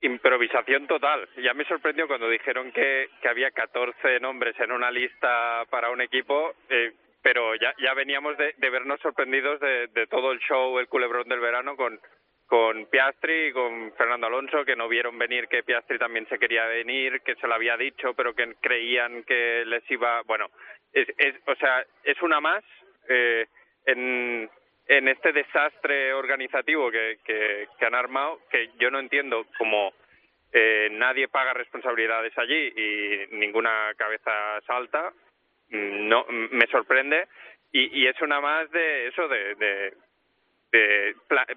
Improvisación 0.00 0.86
total. 0.88 1.28
Ya 1.42 1.54
me 1.54 1.64
sorprendió 1.64 2.08
cuando 2.08 2.28
dijeron 2.28 2.72
que, 2.72 3.08
había 3.28 3.50
14 3.52 4.18
nombres 4.20 4.58
en 4.58 4.72
una 4.72 4.90
lista 4.90 5.64
para 5.70 5.90
un 5.90 6.00
equipo, 6.00 6.54
eh, 6.68 6.92
pero 7.22 7.54
ya, 7.54 7.94
veníamos 7.94 8.36
de, 8.36 8.52
de 8.58 8.70
vernos 8.70 9.00
sorprendidos 9.00 9.60
de, 9.60 9.86
de 9.88 10.06
todo 10.08 10.32
el 10.32 10.40
show, 10.40 10.78
el 10.80 10.88
culebrón 10.88 11.28
del 11.28 11.38
verano 11.38 11.76
con, 11.76 12.00
con 12.52 12.84
Piastri 12.84 13.46
y 13.46 13.52
con 13.52 13.94
Fernando 13.94 14.26
Alonso, 14.26 14.62
que 14.62 14.76
no 14.76 14.86
vieron 14.86 15.18
venir 15.18 15.48
que 15.48 15.62
Piastri 15.62 15.98
también 15.98 16.28
se 16.28 16.38
quería 16.38 16.66
venir, 16.66 17.22
que 17.22 17.34
se 17.36 17.46
lo 17.46 17.54
había 17.54 17.78
dicho, 17.78 18.12
pero 18.12 18.34
que 18.34 18.56
creían 18.60 19.22
que 19.22 19.64
les 19.64 19.90
iba... 19.90 20.20
Bueno, 20.24 20.50
es, 20.92 21.08
es, 21.16 21.34
o 21.46 21.54
sea, 21.54 21.82
es 22.04 22.20
una 22.20 22.42
más 22.42 22.62
eh, 23.08 23.46
en, 23.86 24.50
en 24.86 25.08
este 25.08 25.32
desastre 25.32 26.12
organizativo 26.12 26.90
que, 26.90 27.20
que, 27.24 27.86
han 27.86 27.94
armado, 27.94 28.40
que 28.50 28.68
yo 28.78 28.90
no 28.90 28.98
entiendo 28.98 29.46
cómo 29.56 29.94
eh, 30.52 30.90
nadie 30.92 31.28
paga 31.28 31.54
responsabilidades 31.54 32.36
allí 32.36 32.70
y 32.76 33.34
ninguna 33.34 33.94
cabeza 33.96 34.60
salta, 34.66 35.10
mm, 35.70 36.06
no 36.06 36.26
me 36.28 36.66
sorprende. 36.66 37.28
Y, 37.72 38.02
y 38.02 38.06
es 38.08 38.20
una 38.20 38.42
más 38.42 38.70
de 38.72 39.06
eso 39.06 39.26
de, 39.26 39.54
de, 39.54 39.94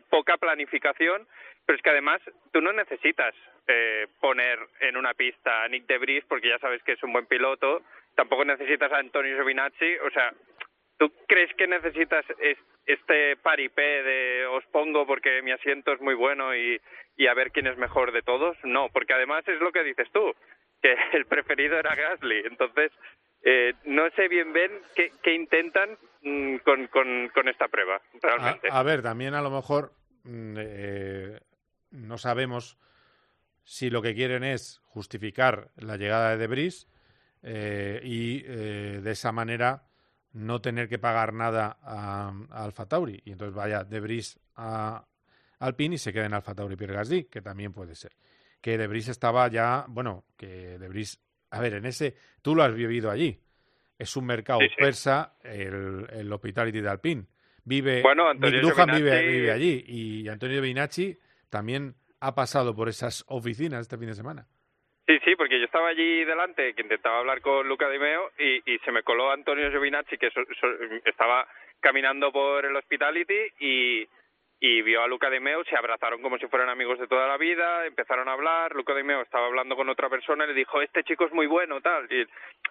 poca 0.09 0.37
planificación, 0.37 1.27
pero 1.65 1.75
es 1.77 1.81
que 1.81 1.89
además 1.89 2.21
tú 2.51 2.61
no 2.61 2.73
necesitas 2.73 3.33
eh, 3.67 4.07
poner 4.19 4.59
en 4.81 4.97
una 4.97 5.13
pista 5.13 5.63
a 5.63 5.67
Nick 5.67 5.85
de 5.87 5.97
Vries 5.97 6.25
porque 6.25 6.49
ya 6.49 6.59
sabes 6.59 6.83
que 6.83 6.93
es 6.93 7.03
un 7.03 7.13
buen 7.13 7.25
piloto, 7.25 7.81
tampoco 8.15 8.45
necesitas 8.45 8.91
a 8.91 8.97
Antonio 8.97 9.35
Giovinazzi, 9.35 9.97
o 9.99 10.09
sea, 10.11 10.31
¿tú 10.99 11.11
crees 11.27 11.53
que 11.55 11.67
necesitas 11.67 12.25
es- 12.39 12.57
este 12.85 13.35
paripé 13.37 14.03
de 14.03 14.45
os 14.45 14.63
pongo 14.67 15.07
porque 15.07 15.41
mi 15.41 15.51
asiento 15.51 15.91
es 15.93 16.01
muy 16.01 16.13
bueno 16.13 16.55
y, 16.55 16.79
a 17.27 17.33
ver 17.33 17.51
quién 17.51 17.65
es 17.67 17.77
mejor 17.77 18.11
de 18.11 18.21
todos? 18.21 18.55
No, 18.63 18.89
porque 18.89 19.13
además 19.13 19.47
es 19.47 19.59
lo 19.59 19.71
que 19.71 19.83
dices 19.83 20.07
tú, 20.11 20.35
que 20.81 20.93
el 21.13 21.25
preferido 21.25 21.79
era 21.79 21.95
Gasly, 21.95 22.43
entonces 22.45 22.91
eh, 23.43 23.73
no 23.85 24.09
sé 24.11 24.27
bien 24.27 24.53
bien 24.53 24.71
qué, 24.95 25.33
intentan 25.33 25.97
con, 26.63 26.87
con, 26.87 27.29
con 27.29 27.47
esta 27.47 27.67
prueba, 27.67 28.01
realmente. 28.21 28.67
A, 28.71 28.81
ver, 28.83 29.03
también 29.03 29.35
a 29.35 29.41
lo 29.41 29.51
mejor 29.51 29.93
mm, 30.23 30.55
eh, 30.57 31.39
no 31.91 32.17
sabemos 32.17 32.77
si 33.63 33.89
lo 33.89 34.01
que 34.01 34.15
quieren 34.15 34.43
es 34.43 34.81
justificar 34.85 35.69
la 35.75 35.97
llegada 35.97 36.31
de 36.31 36.37
Debris 36.37 36.87
eh, 37.43 38.01
y 38.03 38.43
eh, 38.45 39.01
de 39.03 39.11
esa 39.11 39.31
manera 39.31 39.83
no 40.33 40.61
tener 40.61 40.89
que 40.89 40.99
pagar 40.99 41.33
nada 41.33 41.77
a, 41.81 42.33
Alfa 42.51 42.87
Tauri. 42.87 43.21
Y 43.23 43.31
entonces 43.31 43.55
vaya 43.55 43.83
Debris 43.83 44.39
a 44.55 45.05
Alpine 45.59 45.95
y 45.95 45.97
se 45.97 46.11
quede 46.11 46.25
en 46.25 46.33
Alfa 46.33 46.55
Tauri 46.55 46.75
Pierre 46.75 46.95
Gasly, 46.95 47.25
que 47.25 47.41
también 47.41 47.71
puede 47.71 47.95
ser. 47.95 48.13
Que 48.61 48.77
Debris 48.77 49.09
estaba 49.09 49.47
ya, 49.47 49.85
bueno, 49.87 50.25
que 50.35 50.79
Debris, 50.79 51.21
a 51.51 51.59
ver, 51.61 51.75
en 51.75 51.85
ese, 51.85 52.15
tú 52.41 52.55
lo 52.55 52.63
has 52.63 52.73
vivido 52.73 53.11
allí. 53.11 53.44
Es 53.97 54.15
un 54.17 54.25
mercado 54.25 54.59
Sí, 54.61 54.67
sí. 54.69 54.75
persa 54.77 55.33
el, 55.43 56.05
el 56.11 56.31
Hospitality 56.33 56.81
de 56.81 56.89
Alpine. 56.89 57.23
Vive, 57.63 58.01
Bueno, 58.01 58.31
vive, 58.35 59.21
vive 59.27 59.51
allí 59.51 59.83
y 59.87 60.27
Antonio 60.29 60.57
Giovinacci 60.57 61.17
también 61.49 61.95
ha 62.19 62.35
pasado 62.35 62.75
por 62.75 62.89
esas 62.89 63.23
oficinas 63.27 63.81
este 63.81 63.97
fin 63.97 64.07
de 64.07 64.13
semana. 64.15 64.45
Sí, 65.07 65.17
sí, 65.23 65.35
porque 65.35 65.59
yo 65.59 65.65
estaba 65.65 65.89
allí 65.89 66.23
delante, 66.25 66.73
que 66.73 66.81
intentaba 66.81 67.19
hablar 67.19 67.39
con 67.41 67.67
Luca 67.67 67.87
Di 67.89 67.99
Meo, 67.99 68.31
y, 68.39 68.57
y 68.73 68.79
se 68.79 68.91
me 68.91 69.03
coló 69.03 69.31
Antonio 69.31 69.69
Giovinazzi, 69.71 70.17
que 70.17 70.31
so- 70.31 70.41
so- 70.59 70.67
estaba 71.05 71.47
caminando 71.79 72.31
por 72.31 72.65
el 72.65 72.75
hospitality 72.75 73.37
y, 73.59 74.07
y 74.67 74.81
vio 74.81 75.03
a 75.03 75.07
Luca 75.07 75.29
de 75.29 75.39
se 75.69 75.77
abrazaron 75.77 76.23
como 76.23 76.39
si 76.39 76.47
fueran 76.47 76.69
amigos 76.69 76.97
de 76.97 77.07
toda 77.07 77.27
la 77.27 77.37
vida, 77.37 77.85
empezaron 77.85 78.27
a 78.27 78.31
hablar, 78.31 78.73
Luca 78.73 78.95
de 78.95 79.21
estaba 79.21 79.45
hablando 79.45 79.75
con 79.75 79.87
otra 79.89 80.09
persona 80.09 80.43
y 80.43 80.47
le 80.47 80.53
dijo, 80.55 80.81
este 80.81 81.03
chico 81.03 81.25
es 81.25 81.31
muy 81.33 81.45
bueno, 81.45 81.81
tal, 81.81 82.11
y 82.11 82.25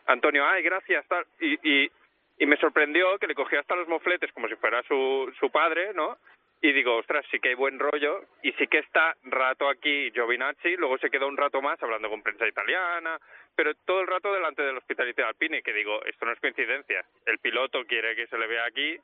Antonio, 0.07 0.45
ay, 0.45 0.65
gracias, 0.65 1.07
tal, 1.07 1.25
y, 1.39 1.55
y, 1.63 1.91
y 2.39 2.47
me 2.47 2.57
sorprendió 2.57 3.17
que 3.21 3.29
le 3.29 3.37
cogió 3.37 3.61
hasta 3.61 3.77
los 3.77 3.87
mofletes 3.87 4.33
como 4.33 4.49
si 4.49 4.57
fuera 4.57 4.83
su, 4.83 5.33
su 5.39 5.51
padre, 5.51 5.93
¿no? 5.95 6.19
Y 6.61 6.73
digo, 6.73 6.97
ostras, 6.97 7.25
sí 7.31 7.39
que 7.39 7.51
hay 7.51 7.55
buen 7.55 7.79
rollo, 7.79 8.23
y 8.43 8.51
sí 8.55 8.67
que 8.67 8.79
está 8.79 9.15
rato 9.23 9.69
aquí 9.69 10.11
Giovinazzi, 10.11 10.77
luego 10.77 10.99
se 10.99 11.11
quedó 11.11 11.29
un 11.29 11.37
rato 11.37 11.63
más 11.63 11.81
hablando 11.81 12.11
con 12.11 12.23
prensa 12.23 12.49
italiana, 12.49 13.21
pero 13.55 13.73
todo 13.87 14.01
el 14.01 14.09
rato 14.09 14.33
delante 14.33 14.63
del 14.63 14.79
Hospitality 14.79 15.23
Alpine, 15.23 15.63
que 15.63 15.73
digo, 15.73 16.05
esto 16.07 16.27
no 16.27 16.33
es 16.33 16.41
coincidencia, 16.41 17.05
el 17.27 17.39
piloto 17.39 17.85
quiere 17.85 18.17
que 18.17 18.27
se 18.27 18.37
le 18.37 18.49
vea 18.49 18.65
aquí, 18.65 18.99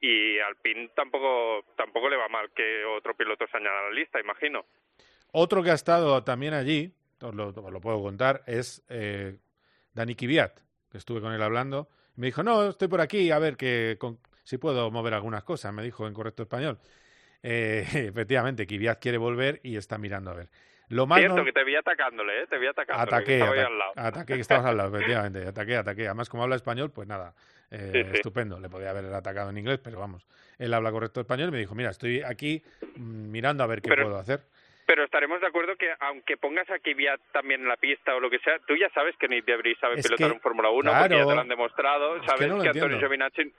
y 0.00 0.38
Alpine 0.38 0.90
tampoco 0.94 1.64
tampoco 1.76 2.08
le 2.08 2.16
va 2.16 2.28
mal 2.28 2.50
que 2.54 2.84
otro 2.84 3.16
piloto 3.16 3.46
se 3.50 3.56
añada 3.56 3.80
a 3.80 3.82
la 3.84 3.90
lista, 3.90 4.20
imagino. 4.20 4.64
Otro 5.32 5.62
que 5.62 5.70
ha 5.70 5.74
estado 5.74 6.22
también 6.24 6.54
allí, 6.54 6.92
os 7.20 7.34
lo, 7.34 7.48
os 7.48 7.72
lo 7.72 7.80
puedo 7.80 8.02
contar, 8.02 8.42
es 8.46 8.84
eh, 8.88 9.36
Dani 9.92 10.14
Kiviat, 10.14 10.58
que 10.90 10.98
estuve 10.98 11.20
con 11.20 11.32
él 11.32 11.42
hablando. 11.42 11.88
Me 12.16 12.26
dijo, 12.26 12.42
no, 12.42 12.68
estoy 12.68 12.88
por 12.88 13.00
aquí, 13.00 13.30
a 13.30 13.38
ver 13.38 13.56
que 13.56 13.96
con, 13.98 14.18
si 14.44 14.58
puedo 14.58 14.90
mover 14.90 15.14
algunas 15.14 15.44
cosas, 15.44 15.72
me 15.72 15.82
dijo 15.82 16.06
en 16.06 16.14
correcto 16.14 16.42
español. 16.42 16.78
Eh, 17.42 17.84
efectivamente, 18.08 18.66
Kiviat 18.66 19.00
quiere 19.00 19.18
volver 19.18 19.60
y 19.62 19.76
está 19.76 19.98
mirando 19.98 20.30
a 20.30 20.34
ver. 20.34 20.48
Lo 20.90 21.06
más 21.06 21.18
Cierto 21.18 21.36
no- 21.38 21.44
que 21.44 21.52
te 21.52 21.64
vi 21.64 21.76
atacándole, 21.76 22.42
¿eh? 22.42 22.46
Te 22.46 22.58
vi 22.58 22.66
atacándole, 22.66 23.08
que 23.10 23.14
Ataqué, 23.16 23.34
ahí 23.42 23.58
ata- 23.60 23.66
al 23.66 23.78
lado. 23.78 23.92
ataqué 23.96 24.34
que 24.34 24.40
estabas 24.40 24.66
al 24.66 24.76
lado, 24.76 24.96
efectivamente. 24.96 25.46
Ataqué, 25.46 25.76
ataqué. 25.76 26.06
Además, 26.06 26.28
como 26.28 26.42
habla 26.44 26.56
español, 26.56 26.90
pues 26.94 27.06
nada, 27.06 27.34
eh, 27.70 27.90
Sí, 27.92 28.02
sí. 28.04 28.10
estupendo. 28.14 28.58
Le 28.58 28.68
podía 28.70 28.90
haber 28.90 29.04
atacado 29.12 29.50
en 29.50 29.58
inglés, 29.58 29.80
pero 29.82 29.98
vamos. 30.00 30.26
Él 30.58 30.72
habla 30.72 30.90
correcto 30.90 31.20
español 31.20 31.48
y 31.48 31.52
me 31.52 31.58
dijo, 31.58 31.74
mira, 31.74 31.90
estoy 31.90 32.22
aquí 32.22 32.62
mm, 32.96 33.30
mirando 33.30 33.62
a 33.64 33.66
ver 33.66 33.82
qué 33.82 33.90
Pero- 33.90 34.04
puedo 34.04 34.18
hacer. 34.18 34.40
Pero 34.86 35.04
estaremos 35.04 35.38
de 35.42 35.46
acuerdo 35.46 35.76
que 35.76 35.92
aunque 36.00 36.38
pongas 36.38 36.68
a 36.70 36.78
Kvyat 36.78 37.20
también 37.32 37.60
en 37.60 37.68
la 37.68 37.76
pista 37.76 38.14
o 38.16 38.20
lo 38.20 38.30
que 38.30 38.38
sea, 38.38 38.58
tú 38.66 38.74
ya 38.74 38.88
sabes 38.94 39.14
que 39.18 39.28
Nick 39.28 39.44
Debris 39.44 39.76
sabe 39.78 39.96
Es 40.00 40.06
pilotar 40.06 40.28
que, 40.28 40.32
un 40.36 40.40
Fórmula 40.40 40.70
1 40.70 40.76
porque 40.90 41.02
ya 41.02 41.08
claro, 41.08 41.28
te 41.28 41.34
lo 41.34 41.40
han 41.42 41.48
demostrado, 41.48 42.16
es 42.16 42.22
que 42.22 42.28
sabes 42.28 42.48
no 42.48 42.62
que, 42.62 42.68
Antonio. 42.70 42.98
Giovinazzi 42.98 43.52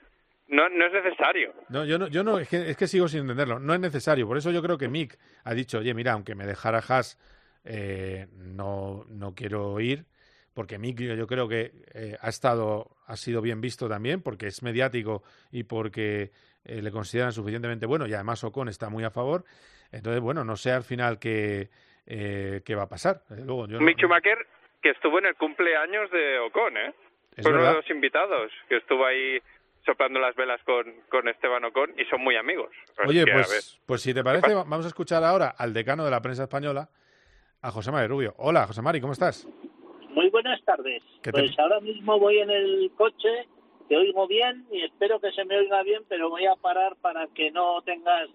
no, 0.50 0.68
no 0.68 0.86
es 0.86 0.92
necesario. 0.92 1.54
No, 1.68 1.84
yo 1.84 1.98
no, 1.98 2.08
yo 2.08 2.22
no, 2.22 2.38
es 2.38 2.48
que, 2.48 2.70
es 2.70 2.76
que 2.76 2.86
sigo 2.86 3.08
sin 3.08 3.20
entenderlo. 3.20 3.58
No 3.58 3.72
es 3.74 3.80
necesario. 3.80 4.26
Por 4.26 4.36
eso 4.36 4.50
yo 4.50 4.62
creo 4.62 4.76
que 4.78 4.88
Mick 4.88 5.18
ha 5.44 5.54
dicho, 5.54 5.78
oye, 5.78 5.94
mira, 5.94 6.12
aunque 6.12 6.34
me 6.34 6.44
dejara 6.46 6.78
Haas, 6.86 7.18
eh, 7.64 8.26
no, 8.36 9.04
no 9.08 9.34
quiero 9.34 9.78
ir, 9.80 10.04
porque 10.54 10.78
Mick 10.78 10.98
yo, 11.00 11.14
yo 11.14 11.26
creo 11.26 11.48
que 11.48 11.72
eh, 11.94 12.16
ha 12.20 12.28
estado, 12.28 12.96
ha 13.06 13.16
sido 13.16 13.40
bien 13.42 13.60
visto 13.60 13.88
también, 13.88 14.22
porque 14.22 14.46
es 14.48 14.62
mediático 14.62 15.22
y 15.50 15.64
porque 15.64 16.30
eh, 16.64 16.82
le 16.82 16.90
consideran 16.90 17.32
suficientemente 17.32 17.86
bueno, 17.86 18.06
y 18.06 18.14
además 18.14 18.42
Ocon 18.44 18.68
está 18.68 18.88
muy 18.88 19.04
a 19.04 19.10
favor. 19.10 19.44
Entonces, 19.92 20.20
bueno, 20.20 20.44
no 20.44 20.56
sé 20.56 20.72
al 20.72 20.84
final 20.84 21.18
qué, 21.18 21.68
eh, 22.06 22.62
qué 22.64 22.74
va 22.74 22.84
a 22.84 22.88
pasar. 22.88 23.22
Luego, 23.30 23.66
yo 23.66 23.78
no- 23.78 23.84
Mick 23.86 23.98
Schumacher, 23.98 24.38
que 24.82 24.90
estuvo 24.90 25.18
en 25.18 25.26
el 25.26 25.34
cumpleaños 25.36 26.10
de 26.10 26.38
Ocon, 26.38 26.76
¿eh? 26.76 26.94
Fue 27.42 27.52
uno 27.52 27.62
de 27.64 27.74
los 27.74 27.90
invitados 27.90 28.50
que 28.68 28.76
estuvo 28.78 29.06
ahí 29.06 29.38
soplando 29.84 30.18
las 30.20 30.34
velas 30.36 30.60
con, 30.64 30.84
con 31.10 31.28
Esteban 31.28 31.64
Ocon 31.64 31.90
y 31.98 32.04
son 32.06 32.22
muy 32.22 32.36
amigos. 32.36 32.70
Oye, 33.06 33.24
que, 33.24 33.32
pues, 33.32 33.80
pues 33.86 34.02
si 34.02 34.12
te 34.14 34.22
parece, 34.22 34.54
va- 34.54 34.64
vamos 34.64 34.84
a 34.84 34.88
escuchar 34.88 35.24
ahora 35.24 35.54
al 35.56 35.72
decano 35.72 36.04
de 36.04 36.10
la 36.10 36.20
prensa 36.22 36.42
española, 36.44 36.88
a 37.62 37.70
José 37.70 37.90
Mari 37.92 38.06
Rubio. 38.08 38.34
Hola, 38.38 38.66
José 38.66 38.82
Mari, 38.82 39.00
¿cómo 39.00 39.12
estás? 39.12 39.46
Muy 40.10 40.28
buenas 40.30 40.62
tardes. 40.64 41.02
¿Qué 41.22 41.32
te- 41.32 41.40
Pues 41.40 41.58
ahora 41.58 41.80
mismo 41.80 42.18
voy 42.18 42.38
en 42.38 42.50
el 42.50 42.90
coche, 42.96 43.48
te 43.88 43.96
oigo 43.96 44.26
bien 44.28 44.66
y 44.70 44.82
espero 44.84 45.20
que 45.20 45.30
se 45.32 45.44
me 45.44 45.56
oiga 45.58 45.82
bien, 45.82 46.02
pero 46.08 46.28
voy 46.30 46.46
a 46.46 46.54
parar 46.56 46.96
para 47.00 47.26
que 47.28 47.50
no 47.50 47.82
tengas 47.82 48.28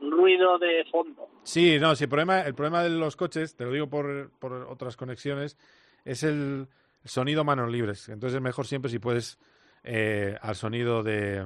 ruido 0.00 0.58
de 0.58 0.84
fondo. 0.90 1.28
Sí, 1.42 1.78
no, 1.80 1.94
sí, 1.96 2.04
el 2.04 2.10
problema, 2.10 2.42
el 2.42 2.54
problema 2.54 2.82
de 2.82 2.90
los 2.90 3.16
coches, 3.16 3.56
te 3.56 3.64
lo 3.64 3.72
digo 3.72 3.88
por, 3.88 4.30
por 4.38 4.52
otras 4.52 4.96
conexiones, 4.96 5.58
es 6.04 6.22
el 6.22 6.68
sonido 7.04 7.42
manos 7.44 7.70
libres. 7.70 8.08
Entonces 8.08 8.36
es 8.36 8.42
mejor 8.42 8.66
siempre 8.66 8.90
si 8.90 8.98
puedes 8.98 9.38
eh, 9.84 10.36
al 10.40 10.54
sonido 10.56 11.02
de 11.02 11.44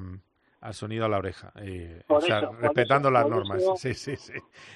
al 0.61 0.75
sonido 0.75 1.05
a 1.07 1.09
la 1.09 1.19
oreja, 1.19 1.53
eh, 1.57 2.05
o 2.07 2.21
sea, 2.21 2.39
eso, 2.39 2.53
respetando 2.53 3.09
eso, 3.09 3.13
las 3.19 3.29
normas, 3.29 3.61
eso- 3.61 3.77
sí, 3.77 3.95
sí, 3.95 4.15
sí, 4.17 4.33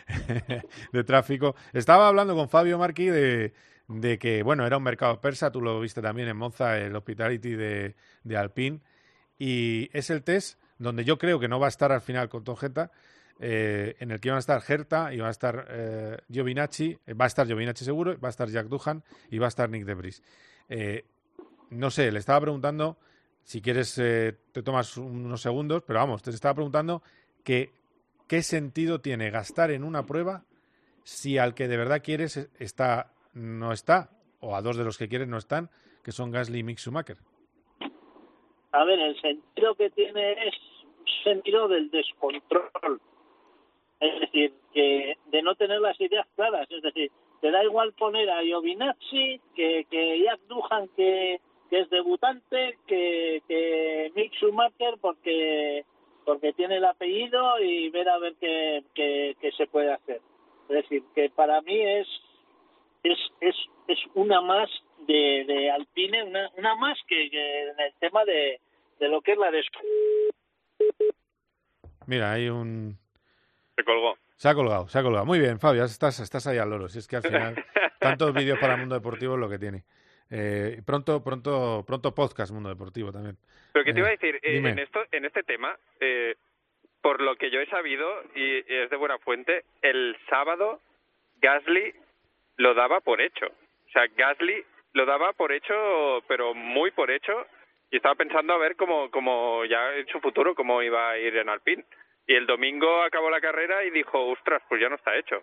de 0.93 1.05
tráfico. 1.05 1.55
Estaba 1.73 2.09
hablando 2.09 2.35
con 2.35 2.49
Fabio 2.49 2.77
Marqui 2.77 3.07
de, 3.07 3.53
de 3.87 4.19
que, 4.19 4.43
bueno, 4.43 4.67
era 4.67 4.79
un 4.79 4.83
mercado 4.83 5.21
persa, 5.21 5.53
tú 5.53 5.61
lo 5.61 5.81
viste 5.81 6.03
también 6.03 6.27
en 6.27 6.37
Monza, 6.37 6.77
el 6.79 6.97
Hospitality 6.97 7.51
de, 7.55 7.95
de 8.25 8.37
Alpine, 8.37 8.81
y 9.39 9.89
es 9.97 10.11
el 10.11 10.25
test 10.25 10.59
donde 10.79 11.05
yo 11.05 11.19
creo 11.19 11.39
que 11.39 11.47
no 11.47 11.61
va 11.61 11.67
a 11.67 11.69
estar 11.69 11.93
al 11.93 12.01
final 12.01 12.29
con 12.29 12.43
Togeta, 12.43 12.91
eh, 13.39 13.95
en 14.01 14.11
el 14.11 14.19
que 14.19 14.29
iban 14.29 14.37
a 14.39 14.41
estar 14.41 14.61
Herta, 14.67 15.15
y 15.15 15.19
va 15.19 15.29
a 15.29 15.31
estar 15.31 15.67
eh, 15.71 16.17
Giovinacci, 16.29 16.99
eh, 17.07 17.15
va 17.15 17.27
a 17.27 17.29
estar 17.29 17.47
Giovinacci 17.47 17.85
seguro, 17.85 18.19
va 18.19 18.29
a 18.29 18.31
estar 18.31 18.49
Jack 18.49 18.67
Duhan 18.67 19.05
y 19.31 19.39
va 19.39 19.47
a 19.47 19.49
estar 19.49 19.71
Nick 19.71 19.85
Debris. 19.85 20.21
No 21.71 21.91
sé, 21.91 22.11
le 22.13 22.19
estaba 22.19 22.41
preguntando, 22.41 22.99
si 23.47 23.63
quieres 23.63 23.97
eh, 23.99 24.35
te 24.51 24.61
tomas 24.65 24.97
unos 24.97 25.41
segundos, 25.41 25.85
pero 25.87 26.01
vamos, 26.01 26.21
te 26.21 26.31
estaba 26.31 26.55
preguntando 26.55 27.01
que 27.45 27.71
qué 28.27 28.43
sentido 28.43 29.01
tiene 29.01 29.31
gastar 29.31 29.71
en 29.71 29.85
una 29.85 30.05
prueba 30.05 30.43
si 31.05 31.39
al 31.39 31.55
que 31.55 31.69
de 31.69 31.77
verdad 31.77 32.03
quieres 32.03 32.37
es- 32.37 32.51
está 32.59 33.13
no 33.35 33.71
está, 33.73 34.11
o 34.41 34.57
a 34.57 34.63
dos 34.63 34.77
de 34.77 34.83
los 34.83 34.99
que 34.99 35.09
quieres 35.09 35.29
no 35.29 35.37
están, 35.39 35.71
que 36.03 36.11
son 36.11 36.33
Gasly 36.33 36.59
y 36.59 36.63
Mick 36.65 36.79
Schumacher. 36.79 37.19
A 38.73 38.85
ver, 38.85 38.99
el 38.99 39.21
sentido 39.21 39.77
que 39.77 39.91
tiene 39.91 40.33
es 40.49 40.55
sentido 41.23 41.69
del 41.69 41.89
descontrol. 41.91 43.01
Es 44.01 44.21
decir, 44.21 44.55
que 44.75 45.15
de 45.27 45.43
no 45.43 45.55
tener 45.55 45.81
las 45.81 45.99
ideas 46.01 46.27
claras. 46.35 46.67
Es 46.71 46.83
decir, 46.83 47.13
te 47.41 47.51
da 47.53 47.63
igual 47.63 47.93
poner 47.93 48.29
a 48.29 48.43
Giovinazzi 48.43 49.41
que, 49.55 49.87
que 49.89 50.23
Jack 50.25 50.41
Duhan, 50.49 50.89
que, 50.97 51.41
que 51.71 51.81
es 51.81 51.91
debutante, 51.91 52.79
que, 52.87 53.43
que 53.49 54.13
Mick 54.15 54.33
Schumacher, 54.35 54.95
porque, 55.01 55.85
porque 56.25 56.53
tiene 56.53 56.77
el 56.77 56.85
apellido 56.85 57.61
y 57.61 57.91
ver 57.91 58.09
a 58.09 58.19
ver 58.19 58.35
qué, 58.41 58.85
qué, 58.95 59.37
qué 59.41 59.53
se 59.53 59.67
puede 59.67 59.93
hacer. 59.93 60.21
Es 60.69 60.77
decir, 60.77 61.03
que 61.15 61.31
para 61.31 61.61
mí 61.63 61.81
es 61.81 62.09
es, 63.11 63.19
es, 63.41 63.55
es 63.89 63.99
una 64.15 64.41
más 64.41 64.69
de, 65.07 65.45
de 65.47 65.71
Alpine, 65.71 66.25
una, 66.25 66.51
una 66.57 66.75
más 66.77 66.99
que, 67.07 67.31
que 67.31 67.63
en 67.71 67.81
el 67.81 67.93
tema 68.01 68.25
de, 68.25 68.61
de 68.99 69.09
lo 69.09 69.21
que 69.23 69.33
es 69.33 69.39
la 69.39 69.51
Mira, 72.07 72.33
hay 72.33 72.49
un... 72.49 72.99
Se 73.77 73.85
colgó. 73.85 74.17
Se 74.37 74.49
ha 74.49 74.55
colgado, 74.55 74.89
se 74.89 74.99
ha 74.99 75.03
colgado. 75.03 75.25
Muy 75.25 75.39
bien, 75.39 75.59
Fabio, 75.59 75.85
estás, 75.85 76.21
estás 76.21 76.47
ahí 76.47 76.59
al 76.59 76.71
loro. 76.71 76.89
Si 76.89 76.99
es 76.99 77.09
que 77.09 77.17
al 77.17 77.23
final, 77.23 77.65
tantos 78.01 78.33
vídeos 78.35 78.59
para 78.59 78.75
el 78.75 78.81
mundo 78.81 78.95
deportivo 78.95 79.35
es 79.35 79.41
lo 79.41 79.49
que 79.49 79.59
tiene. 79.59 79.85
Eh, 80.31 80.81
pronto, 80.85 81.23
pronto, 81.23 81.85
pronto 81.87 82.15
podcast 82.15 82.53
Mundo 82.53 82.69
Deportivo 82.69 83.13
también. 83.13 83.37
Pero 83.73 83.85
que 83.85 83.93
te 83.93 83.99
Eh, 83.99 84.01
iba 84.01 84.09
a 84.09 84.13
decir, 84.13 84.35
eh, 84.43 84.57
en 84.59 84.79
esto, 84.79 85.01
en 85.13 85.25
este 85.25 85.43
tema, 85.43 85.77
eh, 86.01 86.35
por 87.01 87.21
lo 87.21 87.37
que 87.37 87.51
yo 87.51 87.61
he 87.61 87.67
sabido 87.67 88.09
y 88.35 88.59
es 88.73 88.91
de 88.91 88.97
buena 88.97 89.19
fuente, 89.19 89.65
el 89.83 90.17
sábado 90.29 90.81
Gasly 91.41 91.95
lo 92.57 92.75
daba 92.75 93.01
por 93.01 93.21
hecho. 93.21 93.47
O 93.47 93.91
sea, 93.93 94.07
Gasly 94.17 94.65
lo 94.95 95.07
daba 95.07 95.33
por 95.35 95.53
hecho, 95.53 95.75
pero 96.27 96.55
muy 96.55 96.91
por 96.91 97.11
hecho, 97.11 97.47
y 97.91 97.97
estaba 97.97 98.15
pensando 98.17 98.55
a 98.55 98.59
ver 98.59 98.75
cómo, 98.77 99.11
cómo 99.11 99.65
ya 99.67 99.95
en 99.95 100.07
su 100.09 100.19
futuro 100.21 100.55
cómo 100.55 100.83
iba 100.83 101.11
a 101.11 101.19
ir 101.19 101.37
en 101.37 101.49
Alpine. 101.49 101.85
Y 102.27 102.35
el 102.35 102.47
domingo 102.47 103.03
acabó 103.05 103.31
la 103.31 103.41
carrera 103.41 103.85
y 103.85 103.91
dijo, 103.91 104.27
ostras, 104.29 104.61
pues 104.69 104.81
ya 104.81 104.89
no 104.89 104.97
está 104.97 105.15
hecho. 105.17 105.37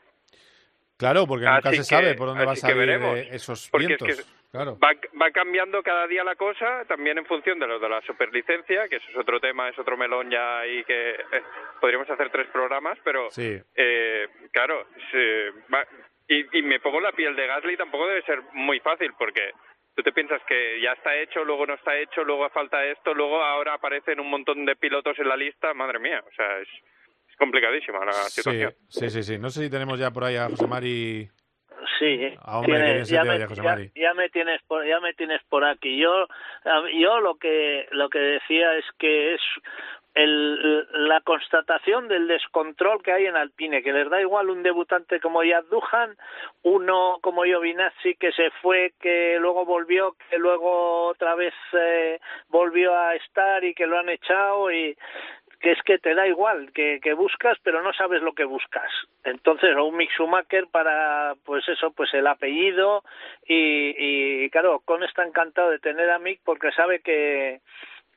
Claro, 0.98 1.26
porque 1.26 1.46
nunca 1.46 1.70
Así 1.70 1.78
se 1.78 1.84
sabe 1.86 2.14
por 2.16 2.28
dónde 2.28 2.46
va 2.46 2.52
a 2.52 2.56
salir 2.58 2.76
veremos. 2.78 3.18
eh, 3.18 3.30
esos 3.32 3.70
Porque 3.70 3.86
es 3.86 3.88
vientos. 4.02 4.08
que 4.08 4.43
Claro. 4.54 4.78
Va, 4.78 4.92
va 5.20 5.32
cambiando 5.32 5.82
cada 5.82 6.06
día 6.06 6.24
la 6.24 6.36
cosa, 6.36 6.86
también 6.88 7.18
en 7.18 7.26
función 7.26 7.58
de 7.58 7.66
lo 7.66 7.80
de 7.80 7.90
la 7.90 8.02
superlicencia, 8.02 8.88
que 8.88 8.98
eso 8.98 9.10
es 9.10 9.18
otro 9.18 9.40
tema, 9.40 9.68
es 9.68 9.80
otro 9.80 9.98
melón 9.98 10.30
ya 10.30 10.68
y 10.68 10.84
que 10.84 11.10
eh, 11.10 11.42
podríamos 11.82 12.08
hacer 12.08 12.30
tres 12.30 12.46
programas, 12.54 13.00
pero 13.04 13.32
Sí. 13.32 13.60
eh, 13.76 14.28
claro, 14.52 14.86
se 15.12 15.50
va- 15.74 15.88
y, 16.28 16.60
y 16.60 16.62
me 16.62 16.80
pongo 16.80 17.02
la 17.02 17.12
piel 17.14 17.36
de 17.36 17.48
Gasly, 17.48 17.78
tampoco 17.78 18.08
debe 18.08 18.22
ser 18.22 18.44
muy 18.54 18.80
fácil, 18.80 19.12
porque 19.18 19.54
tú 19.96 20.04
te 20.04 20.12
piensas 20.12 20.40
que 20.48 20.80
ya 20.82 20.92
está 20.92 21.16
hecho, 21.18 21.44
luego 21.44 21.66
no 21.66 21.74
está 21.74 21.98
hecho, 21.98 22.24
luego 22.24 22.48
falta 22.52 22.86
esto, 22.86 23.16
luego 23.16 23.42
ahora 23.42 23.74
aparecen 23.74 24.20
un 24.20 24.30
montón 24.30 24.66
de 24.66 24.76
pilotos 24.76 25.18
en 25.18 25.30
la 25.30 25.36
lista, 25.36 25.74
madre 25.74 25.98
mía, 25.98 26.24
o 26.28 26.32
sea, 26.36 26.60
es, 26.60 26.70
es 27.28 27.36
complicadísima 27.38 28.06
la 28.06 28.14
Sí, 28.14 28.42
situación. 28.44 28.74
sí, 28.88 29.10
sí, 29.10 29.24
sí. 29.24 29.40
No 29.40 29.50
sé 29.50 29.64
si 29.64 29.72
tenemos 29.72 29.98
ya 29.98 30.12
por 30.12 30.26
ahí 30.26 30.36
a 30.36 30.48
José 30.48 30.68
Mari. 30.68 31.28
Sí, 32.00 32.34
Ah, 32.42 32.60
hombre, 32.60 32.78
qué 32.78 32.94
bien 32.94 33.06
se 33.06 33.14
ya, 33.16 33.22
te 33.22 33.28
me, 33.28 33.36
oye, 33.36 33.46
José 33.48 33.62
ya- 33.64 33.70
Mari. 33.70 33.92
ya 33.96 34.14
me 34.14 34.30
tienes 34.30 34.62
por 34.64 34.86
ya 34.86 35.00
me 35.00 35.14
tienes 35.14 35.42
por 35.50 35.64
aquí. 35.66 35.98
Yo 35.98 36.28
yo 36.94 37.20
lo 37.20 37.36
que 37.36 37.88
lo 37.92 38.10
que 38.10 38.20
decía 38.20 38.76
es 38.76 38.86
que 38.98 39.34
es 39.36 39.42
el, 40.16 40.86
la 41.08 41.22
constatación 41.22 42.08
del 42.08 42.28
descontrol 42.28 43.02
que 43.02 43.12
hay 43.12 43.26
en 43.26 43.36
Alpine, 43.36 43.82
que 43.82 43.92
les 43.92 44.08
da 44.12 44.22
igual 44.22 44.52
un 44.52 44.62
debutante 44.62 45.20
como 45.20 45.44
Jack 45.44 45.66
Duhan, 45.70 46.16
uno 46.62 47.18
como 47.22 47.44
Giovinazzi 47.44 48.14
que 48.16 48.32
se 48.32 48.52
fue, 48.62 48.94
que 49.02 49.38
luego 49.40 49.66
volvió, 49.66 50.16
que 50.30 50.38
luego 50.38 51.06
otra 51.08 51.34
vez 51.34 51.54
eh, 51.74 52.20
volvió 52.50 52.94
a 52.96 53.16
estar 53.16 53.64
y 53.64 53.74
que 53.74 53.88
lo 53.88 53.98
han 53.98 54.10
echado 54.10 54.72
y 54.72 54.96
que 55.64 55.72
es 55.72 55.82
que 55.86 55.98
te 55.98 56.14
da 56.14 56.28
igual, 56.28 56.74
que, 56.74 57.00
que 57.02 57.14
buscas 57.14 57.58
pero 57.64 57.82
no 57.82 57.94
sabes 57.94 58.22
lo 58.22 58.34
que 58.34 58.44
buscas. 58.44 58.92
Entonces, 59.24 59.74
o 59.78 59.86
un 59.86 59.96
Mick 59.96 60.12
Schumacher 60.12 60.68
para, 60.68 61.36
pues 61.46 61.68
eso, 61.70 61.92
pues 61.92 62.14
el 62.14 62.28
apellido 62.28 63.02
y, 63.48 64.44
y 64.44 64.50
claro, 64.50 64.82
Con 64.84 65.04
está 65.04 65.24
encantado 65.24 65.70
de 65.70 65.80
tener 65.80 66.10
a 66.10 66.20
Mick 66.20 66.42
porque 66.44 66.70
sabe 66.74 67.00
que, 67.00 67.62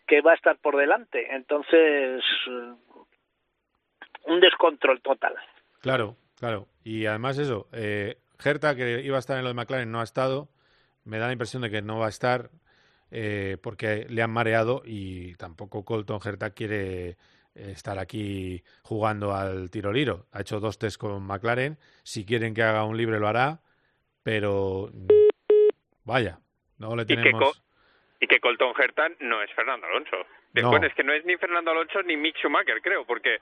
que 0.08 0.22
va 0.22 0.32
a 0.32 0.34
estar 0.34 0.56
por 0.56 0.76
delante. 0.76 1.36
Entonces, 1.36 2.24
un 2.48 4.40
descontrol 4.40 5.00
total. 5.00 5.36
Claro, 5.80 6.16
claro. 6.40 6.66
Y 6.82 7.06
además 7.06 7.38
eso, 7.38 7.68
eh, 7.72 8.16
Gerta, 8.40 8.74
que 8.74 9.02
iba 9.02 9.16
a 9.16 9.20
estar 9.20 9.38
en 9.38 9.44
lo 9.44 9.50
de 9.50 9.54
McLaren, 9.54 9.92
no 9.92 10.00
ha 10.00 10.04
estado. 10.04 10.48
Me 11.04 11.18
da 11.18 11.26
la 11.26 11.32
impresión 11.32 11.62
de 11.62 11.70
que 11.70 11.80
no 11.80 12.00
va 12.00 12.06
a 12.06 12.08
estar 12.08 12.50
eh, 13.12 13.56
porque 13.62 14.04
le 14.08 14.22
han 14.22 14.32
mareado 14.32 14.82
y 14.84 15.36
tampoco 15.36 15.84
Colton 15.84 16.20
Gerta 16.20 16.50
quiere 16.50 17.16
estar 17.56 17.98
aquí 17.98 18.62
jugando 18.82 19.34
al 19.34 19.70
tiro 19.70 19.92
liro. 19.92 20.26
Ha 20.32 20.40
hecho 20.40 20.60
dos 20.60 20.78
test 20.78 21.00
con 21.00 21.26
McLaren. 21.26 21.76
Si 22.02 22.24
quieren 22.24 22.54
que 22.54 22.62
haga 22.62 22.84
un 22.84 22.96
libre 22.96 23.18
lo 23.18 23.28
hará, 23.28 23.60
pero 24.22 24.90
vaya, 26.04 26.38
no 26.78 26.96
le 26.96 27.04
tenemos... 27.04 27.62
Y 28.18 28.26
que, 28.26 28.40
Colton 28.40 28.72
Herta 28.78 29.08
no 29.20 29.42
es 29.42 29.52
Fernando 29.52 29.86
Alonso. 29.86 30.16
Después 30.52 30.82
es 30.84 30.94
que 30.94 31.04
no 31.04 31.12
es 31.12 31.24
ni 31.26 31.36
Fernando 31.36 31.70
Alonso 31.70 32.02
ni 32.02 32.16
Mick 32.16 32.38
Schumacher, 32.38 32.80
creo, 32.80 33.04
porque 33.04 33.40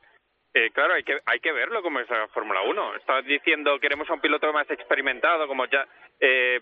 eh, 0.57 0.71
claro, 0.71 0.95
hay 0.95 1.03
que, 1.03 1.19
hay 1.27 1.41
que 1.41 1.51
verlo 1.53 1.83
como 1.83 1.99
es 1.99 2.09
la 2.09 2.29
Fórmula 2.29 2.63
1. 2.63 2.97
Estás 2.97 3.25
diciendo 3.25 3.79
queremos 3.81 4.09
a 4.09 4.15
un 4.15 4.21
piloto 4.21 4.53
más 4.53 4.71
experimentado, 4.71 5.49
como 5.49 5.67
ya, 5.67 5.85
eh, 6.21 6.61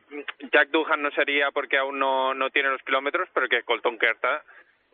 Jack 0.50 0.70
Duhan 0.70 1.02
no 1.02 1.10
sería 1.10 1.50
porque 1.50 1.76
aún 1.76 1.98
no, 1.98 2.32
no 2.32 2.48
tiene 2.48 2.70
los 2.70 2.82
kilómetros, 2.82 3.28
pero 3.34 3.48
que 3.48 3.62
Colton 3.64 3.98
Kerta, 3.98 4.44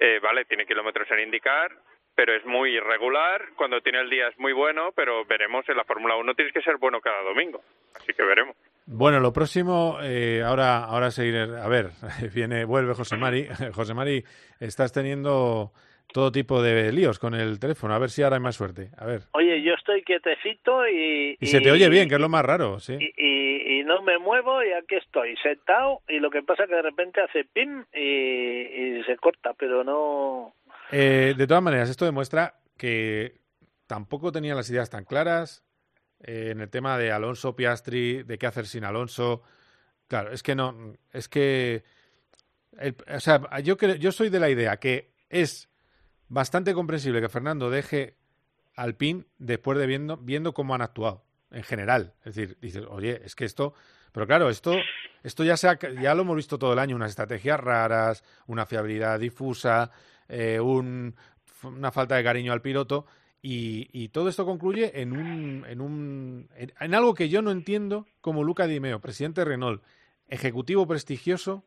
eh, 0.00 0.18
vale, 0.20 0.46
tiene 0.46 0.66
kilómetros 0.66 1.09
en 1.12 1.20
indicar, 1.20 1.70
pero 2.18 2.34
es 2.34 2.44
muy 2.44 2.74
irregular. 2.74 3.50
Cuando 3.54 3.80
tiene 3.80 4.00
el 4.00 4.10
día 4.10 4.26
es 4.26 4.36
muy 4.40 4.52
bueno, 4.52 4.90
pero 4.96 5.24
veremos 5.24 5.68
en 5.68 5.76
la 5.76 5.84
Fórmula 5.84 6.16
1 6.16 6.34
tienes 6.34 6.52
que 6.52 6.60
ser 6.62 6.76
bueno 6.76 7.00
cada 7.00 7.22
domingo. 7.22 7.60
Así 7.94 8.12
que 8.12 8.24
veremos. 8.24 8.56
Bueno, 8.86 9.20
lo 9.20 9.32
próximo, 9.32 9.98
eh, 10.02 10.42
ahora, 10.44 10.82
ahora 10.82 11.12
seguir, 11.12 11.36
a 11.36 11.68
ver, 11.68 11.90
viene, 12.34 12.64
vuelve 12.64 12.94
José 12.94 13.16
Mari. 13.16 13.46
José 13.72 13.94
Mari, 13.94 14.24
estás 14.58 14.92
teniendo 14.92 15.70
todo 16.12 16.32
tipo 16.32 16.60
de 16.60 16.90
líos 16.90 17.20
con 17.20 17.34
el 17.34 17.60
teléfono. 17.60 17.94
A 17.94 17.98
ver 17.98 18.10
si 18.10 18.22
ahora 18.22 18.36
hay 18.36 18.42
más 18.42 18.56
suerte. 18.56 18.90
A 18.96 19.06
ver. 19.06 19.20
Oye, 19.32 19.62
yo 19.62 19.74
estoy 19.74 20.02
quietecito 20.02 20.88
y... 20.88 21.36
Y, 21.38 21.46
se 21.46 21.60
te 21.60 21.70
oye 21.70 21.88
bien, 21.88 22.08
que 22.08 22.16
es 22.16 22.20
lo 22.20 22.28
más 22.28 22.44
raro, 22.44 22.80
sí. 22.80 22.96
Y, 22.98 23.78
y, 23.78 23.84
no 23.84 24.02
me 24.02 24.18
muevo 24.18 24.62
y 24.62 24.72
aquí 24.72 24.96
estoy, 24.96 25.36
sentado, 25.36 26.00
y 26.08 26.18
lo 26.18 26.30
que 26.30 26.42
pasa 26.42 26.64
es 26.64 26.68
que 26.68 26.74
de 26.74 26.82
repente 26.82 27.20
hace 27.20 27.44
pim 27.44 27.84
y, 27.94 29.02
se 29.04 29.16
corta, 29.16 29.54
pero 29.54 29.84
no... 29.84 30.54
Eh, 30.91 31.34
de 31.36 31.47
todas 31.47 31.62
maneras, 31.62 31.89
esto 31.89 32.05
demuestra 32.05 32.61
que 32.76 33.41
tampoco 33.86 34.32
tenía 34.32 34.55
las 34.55 34.70
ideas 34.70 34.91
tan 34.91 35.05
claras 35.05 35.64
eh, 36.20 36.51
en 36.53 36.61
el 36.61 36.70
tema 36.70 36.97
de 36.99 37.12
Alonso 37.12 37.57
Piastri, 37.57 38.22
de 38.22 38.39
qué 38.39 38.47
hacer 38.47 38.66
sin 38.66 38.84
Alonso. 38.84 39.43
Claro, 40.07 40.32
es 40.32 40.43
que 40.43 40.55
no, 40.55 40.95
es 41.12 41.28
que... 41.28 41.84
o 43.14 43.20
sea, 43.20 43.61
yo, 43.61 43.76
creo, 43.76 43.97
yo 43.97 44.12
soy 44.12 44.30
de 44.30 44.41
la 44.41 44.49
idea 44.49 44.78
que 44.78 45.12
es 45.28 45.68
bastante 46.28 46.74
comprensible 46.74 47.20
que 47.20 47.28
Fernando 47.28 47.70
deje 47.70 48.16
al 48.74 48.95
PIN 48.95 49.26
después 49.39 49.78
de 49.78 49.86
viendo, 49.86 50.16
viendo 50.16 50.55
cómo 50.55 50.74
han 50.74 50.82
actuado 50.82 51.24
en 51.51 51.62
general. 51.62 52.14
Es 52.24 52.36
decir, 52.36 52.59
dices, 52.61 52.84
oye, 52.89 53.20
es 53.24 53.34
que 53.34 53.45
esto. 53.45 53.74
Pero 54.12 54.26
claro, 54.26 54.49
esto, 54.49 54.74
esto 55.22 55.45
ya, 55.45 55.57
se 55.57 55.68
ya 56.01 56.14
lo 56.14 56.22
hemos 56.22 56.36
visto 56.36 56.59
todo 56.59 56.72
el 56.72 56.78
año: 56.78 56.97
unas 56.97 57.11
estrategias 57.11 57.59
raras, 57.61 58.22
una 58.47 58.66
fiabilidad 58.66 59.18
difusa, 59.18 59.91
eh, 60.29 60.61
un, 60.61 61.14
una 61.62 61.91
falta 61.91 62.16
de 62.16 62.24
cariño 62.24 62.53
al 62.53 62.62
piloto. 62.62 63.07
Y, 63.41 64.09
todo 64.09 64.29
esto 64.29 64.45
concluye 64.45 65.01
en, 65.01 65.12
un, 65.12 65.64
en, 65.66 65.81
un, 65.81 66.49
en, 66.57 66.95
algo 66.95 67.14
que 67.14 67.29
yo 67.29 67.41
no 67.41 67.51
entiendo 67.51 68.07
como 68.20 68.43
Luca 68.43 68.66
Dimeo, 68.66 69.01
presidente 69.01 69.41
de 69.41 69.45
Renault, 69.47 69.83
ejecutivo 70.26 70.87
prestigioso, 70.87 71.64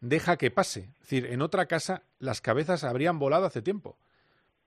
deja 0.00 0.36
que 0.36 0.50
pase. 0.50 0.80
Es 0.80 1.00
decir, 1.00 1.26
en 1.26 1.42
otra 1.42 1.66
casa 1.66 2.02
las 2.18 2.40
cabezas 2.40 2.84
habrían 2.84 3.18
volado 3.18 3.46
hace 3.46 3.62
tiempo. 3.62 3.98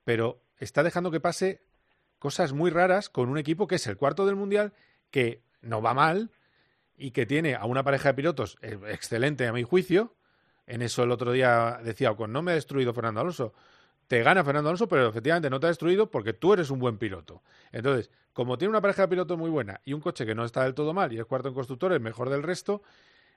Pero 0.04 0.42
está 0.58 0.84
dejando 0.84 1.12
que 1.12 1.20
pase 1.20 1.62
cosas 2.20 2.54
muy 2.54 2.72
raras 2.72 3.10
con 3.10 3.30
un 3.30 3.38
equipo 3.38 3.68
que 3.68 3.76
es 3.76 3.88
el 3.88 3.98
cuarto 3.98 4.26
del 4.26 4.36
Mundial, 4.36 4.74
que 5.12 5.44
no 5.62 5.82
va 5.82 5.94
mal 5.94 6.32
y 6.98 7.12
que 7.12 7.26
tiene 7.26 7.56
a 7.56 7.66
una 7.66 7.84
pareja 7.84 8.10
de 8.10 8.16
pilotos 8.16 8.58
eh, 8.62 8.80
excelente 8.88 9.48
a 9.48 9.54
mi 9.54 9.64
juicio. 9.64 10.16
En 10.68 10.82
eso 10.82 11.04
el 11.04 11.12
otro 11.12 11.32
día 11.32 11.80
decía, 11.84 12.14
con 12.14 12.32
no 12.32 12.42
me 12.42 12.52
ha 12.52 12.56
destruido 12.56 12.94
Fernando 12.94 13.22
Alonso. 13.22 13.54
Te 14.08 14.22
gana 14.22 14.44
Fernando 14.44 14.70
Alonso, 14.70 14.88
pero 14.88 15.08
efectivamente 15.08 15.50
no 15.50 15.60
te 15.60 15.66
ha 15.66 15.70
destruido 15.70 16.12
porque 16.12 16.34
tú 16.34 16.54
eres 16.54 16.70
un 16.70 16.80
buen 16.80 16.98
piloto. 16.98 17.42
Entonces, 17.72 18.12
como 18.34 18.58
tiene 18.58 18.70
una 18.70 18.82
pareja 18.82 19.04
de 19.04 19.08
pilotos 19.08 19.38
muy 19.38 19.50
buena 19.50 19.82
y 19.84 19.94
un 19.94 20.02
coche 20.02 20.26
que 20.26 20.36
no 20.36 20.46
está 20.46 20.64
del 20.64 20.76
todo 20.76 20.94
mal 20.94 21.12
y 21.12 21.20
es 21.20 21.26
cuarto 21.26 21.50
en 21.50 21.56
constructores, 21.56 22.00
mejor 22.00 22.30
del 22.30 22.44
resto, 22.44 22.84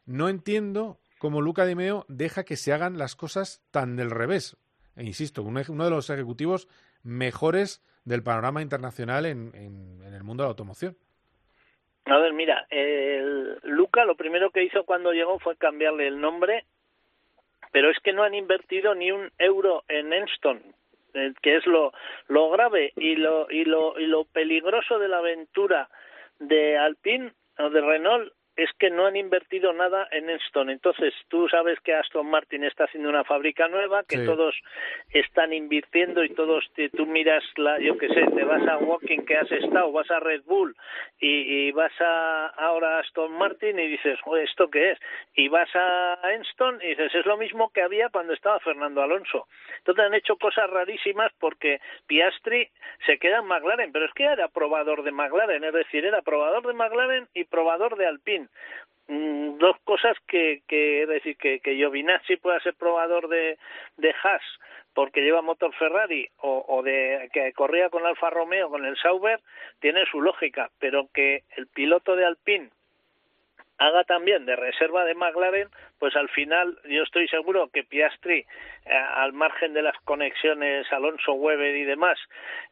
no 0.07 0.29
entiendo 0.29 0.99
como 1.19 1.41
Luca 1.41 1.67
Di 1.67 1.75
Meo 1.75 2.05
deja 2.09 2.45
que 2.45 2.57
se 2.57 2.73
hagan 2.73 2.99
las 2.99 3.17
cosas 3.17 3.63
tan 3.71 3.97
del 3.97 4.11
revés. 4.11 4.57
E 4.97 5.05
insisto, 5.05 5.43
uno 5.43 5.85
de 5.85 5.91
los 5.91 6.11
ejecutivos 6.11 6.69
mejores 7.03 7.83
del 8.05 8.23
panorama 8.23 8.63
internacional 8.63 9.27
en, 9.27 9.53
en, 9.55 10.15
el 10.15 10.25
mundo 10.25 10.43
de 10.43 10.47
la 10.47 10.51
automoción. 10.51 10.97
A 12.07 12.19
ver, 12.19 12.33
mira, 12.33 12.67
el 12.71 13.59
Luca 13.63 14.05
lo 14.05 14.17
primero 14.17 14.51
que 14.51 14.65
hizo 14.65 14.85
cuando 14.85 15.13
llegó 15.13 15.39
fue 15.39 15.57
cambiarle 15.57 16.09
el 16.09 16.21
nombre, 16.21 16.65
pero 17.73 17.91
es 17.91 17.99
que 18.01 18.13
no 18.13 18.23
han 18.23 18.35
invertido 18.35 18.95
ni 18.95 19.11
un 19.13 19.31
euro 19.39 19.85
en 19.89 20.13
Enston, 20.13 20.63
eh, 21.15 21.33
que 21.43 21.57
es 21.57 21.67
lo, 21.67 21.93
lo 22.29 22.51
grave 22.51 22.93
y 22.97 23.17
lo, 23.17 23.51
y, 23.51 23.65
lo, 23.65 23.99
y 23.99 24.07
lo 24.07 24.25
peligroso 24.25 24.99
de 24.99 25.09
la 25.09 25.19
aventura 25.19 25.89
de 26.39 26.79
Alpine 26.79 27.33
o 27.59 27.71
de 27.71 27.81
Renault 27.81 28.33
es 28.61 28.71
que 28.79 28.91
no 28.91 29.07
han 29.07 29.17
invertido 29.17 29.73
nada 29.73 30.07
en 30.11 30.29
Enston. 30.29 30.69
Entonces, 30.69 31.15
tú 31.29 31.49
sabes 31.49 31.81
que 31.81 31.95
Aston 31.95 32.27
Martin 32.27 32.65
está 32.65 32.85
haciendo 32.85 33.09
una 33.09 33.25
fábrica 33.25 33.69
nueva, 33.69 34.03
que 34.05 34.19
todos 34.19 34.55
están 35.15 35.55
invirtiendo 35.55 36.23
y 36.23 36.29
todos, 36.35 36.71
tú 36.95 37.07
miras, 37.07 37.43
la, 37.57 37.79
yo 37.81 37.97
qué 37.97 38.09
sé, 38.09 38.27
te 38.35 38.45
vas 38.45 38.67
a 38.69 38.77
Walking 38.77 39.21
que 39.21 39.37
has 39.37 39.51
estado, 39.51 39.91
vas 39.93 40.11
a 40.11 40.21
Red 40.21 40.43
Bull 40.45 40.77
y, 41.19 41.71
vas 41.73 41.93
a 42.01 42.49
ahora 42.49 42.97
a 42.97 43.01
Aston 43.01 43.33
Martin 43.33 43.79
y 43.79 43.87
dices, 43.87 44.19
¿esto 44.43 44.69
qué 44.69 44.91
es? 44.91 44.99
Y 45.35 45.49
vas 45.49 45.71
a 45.75 46.19
Enston 46.35 46.81
y 46.83 46.89
dices, 46.89 47.15
es 47.15 47.25
lo 47.25 47.39
mismo 47.39 47.71
que 47.71 47.81
había 47.81 48.11
cuando 48.11 48.35
estaba 48.35 48.61
Fernando 48.61 49.03
Alonso. 49.03 49.47
Entonces 49.79 50.05
han 50.05 50.15
hecho 50.15 50.37
cosas 50.37 50.69
rarísimas 50.69 51.33
porque 51.39 51.81
Piastri 52.07 52.69
se 53.07 53.19
queda 53.19 53.39
en 53.39 53.47
McLaren, 53.47 53.93
pero 53.93 54.05
es 54.05 54.13
que 54.13 54.25
era 54.25 54.49
probador 54.49 55.03
de 55.03 55.13
McLaren, 55.13 55.65
es 55.65 55.73
decir, 55.73 56.05
era 56.05 56.21
probador 56.21 56.67
de 56.67 56.75
McLaren 56.75 57.29
y 57.33 57.45
probador 57.45 57.97
de 57.97 58.07
Alpine. 58.07 58.50
Mm, 59.09 59.59
dos 59.59 59.77
cosas 59.83 60.17
que, 60.29 60.63
que 60.69 61.03
es 61.03 61.09
decir 61.09 61.37
que, 61.37 61.59
que 61.59 61.75
Giovinazzi 61.75 62.37
pueda 62.37 62.61
ser 62.61 62.75
probador 62.75 63.29
de, 63.29 63.59
de 63.97 64.15
Haas 64.23 64.43
porque 64.95 65.21
lleva 65.21 65.43
motor 65.43 65.75
Ferrari 65.75 66.29
o, 66.39 66.81
de 66.85 67.29
que 67.33 67.53
corría 67.53 67.91
con 67.91 68.07
Alfa 68.07 68.31
Romeo 68.31 68.69
con 68.69 68.85
el 68.85 68.97
Sauber 68.99 69.41
tiene 69.81 70.07
su 70.07 70.21
lógica 70.21 70.71
pero 70.79 71.09
que 71.13 71.43
el 71.57 71.67
piloto 71.67 72.15
de 72.15 72.25
Alpine 72.25 72.71
haga 73.79 74.05
también 74.05 74.45
de 74.45 74.57
reserva 74.57 75.05
de 75.07 75.15
McLaren, 75.15 75.69
pues 75.99 76.15
al 76.15 76.29
final 76.29 76.79
yo 76.85 77.03
estoy 77.03 77.27
seguro 77.29 77.71
que 77.73 77.83
Piastri, 77.83 78.41
eh, 78.85 78.93
al 78.93 79.33
margen 79.33 79.73
de 79.73 79.81
las 79.81 79.97
conexiones 80.05 80.87
Alonso 80.93 81.33
Weber 81.33 81.75
y 81.75 81.85
demás, 81.85 82.19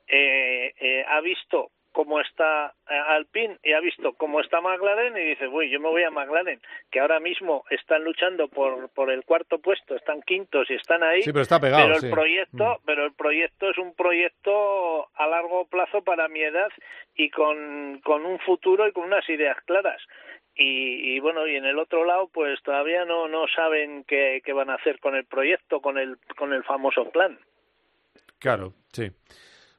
eh, 0.06 0.74
eh, 0.78 1.04
ha 1.08 1.20
visto 1.22 1.70
cómo 1.98 2.20
está 2.20 2.74
eh, 2.88 2.94
Alpine 2.94 3.58
y 3.64 3.72
ha 3.72 3.80
visto 3.80 4.12
cómo 4.12 4.40
está 4.40 4.60
McLaren 4.60 5.16
y 5.16 5.30
dice, 5.30 5.48
uy, 5.48 5.68
yo 5.68 5.80
me 5.80 5.88
voy 5.88 6.04
a 6.04 6.12
McLaren, 6.12 6.60
que 6.92 7.00
ahora 7.00 7.18
mismo 7.18 7.64
están 7.70 8.04
luchando 8.04 8.46
por, 8.46 8.88
por 8.90 9.10
el 9.10 9.24
cuarto 9.24 9.58
puesto, 9.58 9.96
están 9.96 10.22
quintos 10.22 10.70
y 10.70 10.74
están 10.74 11.02
ahí. 11.02 11.22
Sí, 11.22 11.32
pero 11.32 11.42
está 11.42 11.58
pegado. 11.58 11.92
el 11.92 12.08
proyecto, 12.08 12.64
mm. 12.64 12.84
pero 12.86 13.04
el 13.04 13.12
proyecto 13.14 13.70
es 13.70 13.78
un 13.78 13.96
proyecto 13.96 15.08
a 15.16 15.26
largo 15.26 15.66
plazo 15.66 16.04
para 16.04 16.28
mi 16.28 16.40
edad 16.40 16.68
y 17.16 17.30
con, 17.30 18.00
con 18.04 18.24
un 18.24 18.38
futuro 18.38 18.86
y 18.86 18.92
con 18.92 19.02
unas 19.02 19.28
ideas 19.28 19.56
claras. 19.64 20.00
Y, 20.54 21.16
y, 21.16 21.18
bueno 21.18 21.48
y 21.48 21.56
en 21.56 21.64
el 21.64 21.80
otro 21.80 22.04
lado 22.04 22.28
pues 22.32 22.62
todavía 22.62 23.04
no 23.04 23.26
no 23.26 23.46
saben 23.48 24.04
qué, 24.04 24.40
qué 24.44 24.52
van 24.52 24.70
a 24.70 24.74
hacer 24.74 24.98
con 24.98 25.14
el 25.14 25.24
proyecto 25.24 25.80
con 25.80 25.98
el 25.98 26.18
con 26.36 26.52
el 26.52 26.64
famoso 26.64 27.08
plan 27.10 27.38
claro 28.40 28.72
sí 28.92 29.08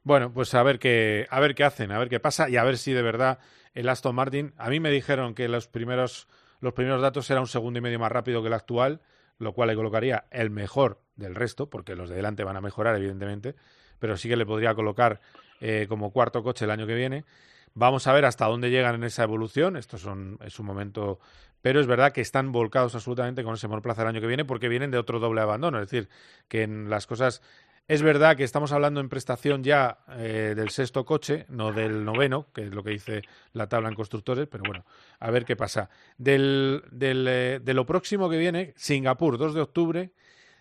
bueno, 0.03 0.31
pues 0.33 0.53
a 0.53 0.63
ver 0.63 0.79
qué, 0.79 1.27
a 1.29 1.39
ver 1.39 1.55
qué 1.55 1.63
hacen, 1.63 1.91
a 1.91 1.99
ver 1.99 2.09
qué 2.09 2.19
pasa 2.19 2.49
y 2.49 2.57
a 2.57 2.63
ver 2.63 2.77
si 2.77 2.93
de 2.93 3.01
verdad 3.01 3.39
el 3.73 3.89
Aston 3.89 4.15
Martin. 4.15 4.53
A 4.57 4.69
mí 4.69 4.79
me 4.79 4.91
dijeron 4.91 5.35
que 5.35 5.47
los 5.47 5.67
primeros, 5.67 6.27
los 6.61 6.73
primeros 6.73 7.01
datos 7.01 7.29
era 7.29 7.41
un 7.41 7.47
segundo 7.47 7.79
y 7.79 7.81
medio 7.81 7.99
más 7.99 8.11
rápido 8.11 8.41
que 8.41 8.47
el 8.47 8.53
actual, 8.53 9.01
lo 9.37 9.53
cual 9.53 9.69
le 9.69 9.75
colocaría 9.75 10.25
el 10.31 10.49
mejor 10.49 11.01
del 11.15 11.35
resto, 11.35 11.69
porque 11.69 11.95
los 11.95 12.09
de 12.09 12.15
delante 12.15 12.43
van 12.43 12.57
a 12.57 12.61
mejorar, 12.61 12.95
evidentemente, 12.95 13.55
pero 13.99 14.17
sí 14.17 14.29
que 14.29 14.35
le 14.35 14.45
podría 14.45 14.73
colocar 14.73 15.19
eh, 15.61 15.85
como 15.89 16.11
cuarto 16.11 16.43
coche 16.43 16.65
el 16.65 16.71
año 16.71 16.87
que 16.87 16.95
viene. 16.95 17.25
Vamos 17.73 18.07
a 18.07 18.13
ver 18.13 18.25
hasta 18.25 18.45
dónde 18.47 18.71
llegan 18.71 18.95
en 18.95 19.03
esa 19.03 19.23
evolución. 19.23 19.75
Esto 19.77 19.97
es 19.97 20.05
un 20.05 20.65
momento. 20.65 21.19
Pero 21.61 21.79
es 21.79 21.87
verdad 21.87 22.13
que 22.13 22.21
están 22.21 22.51
volcados 22.51 22.95
absolutamente 22.95 23.43
con 23.43 23.53
ese 23.53 23.67
monoplaza 23.67 24.01
el 24.01 24.07
año 24.07 24.21
que 24.21 24.27
viene 24.27 24.45
porque 24.45 24.69
vienen 24.69 24.91
de 24.91 24.97
otro 24.97 25.19
doble 25.19 25.41
abandono. 25.41 25.79
Es 25.79 25.89
decir, 25.89 26.09
que 26.47 26.63
en 26.63 26.89
las 26.89 27.05
cosas 27.05 27.41
Es 27.89 28.03
verdad 28.03 28.37
que 28.37 28.43
estamos 28.43 28.71
hablando 28.71 28.99
en 28.99 29.09
prestación 29.09 29.63
ya 29.63 29.97
eh, 30.15 30.53
del 30.55 30.69
sexto 30.69 31.03
coche, 31.05 31.47
no 31.49 31.71
del 31.71 32.05
noveno, 32.05 32.45
que 32.53 32.65
es 32.65 32.71
lo 32.71 32.83
que 32.83 32.91
dice 32.91 33.23
la 33.53 33.67
tabla 33.67 33.89
en 33.89 33.95
constructores, 33.95 34.47
pero 34.47 34.63
bueno, 34.63 34.85
a 35.19 35.31
ver 35.31 35.43
qué 35.43 35.55
pasa. 35.55 35.89
Del, 36.15 36.83
del, 36.91 37.25
eh, 37.27 37.59
de 37.59 37.73
lo 37.73 37.87
próximo 37.87 38.29
que 38.29 38.37
viene, 38.37 38.73
Singapur, 38.75 39.39
2 39.39 39.55
de 39.55 39.61
octubre, 39.61 40.11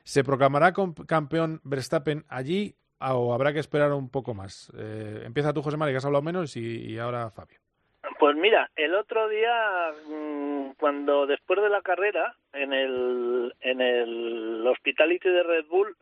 ¿se 0.05 0.25
proclamará 0.25 0.73
campeón 1.07 1.61
Verstappen 1.65 2.25
allí 2.31 2.75
o 2.99 3.35
habrá 3.35 3.53
que 3.53 3.59
esperar 3.59 3.93
un 3.93 4.09
poco 4.09 4.33
más? 4.33 4.73
Eh, 4.79 5.25
empieza 5.27 5.53
tú, 5.53 5.61
José 5.61 5.77
María, 5.77 5.93
que 5.93 5.99
has 5.99 6.07
hablado 6.07 6.23
menos, 6.23 6.57
y, 6.57 6.93
y 6.93 6.99
ahora 6.99 7.31
Fabio. 7.31 7.59
Pues 8.19 8.37
mira, 8.37 8.71
el 8.75 8.95
otro 8.95 9.29
día, 9.29 9.93
mm, 10.09 10.71
cuando 10.81 11.27
después 11.27 11.61
de 11.61 11.69
la 11.69 11.83
carrera, 11.83 12.37
en 12.55 12.73
el, 12.73 13.55
en 13.61 13.83
el 13.83 14.67
Hospitality 14.67 15.29
de 15.29 15.43
Red 15.43 15.67
Bull, 15.67 15.95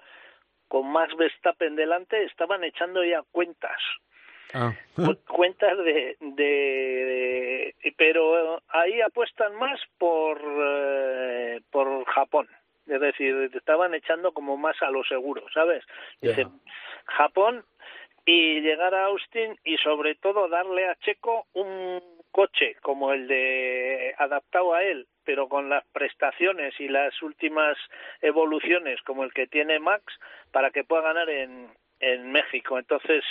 con 0.69 0.91
Max 0.91 1.15
Verstappen 1.17 1.77
delante, 1.77 2.25
estaban 2.25 2.65
echando 2.65 3.05
ya 3.05 3.23
cuentas. 3.33 3.79
Ah. 4.55 4.73
cuentas 5.29 5.77
de, 5.79 6.17
de, 6.21 7.75
pero 7.97 8.63
ahí 8.69 9.01
apuestan 9.01 9.57
más 9.57 9.81
por 9.99 10.41
eh, 10.41 11.61
por 11.71 12.05
Japón 12.05 12.49
es 12.87 13.01
decir 13.01 13.51
estaban 13.55 13.95
echando 13.95 14.33
como 14.33 14.57
más 14.57 14.81
a 14.83 14.91
lo 14.91 15.03
seguro 15.03 15.43
sabes 15.53 15.83
Dice, 16.21 16.47
Japón 17.07 17.65
y 18.25 18.61
llegar 18.61 18.95
a 18.95 19.07
Austin 19.07 19.59
y 19.65 19.77
sobre 19.79 20.15
todo 20.15 20.49
darle 20.49 20.89
a 20.89 20.95
Checo 20.97 21.47
un 21.55 22.01
coche 22.31 22.77
como 22.83 23.13
el 23.13 23.27
de 23.27 24.15
adaptado 24.17 24.75
a 24.75 24.85
él 24.85 25.09
pero 25.27 25.49
con 25.49 25.69
las 25.69 25.85
prestaciones 25.89 26.73
y 26.81 26.89
las 26.89 27.21
últimas 27.21 27.77
evoluciones 28.23 29.03
como 29.03 29.25
el 29.25 29.35
que 29.35 29.47
tiene 29.47 29.81
Max 29.81 30.05
para 30.53 30.71
que 30.71 30.85
pueda 30.85 31.03
ganar 31.03 31.29
en, 31.29 31.69
en 32.01 32.31
México. 32.33 32.79
Entonces, 32.79 33.25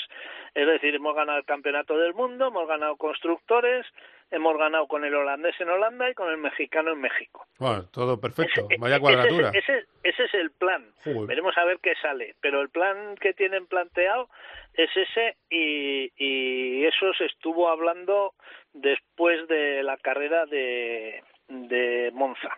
es 0.54 0.68
decir, 0.68 0.96
hemos 0.96 1.16
ganado 1.16 1.40
el 1.40 1.46
campeonato 1.46 1.98
del 1.98 2.14
mundo, 2.14 2.48
hemos 2.48 2.68
ganado 2.68 2.96
constructores, 2.98 3.86
hemos 4.32 4.58
ganado 4.58 4.88
con 4.88 5.06
el 5.06 5.14
holandés 5.14 5.60
en 5.60 5.70
Holanda 5.70 6.10
y 6.10 6.14
con 6.14 6.30
el 6.30 6.38
mexicano 6.38 6.92
en 6.92 7.02
México. 7.02 7.46
Bueno, 7.60 7.86
todo 7.92 8.20
perfecto, 8.20 8.68
vaya 8.80 9.00
cuadratura. 9.00 9.52
Ese, 9.54 9.86
ese, 10.04 10.24
es 10.24 10.34
el 10.34 10.52
plan. 10.52 10.86
Veremos 11.06 11.58
a 11.58 11.66
ver 11.66 11.80
qué 11.82 11.94
sale. 12.02 12.36
Pero 12.42 12.62
el 12.62 12.70
plan 12.70 13.16
que 13.22 13.34
tienen 13.34 13.68
planteado 13.68 14.30
es 14.74 14.90
ese 14.96 15.38
y, 15.50 16.12
y 16.18 16.86
eso 16.86 17.14
se 17.14 17.26
estuvo 17.26 17.70
hablando 17.70 18.34
después 18.74 19.48
de 19.48 19.84
la 19.84 19.98
carrera 19.98 20.46
de, 20.46 21.24
de 21.48 22.12
Monza. 22.14 22.50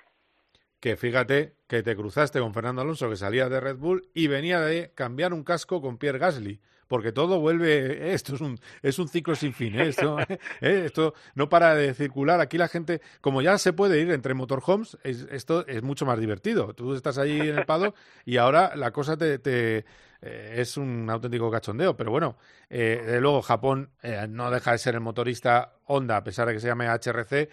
Que 0.79 0.95
fíjate 0.95 1.55
que 1.67 1.81
te 1.81 1.95
cruzaste 1.95 2.39
con 2.39 2.53
Fernando 2.53 2.81
Alonso, 2.81 3.09
que 3.09 3.15
salía 3.15 3.49
de 3.49 3.59
Red 3.59 3.77
Bull 3.77 4.09
y 4.13 4.27
venía 4.27 4.59
de 4.61 4.93
cambiar 4.93 5.33
un 5.33 5.43
casco 5.43 5.81
con 5.81 5.97
Pierre 5.97 6.19
Gasly. 6.19 6.61
Porque 6.88 7.11
todo 7.11 7.39
vuelve, 7.39 8.13
esto 8.13 8.35
es 8.35 8.41
un, 8.41 8.59
es 8.81 8.97
un 8.97 9.09
ciclo 9.09 9.35
sin 9.35 9.53
fin, 9.53 9.75
¿eh? 9.77 9.89
esto, 9.89 10.17
¿eh? 10.61 10.83
esto 10.85 11.13
no 11.35 11.49
para 11.49 11.75
de 11.75 11.93
circular. 11.93 12.39
Aquí 12.39 12.57
la 12.57 12.67
gente, 12.67 13.01
como 13.21 13.41
ya 13.41 13.57
se 13.57 13.73
puede 13.73 13.99
ir 13.99 14.11
entre 14.11 14.33
motorhomes, 14.33 14.97
esto 15.03 15.65
es 15.67 15.83
mucho 15.83 16.05
más 16.05 16.19
divertido. 16.19 16.73
Tú 16.73 16.93
estás 16.93 17.17
ahí 17.17 17.39
en 17.39 17.57
el 17.57 17.65
paddock 17.65 17.95
y 18.23 18.38
ahora 18.38 18.75
la 18.75 18.91
cosa 18.91 19.17
te, 19.17 19.39
te 19.39 19.85
eh, 20.21 20.53
es 20.57 20.77
un 20.77 21.09
auténtico 21.09 21.51
cachondeo. 21.51 21.97
Pero 21.97 22.11
bueno, 22.11 22.38
eh, 22.69 23.17
luego 23.19 23.41
Japón 23.41 23.89
no 24.29 24.51
deja 24.51 24.71
de 24.71 24.77
ser 24.77 24.95
el 24.95 25.01
motorista 25.01 25.73
Honda, 25.85 26.17
a 26.17 26.23
pesar 26.23 26.47
de 26.47 26.53
que 26.53 26.59
se 26.59 26.67
llame 26.67 26.88
HRC, 26.88 27.49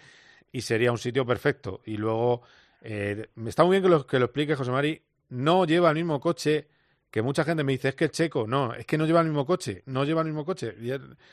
y 0.55 0.61
sería 0.61 0.89
un 0.89 0.97
sitio 0.97 1.25
perfecto. 1.25 1.81
Y 1.85 1.97
luego, 1.97 2.43
eh, 2.81 3.27
está 3.45 3.65
muy 3.65 3.73
bien 3.73 3.83
que 3.83 3.89
lo, 3.89 4.07
que 4.07 4.19
lo 4.19 4.25
explique 4.25 4.55
José 4.55 4.71
Mari, 4.71 5.01
no 5.27 5.65
lleva 5.65 5.89
el 5.89 5.95
mismo 5.95 6.21
coche 6.21 6.69
que 7.11 7.21
mucha 7.21 7.43
gente 7.43 7.65
me 7.65 7.73
dice, 7.73 7.89
es 7.89 7.95
que 7.95 8.05
es 8.05 8.11
checo. 8.11 8.47
No, 8.47 8.73
es 8.73 8.85
que 8.85 8.97
no 8.97 9.05
lleva 9.05 9.19
el 9.19 9.27
mismo 9.27 9.45
coche, 9.45 9.83
no 9.85 10.05
lleva 10.05 10.21
el 10.21 10.27
mismo 10.27 10.45
coche. 10.45 10.73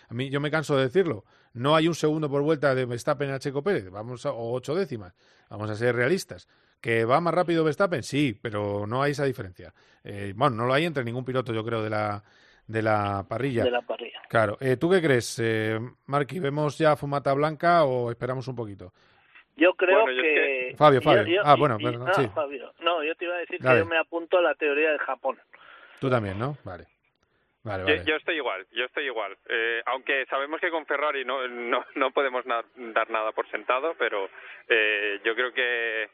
a 0.08 0.14
mí 0.14 0.28
yo 0.28 0.40
me 0.40 0.50
canso 0.50 0.76
de 0.76 0.84
decirlo. 0.84 1.24
No 1.52 1.76
hay 1.76 1.86
un 1.86 1.94
segundo 1.94 2.28
por 2.28 2.42
vuelta 2.42 2.74
de 2.74 2.84
Verstappen 2.84 3.30
a 3.30 3.38
Checo 3.38 3.62
Pérez, 3.62 3.90
vamos 3.90 4.26
a, 4.26 4.32
o 4.32 4.52
ocho 4.54 4.74
décimas. 4.74 5.14
Vamos 5.48 5.70
a 5.70 5.76
ser 5.76 5.94
realistas. 5.94 6.48
¿Que 6.80 7.04
va 7.04 7.20
más 7.20 7.32
rápido 7.32 7.62
Verstappen? 7.62 8.02
Sí, 8.02 8.36
pero 8.42 8.88
no 8.88 9.02
hay 9.02 9.12
esa 9.12 9.24
diferencia. 9.24 9.72
Eh, 10.02 10.32
bueno, 10.34 10.56
no 10.56 10.66
lo 10.66 10.74
hay 10.74 10.84
entre 10.84 11.04
ningún 11.04 11.24
piloto, 11.24 11.52
yo 11.52 11.64
creo, 11.64 11.80
de 11.80 11.90
la, 11.90 12.24
de 12.66 12.82
la 12.82 13.24
parrilla. 13.28 13.62
De 13.62 13.70
la 13.70 13.82
parrilla. 13.82 14.20
Claro. 14.28 14.58
Eh, 14.60 14.76
¿Tú 14.76 14.90
qué 14.90 15.00
crees, 15.00 15.38
eh, 15.38 15.78
Marqui? 16.06 16.40
¿Vemos 16.40 16.76
ya 16.76 16.96
fumata 16.96 17.32
blanca 17.34 17.84
o 17.84 18.10
esperamos 18.10 18.48
un 18.48 18.56
poquito? 18.56 18.92
Yo 19.56 19.74
creo 19.74 20.06
que... 20.06 20.74
Fabio, 20.76 21.00
Fabio. 21.02 21.40
ah, 21.44 21.56
bueno, 21.56 21.78
sí. 22.14 22.28
Fabio. 22.34 22.72
No, 22.80 23.02
yo 23.04 23.14
te 23.16 23.26
iba 23.26 23.34
a 23.34 23.38
decir 23.38 23.60
que 23.60 23.78
yo 23.78 23.86
me 23.86 23.98
apunto 23.98 24.38
a 24.38 24.42
la 24.42 24.54
teoría 24.54 24.92
de 24.92 24.98
Japón. 24.98 25.38
Tú 26.00 26.10
también, 26.10 26.38
¿no? 26.38 26.56
Vale. 26.64 26.86
Vale, 27.64 27.84
vale. 27.84 28.04
Yo, 28.04 28.16
estoy 28.16 28.36
igual, 28.36 28.66
yo 28.72 28.84
estoy 28.86 29.04
igual. 29.04 29.36
Eh, 29.48 29.82
aunque 29.86 30.26
sabemos 30.26 30.60
que 30.60 30.70
con 30.70 30.84
Ferrari 30.84 31.24
no, 31.24 31.46
no, 31.46 31.84
no 31.94 32.10
podemos 32.10 32.44
dar 32.44 33.10
nada 33.10 33.30
por 33.30 33.48
sentado, 33.50 33.94
pero 33.96 34.28
eh, 34.68 35.20
yo 35.24 35.34
creo 35.36 35.52
que, 35.52 36.08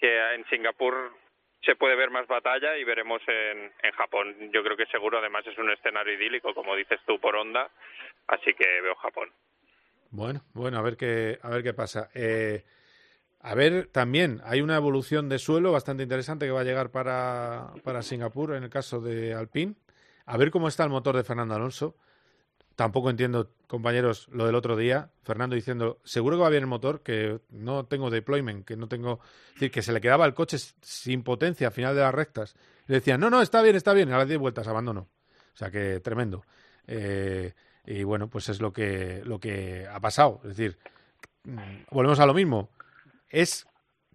que 0.00 0.34
en 0.34 0.44
Singapur 0.46 1.12
se 1.62 1.76
puede 1.76 1.94
ver 1.94 2.10
más 2.10 2.26
batalla 2.26 2.76
y 2.76 2.84
veremos 2.84 3.22
en, 3.28 3.70
en 3.80 3.92
Japón. 3.92 4.50
Yo 4.52 4.64
creo 4.64 4.76
que 4.76 4.86
seguro, 4.86 5.18
además 5.18 5.46
es 5.46 5.56
un 5.58 5.70
escenario 5.70 6.14
idílico, 6.14 6.52
como 6.52 6.74
dices 6.74 6.98
tú, 7.06 7.20
por 7.20 7.36
onda, 7.36 7.70
así 8.26 8.54
que 8.54 8.80
veo 8.80 8.96
Japón. 8.96 9.30
Bueno, 10.10 10.40
bueno, 10.54 10.78
a 10.78 10.82
ver 10.82 10.96
qué, 10.96 11.38
a 11.42 11.50
ver 11.50 11.62
qué 11.62 11.74
pasa. 11.74 12.10
Eh, 12.14 12.64
a 13.40 13.54
ver, 13.54 13.88
también 13.92 14.40
hay 14.44 14.60
una 14.60 14.76
evolución 14.76 15.28
de 15.28 15.38
suelo 15.38 15.70
bastante 15.70 16.02
interesante 16.02 16.46
que 16.46 16.52
va 16.52 16.60
a 16.60 16.64
llegar 16.64 16.90
para, 16.90 17.72
para 17.84 18.02
Singapur 18.02 18.54
en 18.54 18.64
el 18.64 18.70
caso 18.70 19.00
de 19.00 19.34
Alpine. 19.34 19.76
A 20.26 20.36
ver 20.36 20.50
cómo 20.50 20.68
está 20.68 20.84
el 20.84 20.90
motor 20.90 21.16
de 21.16 21.24
Fernando 21.24 21.54
Alonso. 21.54 21.96
Tampoco 22.74 23.10
entiendo, 23.10 23.50
compañeros, 23.66 24.28
lo 24.30 24.44
del 24.46 24.54
otro 24.54 24.76
día. 24.76 25.10
Fernando 25.22 25.56
diciendo, 25.56 26.00
seguro 26.04 26.36
que 26.36 26.42
va 26.42 26.48
bien 26.48 26.64
el 26.64 26.68
motor, 26.68 27.02
que 27.02 27.40
no 27.50 27.86
tengo 27.86 28.10
deployment, 28.10 28.64
que 28.64 28.76
no 28.76 28.88
tengo. 28.88 29.20
Es 29.48 29.54
decir, 29.54 29.70
que 29.70 29.82
se 29.82 29.92
le 29.92 30.00
quedaba 30.00 30.26
el 30.26 30.34
coche 30.34 30.58
sin 30.82 31.22
potencia 31.22 31.68
al 31.68 31.72
final 31.72 31.94
de 31.94 32.02
las 32.02 32.14
rectas. 32.14 32.56
Le 32.86 32.96
decían, 32.96 33.20
no, 33.20 33.30
no, 33.30 33.40
está 33.40 33.62
bien, 33.62 33.76
está 33.76 33.92
bien. 33.94 34.12
A 34.12 34.18
las 34.18 34.28
10 34.28 34.40
vueltas 34.40 34.66
abandonó. 34.68 35.00
O 35.00 35.56
sea 35.56 35.70
que 35.70 36.00
tremendo. 36.00 36.44
Eh, 36.86 37.52
y 37.86 38.02
bueno, 38.02 38.28
pues 38.28 38.48
es 38.48 38.60
lo 38.60 38.72
que, 38.72 39.22
lo 39.24 39.38
que 39.38 39.86
ha 39.90 39.98
pasado. 40.00 40.40
Es 40.42 40.56
decir, 40.56 40.78
mm, 41.44 41.58
volvemos 41.90 42.20
a 42.20 42.26
lo 42.26 42.34
mismo 42.34 42.70
¿Es 43.30 43.66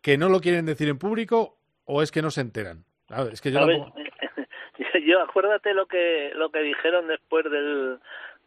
que 0.02 0.18
no 0.18 0.30
lo 0.30 0.40
quieren 0.40 0.66
decir 0.66 0.90
en 0.90 1.00
público 1.00 1.58
o 1.86 2.02
es 2.02 2.12
que 2.12 2.22
no 2.22 2.32
se 2.32 2.42
enteran? 2.42 2.86
es 3.32 3.42
que 3.42 3.52
yo, 3.52 3.60
yo 5.06 5.22
acuérdate 5.22 5.74
lo 5.74 5.86
que 5.86 6.32
lo 6.36 6.50
que 6.50 6.60
dijeron 6.60 7.08
después 7.08 7.46
del 7.50 8.00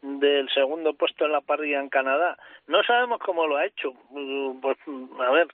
del 0.03 0.49
segundo 0.51 0.95
puesto 0.95 1.25
en 1.25 1.33
la 1.33 1.41
parrilla 1.41 1.81
en 1.81 1.89
Canadá. 1.89 2.37
No 2.67 2.83
sabemos 2.85 3.19
cómo 3.21 3.47
lo 3.47 3.57
ha 3.57 3.67
hecho. 3.67 3.93
Pues, 4.61 4.77
a 5.21 5.31
ver, 5.31 5.49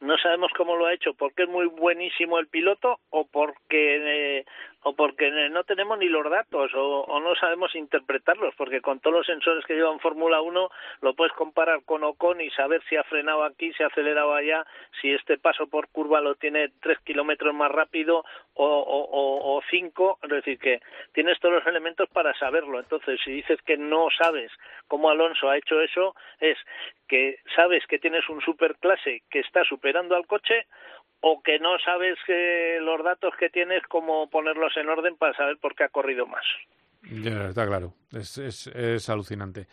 no 0.00 0.16
sabemos 0.18 0.50
cómo 0.56 0.76
lo 0.76 0.86
ha 0.86 0.94
hecho 0.94 1.14
porque 1.14 1.44
es 1.44 1.48
muy 1.48 1.66
buenísimo 1.66 2.38
el 2.38 2.46
piloto 2.46 3.00
o 3.10 3.26
porque 3.26 4.38
eh, 4.38 4.44
o 4.88 4.94
porque 4.94 5.30
no 5.50 5.64
tenemos 5.64 5.98
ni 5.98 6.08
los 6.08 6.28
datos 6.30 6.72
o, 6.74 7.20
no 7.20 7.34
sabemos 7.34 7.74
interpretarlos, 7.74 8.54
porque 8.56 8.80
con 8.80 9.00
todos 9.00 9.16
los 9.18 9.26
sensores 9.26 9.64
que 9.66 9.74
llevan 9.74 10.00
Fórmula 10.00 10.40
1 10.40 10.70
lo 11.02 11.14
puedes 11.14 11.34
comparar 11.34 11.82
con 11.84 12.04
Ocon 12.04 12.40
y 12.40 12.50
saber 12.50 12.82
si 12.88 12.96
ha 12.96 13.04
frenado 13.04 13.44
aquí, 13.44 13.70
si 13.74 13.82
ha 13.82 13.88
acelerado 13.88 14.32
allá, 14.32 14.64
si 15.00 15.12
este 15.12 15.36
paso 15.36 15.66
por 15.66 15.88
curva 15.88 16.22
lo 16.22 16.36
tiene 16.36 16.70
tres 16.80 16.98
kilómetros 17.00 17.54
más 17.54 17.70
rápido 17.70 18.24
o, 18.54 18.64
o, 18.64 19.56
o 19.56 19.62
cinco, 19.70 20.18
es 20.22 20.30
decir, 20.30 20.58
que 20.58 20.80
tienes 21.12 21.38
todos 21.38 21.56
los 21.56 21.66
elementos 21.66 22.08
para 22.08 22.32
saberlo. 22.38 22.78
Entonces, 22.80 23.20
si 23.22 23.30
dices 23.30 23.60
que 23.62 23.76
no 23.76 24.08
sabes 24.16 24.50
cómo 24.86 25.10
Alonso 25.10 25.50
ha 25.50 25.58
hecho 25.58 25.82
eso, 25.82 26.14
es 26.40 26.56
que 27.08 27.40
sabes 27.54 27.86
que 27.86 27.98
tienes 27.98 28.26
un 28.30 28.40
superclase 28.40 29.22
que 29.30 29.40
está 29.40 29.64
superando 29.64 30.16
al 30.16 30.26
coche 30.26 30.66
o 31.20 31.42
que 31.42 31.58
no 31.58 31.78
sabes 31.84 32.18
que 32.26 32.78
los 32.80 33.02
datos 33.02 33.32
que 33.38 33.50
tienes 33.50 33.82
cómo 33.88 34.28
ponerlos 34.30 34.76
en 34.76 34.88
orden 34.88 35.16
para 35.16 35.36
saber 35.36 35.58
por 35.58 35.74
qué 35.74 35.84
ha 35.84 35.88
corrido 35.88 36.26
más. 36.26 36.44
Ya, 37.02 37.48
está 37.48 37.66
claro, 37.66 37.94
es, 38.12 38.38
es, 38.38 38.66
es 38.68 39.08
alucinante. 39.08 39.66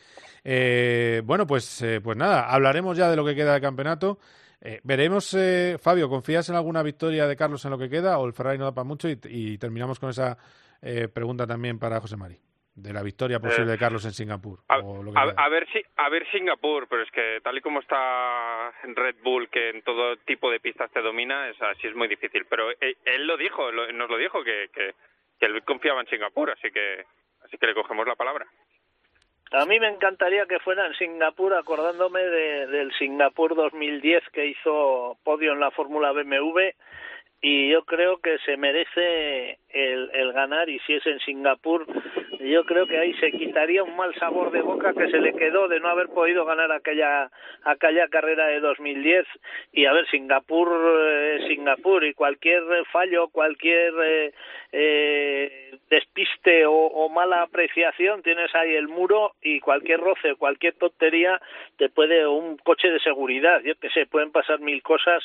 Eh, 0.43 1.22
bueno, 1.26 1.48
pues, 1.48 1.82
eh, 1.82 2.00
pues 2.02 2.18
nada, 2.18 2.50
hablaremos 2.50 2.98
ya 2.98 3.10
de 3.10 3.16
lo 3.16 3.26
que 3.26 3.36
queda 3.36 3.54
del 3.54 3.62
campeonato. 3.62 4.20
Eh, 4.62 4.80
veremos, 4.84 5.34
eh, 5.34 5.78
Fabio, 5.80 6.10
¿confías 6.10 6.50
en 6.50 6.56
alguna 6.56 6.84
victoria 6.84 7.28
de 7.28 7.36
Carlos 7.36 7.66
en 7.66 7.72
lo 7.72 7.78
que 7.78 7.89
queda 7.89 8.18
o 8.20 8.26
el 8.26 8.34
Ferrari 8.34 8.58
no 8.58 8.66
da 8.66 8.74
para 8.74 8.86
mucho? 8.86 9.10
Y, 9.10 9.20
y 9.26 9.58
terminamos 9.58 10.00
con 10.00 10.10
esa 10.10 10.38
eh, 10.82 11.08
pregunta 11.08 11.46
también 11.46 11.80
para 11.80 12.00
José 12.00 12.16
Mari 12.16 12.39
de 12.76 12.92
la 12.92 13.02
victoria 13.04 13.40
posible 13.40 13.72
de 13.72 13.78
Carlos 13.78 14.04
en 14.04 14.12
Singapur. 14.12 14.60
A, 14.68 15.50
ver 15.50 15.68
si 15.72 15.82
a 15.96 16.10
ver 16.10 16.30
Singapur, 16.30 16.88
pero 16.90 17.04
es 17.04 17.12
que 17.12 17.40
tal 17.42 17.58
y 17.58 17.62
como 17.62 17.80
está 17.80 18.72
Red 18.84 19.16
Bull, 19.24 19.50
que 19.50 19.70
en 19.70 19.82
todo 19.82 20.18
tipo 20.18 20.52
de 20.52 20.60
pistas 20.60 20.92
te 20.92 21.02
domina, 21.02 21.48
es 21.50 21.62
así 21.62 21.88
es 21.88 21.96
muy 21.96 22.10
difícil. 22.10 22.46
Pero 22.50 22.70
él, 22.72 23.28
lo 23.28 23.38
dijo, 23.38 23.72
nos 23.72 24.10
lo 24.10 24.18
dijo 24.18 24.44
que, 24.44 24.70
que, 24.74 24.94
que, 25.40 25.46
él 25.46 25.64
confiaba 25.64 26.02
en 26.02 26.08
Singapur, 26.08 26.52
así 26.52 26.70
que 26.72 27.06
así 27.46 27.58
que 27.58 27.68
le 27.68 27.76
cogemos 27.76 28.06
la 28.06 28.16
palabra. 28.16 28.46
A 29.52 29.66
mí 29.66 29.80
me 29.80 29.88
encantaría 29.88 30.46
que 30.46 30.60
fuera 30.60 30.86
en 30.86 30.96
Singapur, 30.96 31.54
acordándome 31.54 32.20
de, 32.20 32.68
del 32.68 32.92
Singapur 32.98 33.56
2010 33.56 34.24
que 34.34 34.48
hizo 34.48 35.18
podio 35.24 35.54
en 35.54 35.62
la 35.62 35.72
Fórmula 35.72 36.12
BMW 36.12 36.72
y 37.42 37.70
yo 37.70 37.84
creo 37.86 38.18
que 38.18 38.38
se 38.40 38.58
merece 38.58 39.60
el, 39.70 40.10
el, 40.14 40.34
ganar 40.34 40.70
y 40.70 40.80
si 40.80 40.94
es 40.94 41.06
en 41.06 41.20
Singapur 41.20 41.86
yo 42.40 42.64
creo 42.66 42.86
que 42.86 42.98
ahí 42.98 43.14
se 43.16 43.32
quitaría 43.32 43.84
un 43.84 43.96
mal 43.96 44.14
sabor 44.16 44.52
de 44.52 44.62
boca 44.62 44.94
que 44.94 45.10
se 45.10 45.20
le 45.20 45.34
quedó 45.34 45.68
de 45.68 45.80
no 45.80 45.90
haber 45.90 46.10
podido 46.10 46.46
ganar 46.46 46.72
aquella 46.72 47.30
aquella 47.64 48.08
carrera 48.08 48.48
de 48.48 48.60
2010 48.60 49.26
y 49.74 49.86
a 49.86 49.94
ver 49.94 50.08
Singapur 50.10 50.70
eh, 50.72 51.46
Singapur 51.48 52.04
y 52.06 52.14
cualquier 52.14 52.64
fallo 52.92 53.30
cualquier 53.30 53.94
eh, 54.04 54.34
eh, 54.72 55.78
despiste 55.90 56.66
o, 56.66 56.74
o, 56.74 57.10
mala 57.10 57.42
apreciación 57.42 58.22
tienes 58.22 58.54
ahí 58.56 58.76
el 58.76 58.88
muro 58.88 59.34
y 59.42 59.60
cualquier 59.60 60.00
roce 60.00 60.36
cualquier 60.36 60.74
tontería 60.76 61.42
te 61.78 61.90
puede 61.90 62.28
un 62.28 62.58
coche 62.58 62.90
de 62.90 63.00
seguridad 63.00 63.62
yo 63.64 63.76
que 63.76 63.90
sé 63.90 64.06
pueden 64.06 64.32
pasar 64.32 64.60
mil 64.60 64.82
cosas 64.84 65.24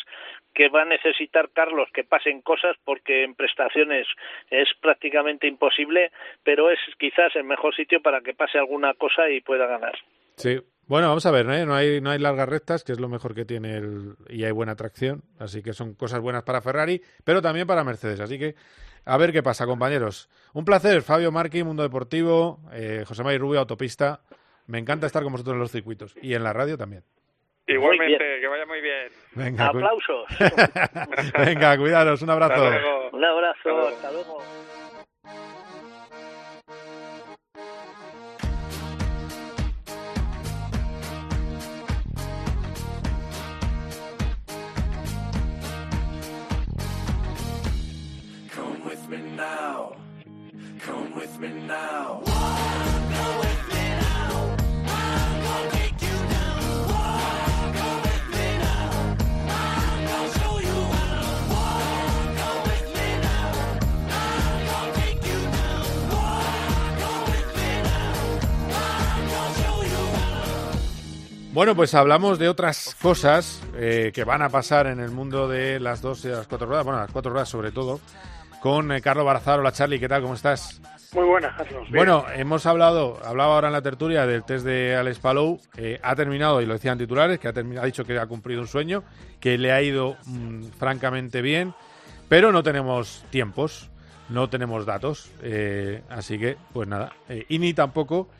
que 0.54 0.68
va 0.68 0.82
a 0.82 0.86
necesitar 0.86 1.50
Carlos 1.52 1.88
que 1.92 1.99
pasen 2.04 2.42
cosas 2.42 2.76
porque 2.84 3.24
en 3.24 3.34
prestaciones 3.34 4.06
es 4.50 4.68
prácticamente 4.80 5.46
imposible, 5.46 6.10
pero 6.42 6.70
es 6.70 6.78
quizás 6.98 7.34
el 7.36 7.44
mejor 7.44 7.74
sitio 7.74 8.00
para 8.02 8.20
que 8.20 8.34
pase 8.34 8.58
alguna 8.58 8.94
cosa 8.94 9.28
y 9.30 9.40
pueda 9.40 9.66
ganar. 9.66 9.96
Sí. 10.36 10.58
Bueno, 10.86 11.06
vamos 11.06 11.24
a 11.24 11.30
ver, 11.30 11.48
¿eh? 11.50 11.64
no 11.64 11.76
hay 11.76 12.00
no 12.00 12.10
hay 12.10 12.18
largas 12.18 12.48
rectas, 12.48 12.82
que 12.82 12.90
es 12.90 12.98
lo 12.98 13.08
mejor 13.08 13.32
que 13.32 13.44
tiene 13.44 13.76
el 13.76 14.16
y 14.28 14.42
hay 14.42 14.50
buena 14.50 14.74
tracción, 14.74 15.22
así 15.38 15.62
que 15.62 15.72
son 15.72 15.94
cosas 15.94 16.18
buenas 16.18 16.42
para 16.42 16.60
Ferrari, 16.60 17.00
pero 17.22 17.40
también 17.40 17.64
para 17.64 17.84
Mercedes, 17.84 18.18
así 18.18 18.40
que 18.40 18.56
a 19.04 19.16
ver 19.16 19.32
qué 19.32 19.42
pasa, 19.42 19.66
compañeros. 19.66 20.28
Un 20.52 20.64
placer, 20.64 21.02
Fabio 21.02 21.30
Marqui, 21.30 21.62
Mundo 21.62 21.84
Deportivo, 21.84 22.60
eh, 22.72 23.04
José 23.06 23.22
María 23.22 23.38
Rubio, 23.38 23.60
Autopista. 23.60 24.22
Me 24.66 24.78
encanta 24.78 25.06
estar 25.06 25.22
con 25.22 25.32
vosotros 25.32 25.54
en 25.54 25.60
los 25.60 25.70
circuitos 25.70 26.16
y 26.20 26.34
en 26.34 26.42
la 26.42 26.52
radio 26.52 26.76
también. 26.76 27.04
Igualmente, 27.74 28.40
que 28.40 28.46
vaya 28.48 28.66
muy 28.66 28.80
bien. 28.80 29.08
Venga, 29.34 29.66
Aplausos. 29.66 30.26
Venga, 31.38 31.76
cuidaros, 31.78 32.22
un 32.22 32.30
abrazo. 32.30 32.64
Un 33.12 33.24
abrazo, 33.24 33.88
hasta 33.88 34.12
luego. 34.12 34.38
Come 48.50 48.84
with 48.84 49.08
me 49.08 49.18
now. 49.36 49.96
Come 50.80 51.14
with 51.14 51.38
me 51.38 51.48
now. 51.48 52.22
Bueno, 71.60 71.76
pues 71.76 71.92
hablamos 71.92 72.38
de 72.38 72.48
otras 72.48 72.96
cosas 73.02 73.62
eh, 73.76 74.12
que 74.14 74.24
van 74.24 74.40
a 74.40 74.48
pasar 74.48 74.86
en 74.86 74.98
el 74.98 75.10
mundo 75.10 75.46
de 75.46 75.78
las 75.78 76.00
dos 76.00 76.24
y 76.24 76.28
las 76.28 76.46
cuatro 76.46 76.66
ruedas, 76.66 76.86
bueno, 76.86 77.00
las 77.00 77.12
cuatro 77.12 77.30
ruedas 77.30 77.50
sobre 77.50 77.70
todo, 77.70 78.00
con 78.62 78.90
eh, 78.90 79.02
Carlos 79.02 79.26
Barazaro. 79.26 79.60
Hola 79.60 79.70
Charlie, 79.70 80.00
¿qué 80.00 80.08
tal? 80.08 80.22
¿Cómo 80.22 80.32
estás? 80.32 80.80
Muy 81.12 81.26
buenas, 81.26 81.54
Carlos. 81.58 81.86
Bueno, 81.90 82.24
hemos 82.34 82.64
hablado, 82.64 83.20
hablaba 83.22 83.56
ahora 83.56 83.66
en 83.66 83.74
la 83.74 83.82
tertulia 83.82 84.24
del 84.24 84.42
test 84.42 84.64
de 84.64 84.96
Alex 84.96 85.18
Palou, 85.18 85.60
eh, 85.76 86.00
ha 86.02 86.16
terminado, 86.16 86.62
y 86.62 86.64
lo 86.64 86.72
decían 86.72 86.96
titulares, 86.96 87.38
que 87.38 87.48
ha, 87.48 87.50
ha, 87.50 87.84
dicho 87.84 88.06
que 88.06 88.18
ha 88.18 88.24
cumplido 88.24 88.62
un 88.62 88.66
sueño, 88.66 89.04
que 89.38 89.58
le 89.58 89.70
ha 89.70 89.82
ido 89.82 90.16
mmm, 90.24 90.62
francamente 90.78 91.42
bien, 91.42 91.74
pero 92.30 92.52
no 92.52 92.62
tenemos 92.62 93.22
tiempos, 93.28 93.90
no 94.30 94.48
tenemos 94.48 94.86
datos, 94.86 95.30
eh, 95.42 96.04
así 96.08 96.38
que, 96.38 96.56
pues 96.72 96.88
nada, 96.88 97.12
eh, 97.28 97.44
y 97.50 97.58
ni 97.58 97.74
tampoco 97.74 98.30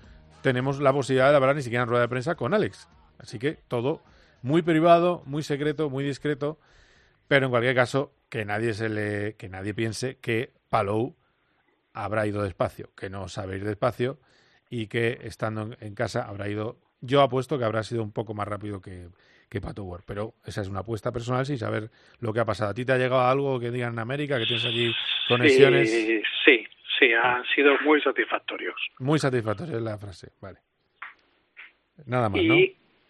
tenemos 0.41 0.81
la 0.81 0.91
posibilidad 0.91 1.29
de 1.29 1.37
hablar 1.37 1.55
ni 1.55 1.61
siquiera 1.61 1.83
en 1.83 1.91
rueda 1.91 2.05
de 2.05 2.09
prensa 2.09 2.35
con 2.35 2.55
Alex. 2.55 2.89
Así 3.21 3.39
que 3.39 3.59
todo 3.69 4.03
muy 4.43 4.63
privado, 4.63 5.23
muy 5.27 5.43
secreto, 5.43 5.91
muy 5.91 6.05
discreto, 6.05 6.59
pero 7.29 7.47
en 7.47 7.51
cualquier 7.51 7.75
caso 7.75 8.13
que 8.29 8.45
nadie 8.45 8.75
se 8.75 8.89
le 8.89 9.35
que 9.37 9.49
nadie 9.49 9.75
piense 9.75 10.17
que 10.19 10.51
Palou 10.69 11.17
habrá 11.93 12.27
ido 12.27 12.43
despacio, 12.43 12.91
que 12.97 13.11
no 13.11 13.29
sabe 13.29 13.57
ir 13.57 13.65
despacio 13.65 14.19
y 14.69 14.87
que 14.87 15.19
estando 15.23 15.63
en, 15.63 15.77
en 15.81 15.95
casa 15.95 16.23
habrá 16.23 16.49
ido 16.49 16.79
yo 17.01 17.23
apuesto 17.23 17.59
que 17.59 17.65
habrá 17.65 17.83
sido 17.83 18.03
un 18.03 18.13
poco 18.13 18.35
más 18.35 18.47
rápido 18.47 18.81
que, 18.81 19.09
que 19.49 19.61
Pato 19.61 19.85
Ward, 19.85 20.03
pero 20.07 20.35
esa 20.45 20.61
es 20.61 20.69
una 20.69 20.81
apuesta 20.81 21.13
personal 21.13 21.45
sin 21.47 21.59
saber 21.59 21.91
lo 22.21 22.33
que 22.33 22.41
ha 22.41 22.45
pasado. 22.45 22.71
¿A 22.71 22.75
ti 22.75 22.85
te 22.85 22.93
ha 22.93 22.99
llegado 22.99 23.23
algo 23.23 23.59
que 23.59 23.71
digan 23.71 23.95
en 23.95 23.99
América, 23.99 24.39
que 24.39 24.47
tienes 24.47 24.65
aquí 24.65 24.95
conexiones? 25.29 25.91
Sí, 25.91 26.23
sí, 26.45 26.65
sí, 26.99 27.13
han 27.13 27.45
sido 27.55 27.73
muy 27.85 28.01
satisfactorios. 28.01 28.77
Muy 28.99 29.19
satisfactorios 29.19 29.77
es 29.79 29.83
la 29.83 29.99
frase, 29.99 30.29
vale. 30.41 30.59
Nada 32.07 32.29
más, 32.29 32.41
y, 32.41 32.49
¿no? 32.49 32.55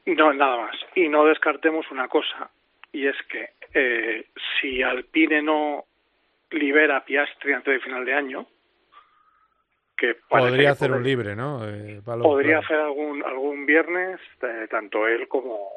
No, 0.06 0.32
nada 0.32 0.56
más. 0.56 0.76
Y 0.94 1.08
no 1.08 1.24
descartemos 1.26 1.90
una 1.90 2.08
cosa, 2.08 2.50
y 2.92 3.06
es 3.06 3.16
que 3.30 3.50
eh, 3.74 4.26
si 4.60 4.82
Alpine 4.82 5.42
no 5.42 5.84
libera 6.50 6.98
a 6.98 7.04
Piastri 7.04 7.52
antes 7.52 7.74
de 7.74 7.80
final 7.80 8.04
de 8.04 8.14
año, 8.14 8.46
que 9.96 10.16
podría 10.28 10.70
hacer 10.70 10.92
un 10.92 11.02
libre, 11.02 11.36
¿no? 11.36 11.68
Eh, 11.68 12.00
podría 12.04 12.60
claro. 12.60 12.64
hacer 12.64 12.76
algún 12.80 13.22
algún 13.22 13.66
viernes, 13.66 14.18
eh, 14.42 14.66
tanto 14.70 15.06
él 15.06 15.28
como 15.28 15.68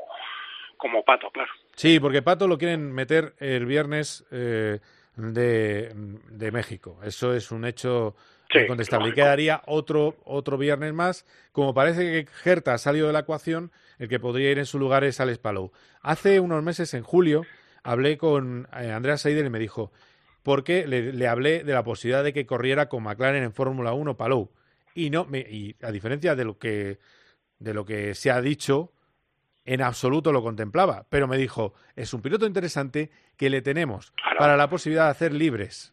como 0.78 1.04
Pato, 1.04 1.30
claro. 1.30 1.52
Sí, 1.76 2.00
porque 2.00 2.22
Pato 2.22 2.48
lo 2.48 2.58
quieren 2.58 2.92
meter 2.94 3.34
el 3.40 3.66
viernes 3.66 4.26
eh, 4.32 4.80
de, 5.16 5.92
de 5.94 6.52
México. 6.52 7.00
Eso 7.04 7.34
es 7.34 7.52
un 7.52 7.66
hecho 7.66 8.16
sí, 8.54 8.60
incontestable. 8.60 9.10
Y 9.10 9.14
quedaría 9.14 9.62
otro, 9.66 10.16
otro 10.24 10.58
viernes 10.58 10.94
más. 10.94 11.26
Como 11.52 11.74
parece 11.74 12.02
que 12.26 12.32
Gerta 12.32 12.74
ha 12.74 12.78
salido 12.78 13.08
de 13.08 13.14
la 13.14 13.20
ecuación, 13.20 13.72
el 14.00 14.08
que 14.08 14.20
podría 14.20 14.52
ir 14.52 14.60
en 14.60 14.66
su 14.66 14.80
lugar 14.80 15.04
es 15.04 15.20
Alex 15.20 15.40
Palou. 15.40 15.72
Hace 16.02 16.40
unos 16.40 16.64
meses, 16.64 16.94
en 16.94 17.04
julio, 17.04 17.46
hablé 17.84 18.18
con 18.18 18.68
eh, 18.80 18.92
Andrea 18.92 19.18
Seidel 19.18 19.48
y 19.48 19.50
me 19.50 19.60
dijo, 19.60 19.92
porque 20.44 20.88
le, 20.88 21.14
le, 21.14 21.28
hablé 21.28 21.64
de 21.64 21.74
la 21.74 21.84
posibilidad 21.84 22.24
de 22.24 22.34
que 22.34 22.46
corriera 22.46 22.90
con 22.90 23.04
McLaren 23.04 23.44
en 23.44 23.54
Fórmula 23.54 23.94
1 23.94 24.18
Palou. 24.18 24.52
Y, 24.96 25.10
no, 25.10 25.26
me, 25.26 25.40
y 25.40 25.76
a 25.82 25.92
diferencia 25.92 26.36
de 26.36 26.46
lo, 26.46 26.58
que, 26.58 27.00
de 27.60 27.74
lo 27.74 27.86
que 27.86 28.14
se 28.14 28.30
ha 28.30 28.42
dicho, 28.42 28.94
en 29.66 29.82
absoluto 29.82 30.32
lo 30.32 30.44
contemplaba. 30.44 31.06
Pero 31.10 31.28
me 31.28 31.38
dijo, 31.38 31.74
es 31.96 32.14
un 32.14 32.22
piloto 32.22 32.46
interesante 32.46 33.10
que 33.38 33.50
le 33.50 33.62
tenemos 33.62 34.12
claro. 34.12 34.38
para 34.38 34.58
la 34.58 34.70
posibilidad 34.70 35.06
de 35.06 35.12
hacer 35.12 35.34
libres 35.34 35.93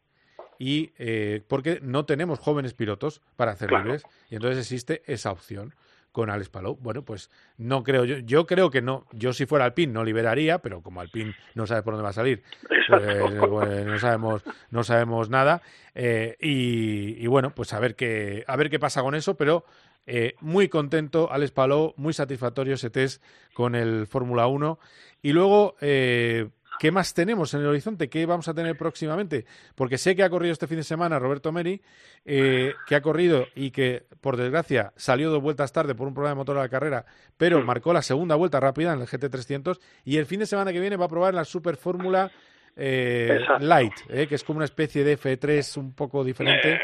y 0.61 0.92
eh, 0.98 1.42
porque 1.48 1.80
no 1.82 2.04
tenemos 2.04 2.38
jóvenes 2.38 2.74
pilotos 2.74 3.22
para 3.34 3.52
hacer 3.52 3.68
claro. 3.68 3.84
libres 3.84 4.04
y 4.28 4.34
entonces 4.34 4.58
existe 4.58 5.02
esa 5.06 5.32
opción 5.32 5.74
con 6.12 6.28
Alex 6.28 6.50
Palou. 6.50 6.76
Bueno, 6.76 7.02
pues 7.02 7.30
no 7.56 7.82
creo 7.82 8.04
yo, 8.04 8.18
yo 8.18 8.46
creo 8.46 8.70
que 8.70 8.82
no, 8.82 9.06
yo 9.12 9.32
si 9.32 9.46
fuera 9.46 9.64
Alpine 9.64 9.92
no 9.92 10.04
liberaría, 10.04 10.58
pero 10.58 10.82
como 10.82 11.00
Alpine 11.00 11.34
no 11.54 11.66
sabe 11.66 11.82
por 11.82 11.94
dónde 11.94 12.02
va 12.02 12.11
a 12.11 12.12
salir, 12.12 12.42
pues, 12.88 13.00
pues 13.48 13.86
no 13.86 13.98
sabemos, 13.98 14.42
no 14.70 14.84
sabemos 14.84 15.30
nada 15.30 15.62
eh, 15.94 16.36
y, 16.40 17.16
y, 17.24 17.26
bueno, 17.26 17.54
pues 17.54 17.72
a 17.72 17.80
ver 17.80 17.96
qué, 17.96 18.44
a 18.46 18.56
ver 18.56 18.68
qué 18.68 18.78
pasa 18.78 19.00
con 19.00 19.14
eso, 19.14 19.38
pero 19.38 19.64
eh, 20.06 20.34
muy 20.40 20.68
contento 20.68 21.32
Alex 21.32 21.52
Palou, 21.52 21.94
muy 21.96 22.12
satisfactorio 22.12 22.74
ese 22.74 22.90
test 22.90 23.22
con 23.54 23.74
el 23.74 24.06
Fórmula 24.06 24.46
1 24.46 24.78
y 25.22 25.32
luego 25.32 25.76
eh, 25.80 26.48
¿Qué 26.81 26.91
más 26.91 27.12
tenemos 27.12 27.53
en 27.53 27.61
el 27.61 27.66
horizonte? 27.66 28.09
¿Qué 28.09 28.24
vamos 28.24 28.49
a 28.49 28.55
tener 28.55 28.74
próximamente? 28.74 29.45
Porque 29.76 29.99
sé 29.99 30.16
que 30.16 30.22
ha 30.22 30.31
corrido 30.31 30.55
este 30.55 30.66
fin 30.66 30.78
de 30.78 30.83
semana 30.83 31.18
Roberto 31.18 31.53
Meri, 31.53 31.78
eh, 32.24 32.72
que 32.89 32.95
ha 32.95 33.03
corrido 33.03 33.49
y 33.55 33.70
que, 33.70 34.05
por 34.22 34.39
desgracia, 34.39 34.91
salió 34.97 35.28
dos 35.28 35.43
vueltas 35.43 35.74
tarde 35.74 35.95
por 35.95 36.09
un 36.09 36.14
problema 36.14 36.31
de 36.31 36.39
motor 36.39 36.57
a 36.57 36.62
la 36.62 36.70
carrera, 36.70 37.05
pero 37.37 37.61
marcó 37.61 37.93
la 37.93 38.01
segunda 38.01 38.35
vuelta 38.35 38.61
rápida 38.61 38.95
en 38.95 39.01
el 39.01 39.07
GT300 39.07 39.78
y 40.07 40.16
el 40.16 40.24
fin 40.24 40.41
de 40.41 40.47
semana 40.47 40.72
que 40.72 40.81
viene 40.81 40.97
va 40.97 41.05
a 41.05 41.11
probar 41.11 41.35
la 41.35 41.45
Super 41.45 41.76
Fórmula 41.76 42.31
eh, 42.74 43.41
Light, 43.61 43.93
eh, 44.09 44.26
que 44.26 44.37
es 44.37 44.43
como 44.43 44.57
una 44.57 44.64
especie 44.64 45.05
de 45.05 45.18
F3 45.18 45.76
un 45.76 45.95
poco 45.95 46.24
diferente. 46.24 46.81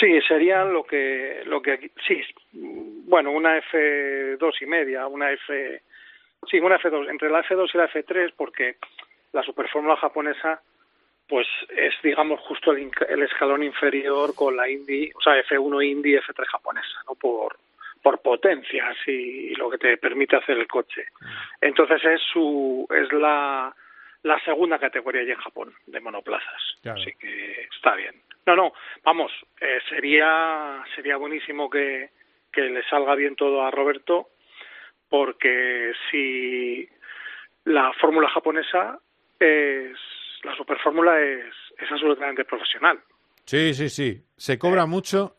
Sí, 0.00 0.18
sería 0.26 0.64
lo 0.64 0.82
que, 0.82 1.42
lo 1.46 1.62
que, 1.62 1.92
sí, 2.04 2.20
bueno, 2.52 3.30
una 3.30 3.60
F2 3.60 4.52
y 4.60 4.66
media, 4.66 5.06
una 5.06 5.30
F, 5.30 5.82
sí, 6.50 6.58
una 6.58 6.80
F2, 6.80 7.08
entre 7.08 7.30
la 7.30 7.44
F2 7.44 7.70
y 7.72 7.78
la 7.78 7.88
F3, 7.88 8.32
porque 8.36 8.74
la 9.32 9.42
superfórmula 9.42 9.96
japonesa 9.96 10.60
pues 11.30 11.46
es 11.68 11.94
digamos 12.02 12.40
justo 12.40 12.72
el, 12.72 12.90
el, 13.08 13.22
escalón 13.22 13.62
inferior 13.62 14.34
con 14.34 14.56
la 14.56 14.68
Indy, 14.68 15.12
o 15.14 15.22
sea, 15.22 15.40
F1 15.44 15.86
Indy, 15.86 16.16
F3 16.16 16.44
japonesa, 16.46 17.04
¿no? 17.06 17.14
Por 17.14 17.56
por 18.02 18.20
potencias 18.20 18.96
y, 19.06 19.54
lo 19.54 19.70
que 19.70 19.78
te 19.78 19.96
permite 19.98 20.36
hacer 20.36 20.58
el 20.58 20.66
coche. 20.66 21.04
Entonces 21.60 22.04
es 22.04 22.20
su 22.32 22.86
es 22.90 23.12
la 23.12 23.74
la 24.22 24.38
segunda 24.40 24.78
categoría 24.78 25.22
allí 25.22 25.30
en 25.30 25.36
Japón 25.36 25.72
de 25.86 26.00
monoplazas. 26.00 26.78
Claro. 26.82 27.00
Así 27.00 27.12
que 27.14 27.68
está 27.74 27.94
bien. 27.94 28.14
No, 28.46 28.56
no, 28.56 28.72
vamos, 29.04 29.32
eh, 29.60 29.78
sería 29.88 30.82
sería 30.94 31.16
buenísimo 31.16 31.70
que 31.70 32.10
que 32.52 32.62
le 32.62 32.82
salga 32.88 33.14
bien 33.14 33.36
todo 33.36 33.62
a 33.62 33.70
Roberto 33.70 34.28
porque 35.08 35.92
si 36.10 36.88
la 37.64 37.92
fórmula 37.94 38.28
japonesa 38.28 38.98
es 39.40 39.96
la 40.44 40.54
superfórmula 40.56 41.20
es, 41.20 41.54
es 41.78 41.90
absolutamente 41.90 42.44
profesional. 42.44 43.00
Sí, 43.44 43.74
sí, 43.74 43.88
sí. 43.88 44.22
Se 44.36 44.58
cobra 44.58 44.86
mucho. 44.86 45.36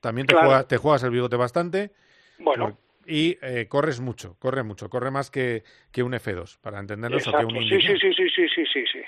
También 0.00 0.26
te, 0.26 0.34
Claro. 0.34 0.48
juegas, 0.48 0.68
te 0.68 0.76
juegas 0.76 1.02
el 1.04 1.10
bigote 1.10 1.36
bastante. 1.36 1.90
Bueno. 2.38 2.64
Por- 2.70 2.86
y 3.08 3.38
eh, 3.40 3.66
corres 3.68 4.00
mucho, 4.00 4.36
corre 4.40 4.64
mucho. 4.64 4.90
Corre 4.90 5.12
más 5.12 5.30
que, 5.30 5.62
que 5.92 6.02
un 6.02 6.12
F2, 6.12 6.60
para 6.60 6.80
entendernos, 6.80 7.22
o 7.28 7.30
que 7.30 7.36
Exacto. 7.36 7.56
un 7.56 7.62
Sí, 7.68 7.80
sí, 7.80 7.96
sí, 8.00 8.12
sí, 8.14 8.28
sí, 8.34 8.48
sí, 8.48 8.64
sí, 8.72 8.84
sí. 8.92 9.00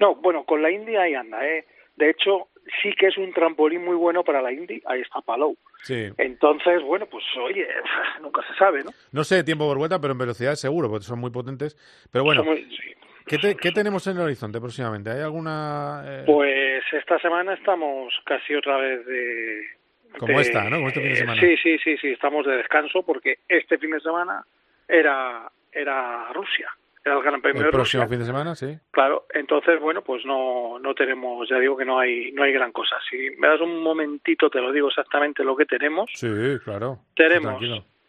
No, 0.00 0.16
bueno, 0.16 0.44
con 0.44 0.60
la 0.60 0.72
Indy 0.72 0.96
ahí 0.96 1.14
anda, 1.14 1.46
¿eh? 1.46 1.64
De 1.94 2.10
hecho, 2.10 2.48
sí 2.82 2.92
que 2.98 3.06
es 3.06 3.16
un 3.16 3.32
trampolín 3.32 3.84
muy 3.84 3.94
bueno 3.94 4.24
para 4.24 4.42
la 4.42 4.52
Indy. 4.52 4.82
Ahí 4.86 5.00
está 5.02 5.20
Palou. 5.20 5.56
Sí. 5.84 6.08
Entonces, 6.18 6.82
bueno, 6.82 7.06
pues 7.06 7.24
oye, 7.40 7.64
nunca 8.20 8.42
se 8.48 8.54
sabe, 8.58 8.82
¿no? 8.82 8.90
No 9.12 9.22
sé 9.22 9.44
tiempo 9.44 9.68
por 9.68 9.78
vuelta, 9.78 10.00
pero 10.00 10.12
en 10.14 10.18
velocidad 10.18 10.56
seguro, 10.56 10.90
porque 10.90 11.04
son 11.04 11.20
muy 11.20 11.30
potentes. 11.30 11.76
Pero 12.10 12.24
bueno, 12.24 12.42
sí. 12.42 12.92
¿Qué, 13.26 13.38
te- 13.38 13.56
qué 13.56 13.72
tenemos 13.72 14.06
en 14.06 14.16
el 14.16 14.22
horizonte 14.24 14.60
próximamente? 14.60 15.10
¿Hay 15.10 15.20
alguna...? 15.20 16.02
eh, 16.06 16.22
Pues 16.26 16.84
esta 16.92 17.18
semana 17.20 17.54
estamos 17.54 18.14
casi 18.24 18.54
otra 18.54 18.76
vez 18.78 19.04
de... 19.06 19.62
Como 20.18 20.34
de- 20.36 20.42
esta, 20.42 20.64
¿no? 20.70 20.76
Como 20.76 20.88
este 20.88 21.00
fin 21.00 21.10
de 21.10 21.16
semana. 21.16 21.40
Sí, 21.40 21.56
sí, 21.62 21.78
sí, 21.78 21.96
sí, 21.98 22.08
estamos 22.08 22.46
de 22.46 22.56
descanso 22.56 23.02
porque 23.04 23.38
este 23.48 23.78
fin 23.78 23.90
de 23.90 24.00
semana 24.00 24.44
era, 24.86 25.50
era 25.72 26.32
Rusia, 26.32 26.68
era 27.04 27.16
el 27.16 27.22
Gran 27.22 27.42
Premio 27.42 27.60
el 27.62 27.66
de 27.66 27.72
próximo 27.72 28.04
Rusia. 28.04 28.08
fin 28.16 28.20
de 28.20 28.26
semana, 28.26 28.54
sí. 28.54 28.78
Claro, 28.92 29.26
entonces, 29.34 29.80
bueno, 29.80 30.02
pues 30.02 30.24
no, 30.24 30.78
no 30.78 30.94
tenemos, 30.94 31.48
ya 31.48 31.58
digo 31.58 31.76
que 31.76 31.84
no 31.84 31.98
hay, 31.98 32.30
no 32.32 32.44
hay 32.44 32.52
gran 32.52 32.70
cosa. 32.70 32.96
Si 33.10 33.30
me 33.38 33.48
das 33.48 33.60
un 33.60 33.82
momentito, 33.82 34.48
te 34.50 34.60
lo 34.60 34.70
digo 34.70 34.88
exactamente 34.88 35.42
lo 35.42 35.56
que 35.56 35.66
tenemos. 35.66 36.08
Sí, 36.14 36.28
claro. 36.64 37.00
Tenemos, 37.16 37.60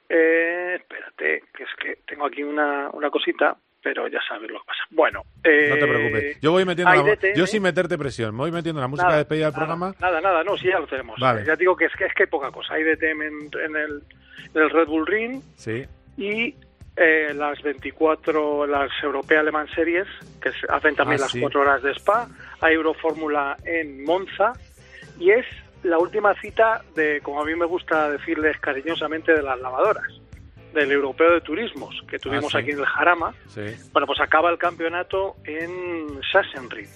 eh, 0.07 0.75
espérate, 0.75 1.43
que 1.57 1.63
es 1.63 1.69
que 1.81 1.97
tengo 2.05 2.27
aquí 2.27 2.43
una, 2.43 2.89
una 2.93 3.09
cosita, 3.09 3.57
pero 3.85 4.07
ya 4.07 4.17
sabes 4.27 4.49
lo 4.49 4.59
que 4.61 4.65
pasa. 4.65 4.81
Bueno, 4.89 5.21
eh, 5.43 5.67
No 5.69 5.75
te 5.75 5.85
preocupes. 5.87 6.41
Yo 6.41 6.51
voy 6.53 6.65
metiendo 6.65 6.91
la, 6.91 7.17
yo 7.35 7.45
sin 7.45 7.61
meterte 7.61 7.99
presión, 7.99 8.31
me 8.33 8.39
voy 8.39 8.51
metiendo 8.51 8.81
la 8.81 8.87
música 8.87 9.05
Nada, 9.09 9.17
de 9.17 9.23
despedida 9.25 9.45
del 9.45 9.53
nada, 9.53 9.65
programa. 9.67 9.95
Nada, 9.99 10.21
nada, 10.21 10.43
no, 10.43 10.57
sí, 10.57 10.67
ya 10.69 10.79
lo 10.79 10.87
tenemos. 10.87 11.19
Vale. 11.19 11.45
Ya 11.45 11.55
digo 11.55 11.75
que 11.75 11.85
es 11.85 11.93
que 11.95 12.05
es 12.05 12.13
que 12.15 12.23
hay 12.23 12.27
poca 12.29 12.49
cosa. 12.49 12.73
Hay 12.73 12.83
DTM 12.83 13.21
en, 13.21 13.49
en 13.63 13.75
el, 13.75 14.03
en 14.55 14.61
el 14.63 14.69
Red 14.71 14.87
Bull 14.87 15.05
Ring 15.05 15.39
Sí. 15.55 15.85
y 16.17 16.55
eh, 16.97 17.31
las 17.35 17.61
24, 17.61 18.65
las 18.65 18.89
Europea 19.03 19.43
Le 19.43 19.51
Mans 19.51 19.69
Series, 19.75 20.07
que 20.41 20.49
hacen 20.67 20.95
también 20.95 21.19
Ah, 21.19 21.25
las 21.25 21.31
sí. 21.31 21.39
4 21.41 21.61
horas 21.61 21.83
de 21.83 21.91
Spa. 21.91 22.27
Hay 22.61 22.73
Eurofórmula 22.73 23.55
en 23.65 24.03
Monza 24.03 24.53
y 25.19 25.29
es 25.29 25.45
la 25.83 25.99
última 25.99 26.33
cita 26.41 26.81
de, 26.95 27.19
como 27.21 27.39
a 27.41 27.45
mí 27.45 27.53
me 27.53 27.65
gusta 27.65 28.09
decirles 28.09 28.57
cariñosamente, 28.59 29.31
de 29.33 29.43
las 29.43 29.59
lavadoras, 29.59 30.07
del 30.75 30.91
Europeo 30.91 31.31
de 31.33 31.41
Turismos 31.41 32.03
que 32.07 32.19
tuvimos 32.19 32.51
sí. 32.51 32.57
aquí 32.59 32.71
en 32.71 32.79
el 32.79 32.85
Jarama. 32.85 33.33
Sí. 33.47 33.63
Bueno, 33.91 34.05
pues 34.05 34.19
acaba 34.19 34.51
el 34.51 34.59
campeonato 34.59 35.37
en 35.45 36.21
Sachsenring. 36.31 36.89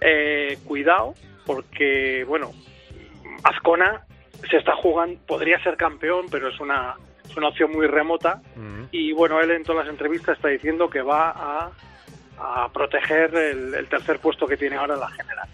Eh, 0.00 0.58
cuidado, 0.64 1.14
porque, 1.44 2.24
bueno, 2.28 2.52
Azcona 3.42 4.06
se 4.48 4.58
está 4.58 4.76
jugando, 4.76 5.18
podría 5.26 5.60
ser 5.62 5.76
campeón, 5.76 6.26
pero 6.30 6.48
es 6.48 6.60
una, 6.60 6.94
es 7.28 7.36
una 7.36 7.48
opción 7.48 7.72
muy 7.72 7.86
remota. 7.86 8.40
Y 8.92 9.12
bueno, 9.12 9.40
él 9.40 9.50
en 9.50 9.64
todas 9.64 9.86
las 9.86 9.92
entrevistas 9.92 10.36
está 10.36 10.48
diciendo 10.48 10.88
que 10.88 11.02
va 11.02 11.30
a, 11.30 11.70
a 12.38 12.72
proteger 12.72 13.34
el, 13.34 13.74
el 13.74 13.88
tercer 13.88 14.20
puesto 14.20 14.46
que 14.46 14.56
tiene 14.56 14.76
ahora 14.76 14.94
en 14.94 15.00
la 15.00 15.10
general. 15.10 15.48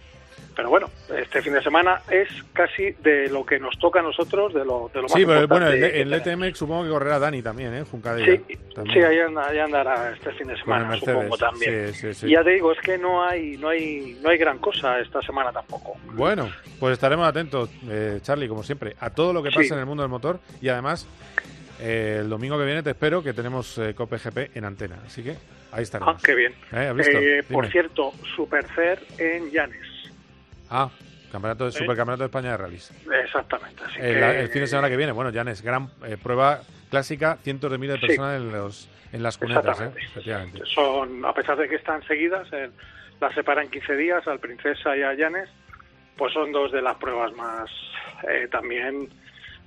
Pero 0.63 0.71
bueno, 0.71 0.91
este 1.19 1.43
fin 1.43 1.55
de 1.55 1.61
semana 1.61 2.03
es 2.09 2.29
casi 2.53 2.93
de 3.03 3.29
lo 3.29 3.45
que 3.45 3.59
nos 3.59 3.77
toca 3.81 3.99
a 3.99 4.03
nosotros, 4.05 4.55
de 4.55 4.65
lo, 4.65 4.89
de 4.95 5.01
lo 5.03 5.09
más 5.09 5.13
Sí, 5.13 5.27
pero 5.27 5.49
bueno, 5.49 5.67
importante 5.67 6.01
el, 6.03 6.13
el. 6.13 6.21
ETM 6.21 6.55
supongo 6.55 6.85
que 6.85 6.91
correrá 6.91 7.19
Dani 7.19 7.43
también, 7.43 7.75
¿eh? 7.75 7.83
Juncadella. 7.91 8.41
Sí, 8.47 8.59
También. 8.73 8.95
sí 8.97 9.03
ahí, 9.03 9.19
anda- 9.19 9.49
ahí 9.49 9.59
andará 9.59 10.13
este 10.13 10.31
fin 10.35 10.47
de 10.47 10.57
semana, 10.57 10.85
Mercedes. 10.87 11.15
supongo 11.17 11.37
también. 11.37 11.93
Sí, 11.95 12.01
sí, 12.01 12.15
sí. 12.15 12.27
Y 12.29 12.31
ya 12.31 12.45
te 12.45 12.51
digo, 12.51 12.71
es 12.71 12.79
que 12.79 12.97
no 12.97 13.25
hay, 13.25 13.57
no 13.57 13.71
hay, 13.71 14.17
no 14.23 14.29
hay 14.31 14.39
gran 14.39 14.59
cosa 14.59 15.01
esta 15.01 15.21
semana 15.23 15.51
tampoco. 15.51 15.95
Bueno, 16.13 16.49
pues 16.79 16.93
estaremos 16.93 17.27
atentos, 17.27 17.69
eh, 17.89 18.21
Charlie, 18.23 18.47
como 18.47 18.63
siempre, 18.63 18.95
a 19.01 19.11
todo 19.11 19.33
lo 19.33 19.43
que 19.43 19.51
pasa 19.51 19.65
Sí. 19.65 19.73
en 19.73 19.81
el 19.81 19.87
mundo 19.87 20.05
del 20.05 20.11
motor 20.11 20.39
y 20.61 20.69
además 20.69 21.09
eh, 21.81 22.19
el 22.21 22.31
domingo 22.31 22.57
que 22.57 22.65
viene 22.67 22.85
te 22.85 22.91
espero 22.91 23.21
que 23.21 23.33
tenemos 23.33 23.77
eh, 23.79 23.95
Cope 23.97 24.17
GP 24.19 24.57
en 24.57 24.65
antena, 24.65 25.01
así 25.05 25.25
que 25.25 25.35
ahí 25.73 25.83
estaremos. 25.83 26.15
Ah, 26.17 26.21
qué 26.25 26.37
bien. 26.37 26.53
¿Eh? 26.73 26.87
¿Has 26.89 26.95
visto? 26.97 27.19
Eh, 27.19 27.43
por 27.51 27.67
cierto, 27.69 28.13
Supercer 28.37 29.03
en 29.19 29.51
Llanes. 29.51 29.81
Ah, 30.75 30.89
campeonato 31.31 31.67
de, 31.67 31.73
supercampeonato 31.73 32.23
de 32.23 32.27
España 32.27 32.51
de 32.53 32.57
rallies. 32.57 32.91
Exactamente. 33.25 33.83
Así 33.85 33.97
El, 34.01 34.15
que, 34.21 34.41
el 34.41 34.49
fin 34.49 34.61
de 34.63 34.67
semana 34.67 34.89
que 34.89 34.97
viene, 34.97 35.13
bueno, 35.13 35.31
Llanes, 35.31 35.61
gran 35.63 35.91
eh, 36.07 36.17
prueba 36.23 36.61
clásica, 36.91 37.37
cientos 37.43 37.71
de 37.71 37.79
miles 37.79 37.97
de 37.97 38.01
Sí. 38.01 38.07
personas 38.09 38.37
en, 38.41 38.53
los, 38.53 38.89
en 39.13 39.23
las 39.23 39.37
cunetas, 39.39 39.81
¿eh? 39.83 39.91
Efectivamente. 39.97 40.63
son, 40.75 41.25
a 41.25 41.33
pesar 41.35 41.57
de 41.59 41.69
que 41.69 41.77
están 41.77 42.03
seguidas, 42.05 42.49
eh, 42.53 42.71
las 43.21 43.35
separan 43.35 43.69
15 43.69 43.97
días 43.97 44.27
al 44.27 44.39
Princesa 44.41 44.97
y 44.97 45.03
a 45.03 45.15
Llanes, 45.15 45.49
pues 46.17 46.33
son 46.33 46.53
dos 46.53 46.73
de 46.73 46.83
las 46.83 46.97
pruebas 46.97 47.33
más 47.35 47.71
eh, 48.29 48.49
también 48.51 49.09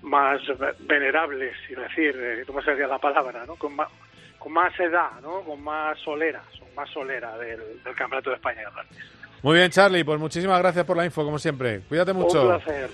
más 0.01 0.39
ve- 0.59 0.73
venerables, 0.81 1.55
es 1.69 1.77
decir, 1.77 2.15
eh, 2.17 2.43
¿cómo 2.45 2.61
sería 2.61 2.87
la 2.87 2.99
palabra? 2.99 3.43
¿no? 3.47 3.55
Con, 3.55 3.75
más, 3.75 3.87
con 4.37 4.53
más 4.53 4.77
edad, 4.79 5.09
¿no? 5.21 5.41
con 5.41 5.63
más 5.63 5.97
solera, 5.99 6.41
son 6.57 6.67
más 6.75 6.89
solera 6.91 7.35
del, 7.39 7.59
del 7.83 7.95
Campeonato 7.95 8.29
de 8.29 8.35
España 8.35 8.59
de 8.61 8.69
Rallys. 8.69 9.03
Muy 9.45 9.57
bien, 9.57 9.69
Charlie, 9.69 10.03
pues 10.03 10.19
muchísimas 10.19 10.57
gracias 10.57 10.83
por 10.85 10.97
la 10.97 11.05
info, 11.05 11.23
como 11.23 11.37
siempre. 11.37 11.81
Cuídate 11.81 12.13
mucho. 12.13 12.41
Un 12.41 12.47
placer. 12.47 12.89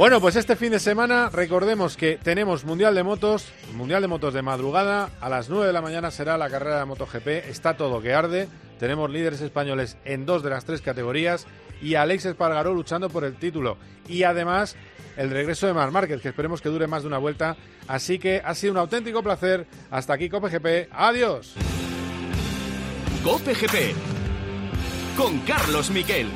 Bueno, 0.00 0.18
pues 0.18 0.34
este 0.36 0.56
fin 0.56 0.70
de 0.70 0.78
semana 0.78 1.28
recordemos 1.28 1.98
que 1.98 2.16
tenemos 2.16 2.64
Mundial 2.64 2.94
de 2.94 3.02
Motos, 3.02 3.52
Mundial 3.74 4.00
de 4.00 4.08
Motos 4.08 4.32
de 4.32 4.40
madrugada, 4.40 5.10
a 5.20 5.28
las 5.28 5.50
9 5.50 5.66
de 5.66 5.74
la 5.74 5.82
mañana 5.82 6.10
será 6.10 6.38
la 6.38 6.48
carrera 6.48 6.78
de 6.78 6.86
MotoGP, 6.86 7.26
está 7.50 7.76
todo 7.76 8.00
que 8.00 8.14
arde, 8.14 8.48
tenemos 8.78 9.10
líderes 9.10 9.42
españoles 9.42 9.98
en 10.06 10.24
dos 10.24 10.42
de 10.42 10.48
las 10.48 10.64
tres 10.64 10.80
categorías 10.80 11.46
y 11.82 11.96
Alex 11.96 12.24
Espargaró 12.24 12.72
luchando 12.72 13.10
por 13.10 13.24
el 13.24 13.36
título. 13.36 13.76
Y 14.08 14.22
además 14.22 14.74
el 15.18 15.28
regreso 15.28 15.66
de 15.66 15.74
Mar 15.74 15.90
Márquez, 15.90 16.22
que 16.22 16.28
esperemos 16.30 16.62
que 16.62 16.70
dure 16.70 16.86
más 16.86 17.02
de 17.02 17.08
una 17.08 17.18
vuelta, 17.18 17.58
así 17.86 18.18
que 18.18 18.40
ha 18.42 18.54
sido 18.54 18.72
un 18.72 18.78
auténtico 18.78 19.22
placer, 19.22 19.66
hasta 19.90 20.14
aquí 20.14 20.30
Cope 20.30 20.48
GP, 20.48 20.88
adiós. 20.92 21.56
Cope 23.22 23.52
GP 23.52 23.94
con 25.18 25.40
Carlos 25.40 25.90
Miquel. 25.90 26.28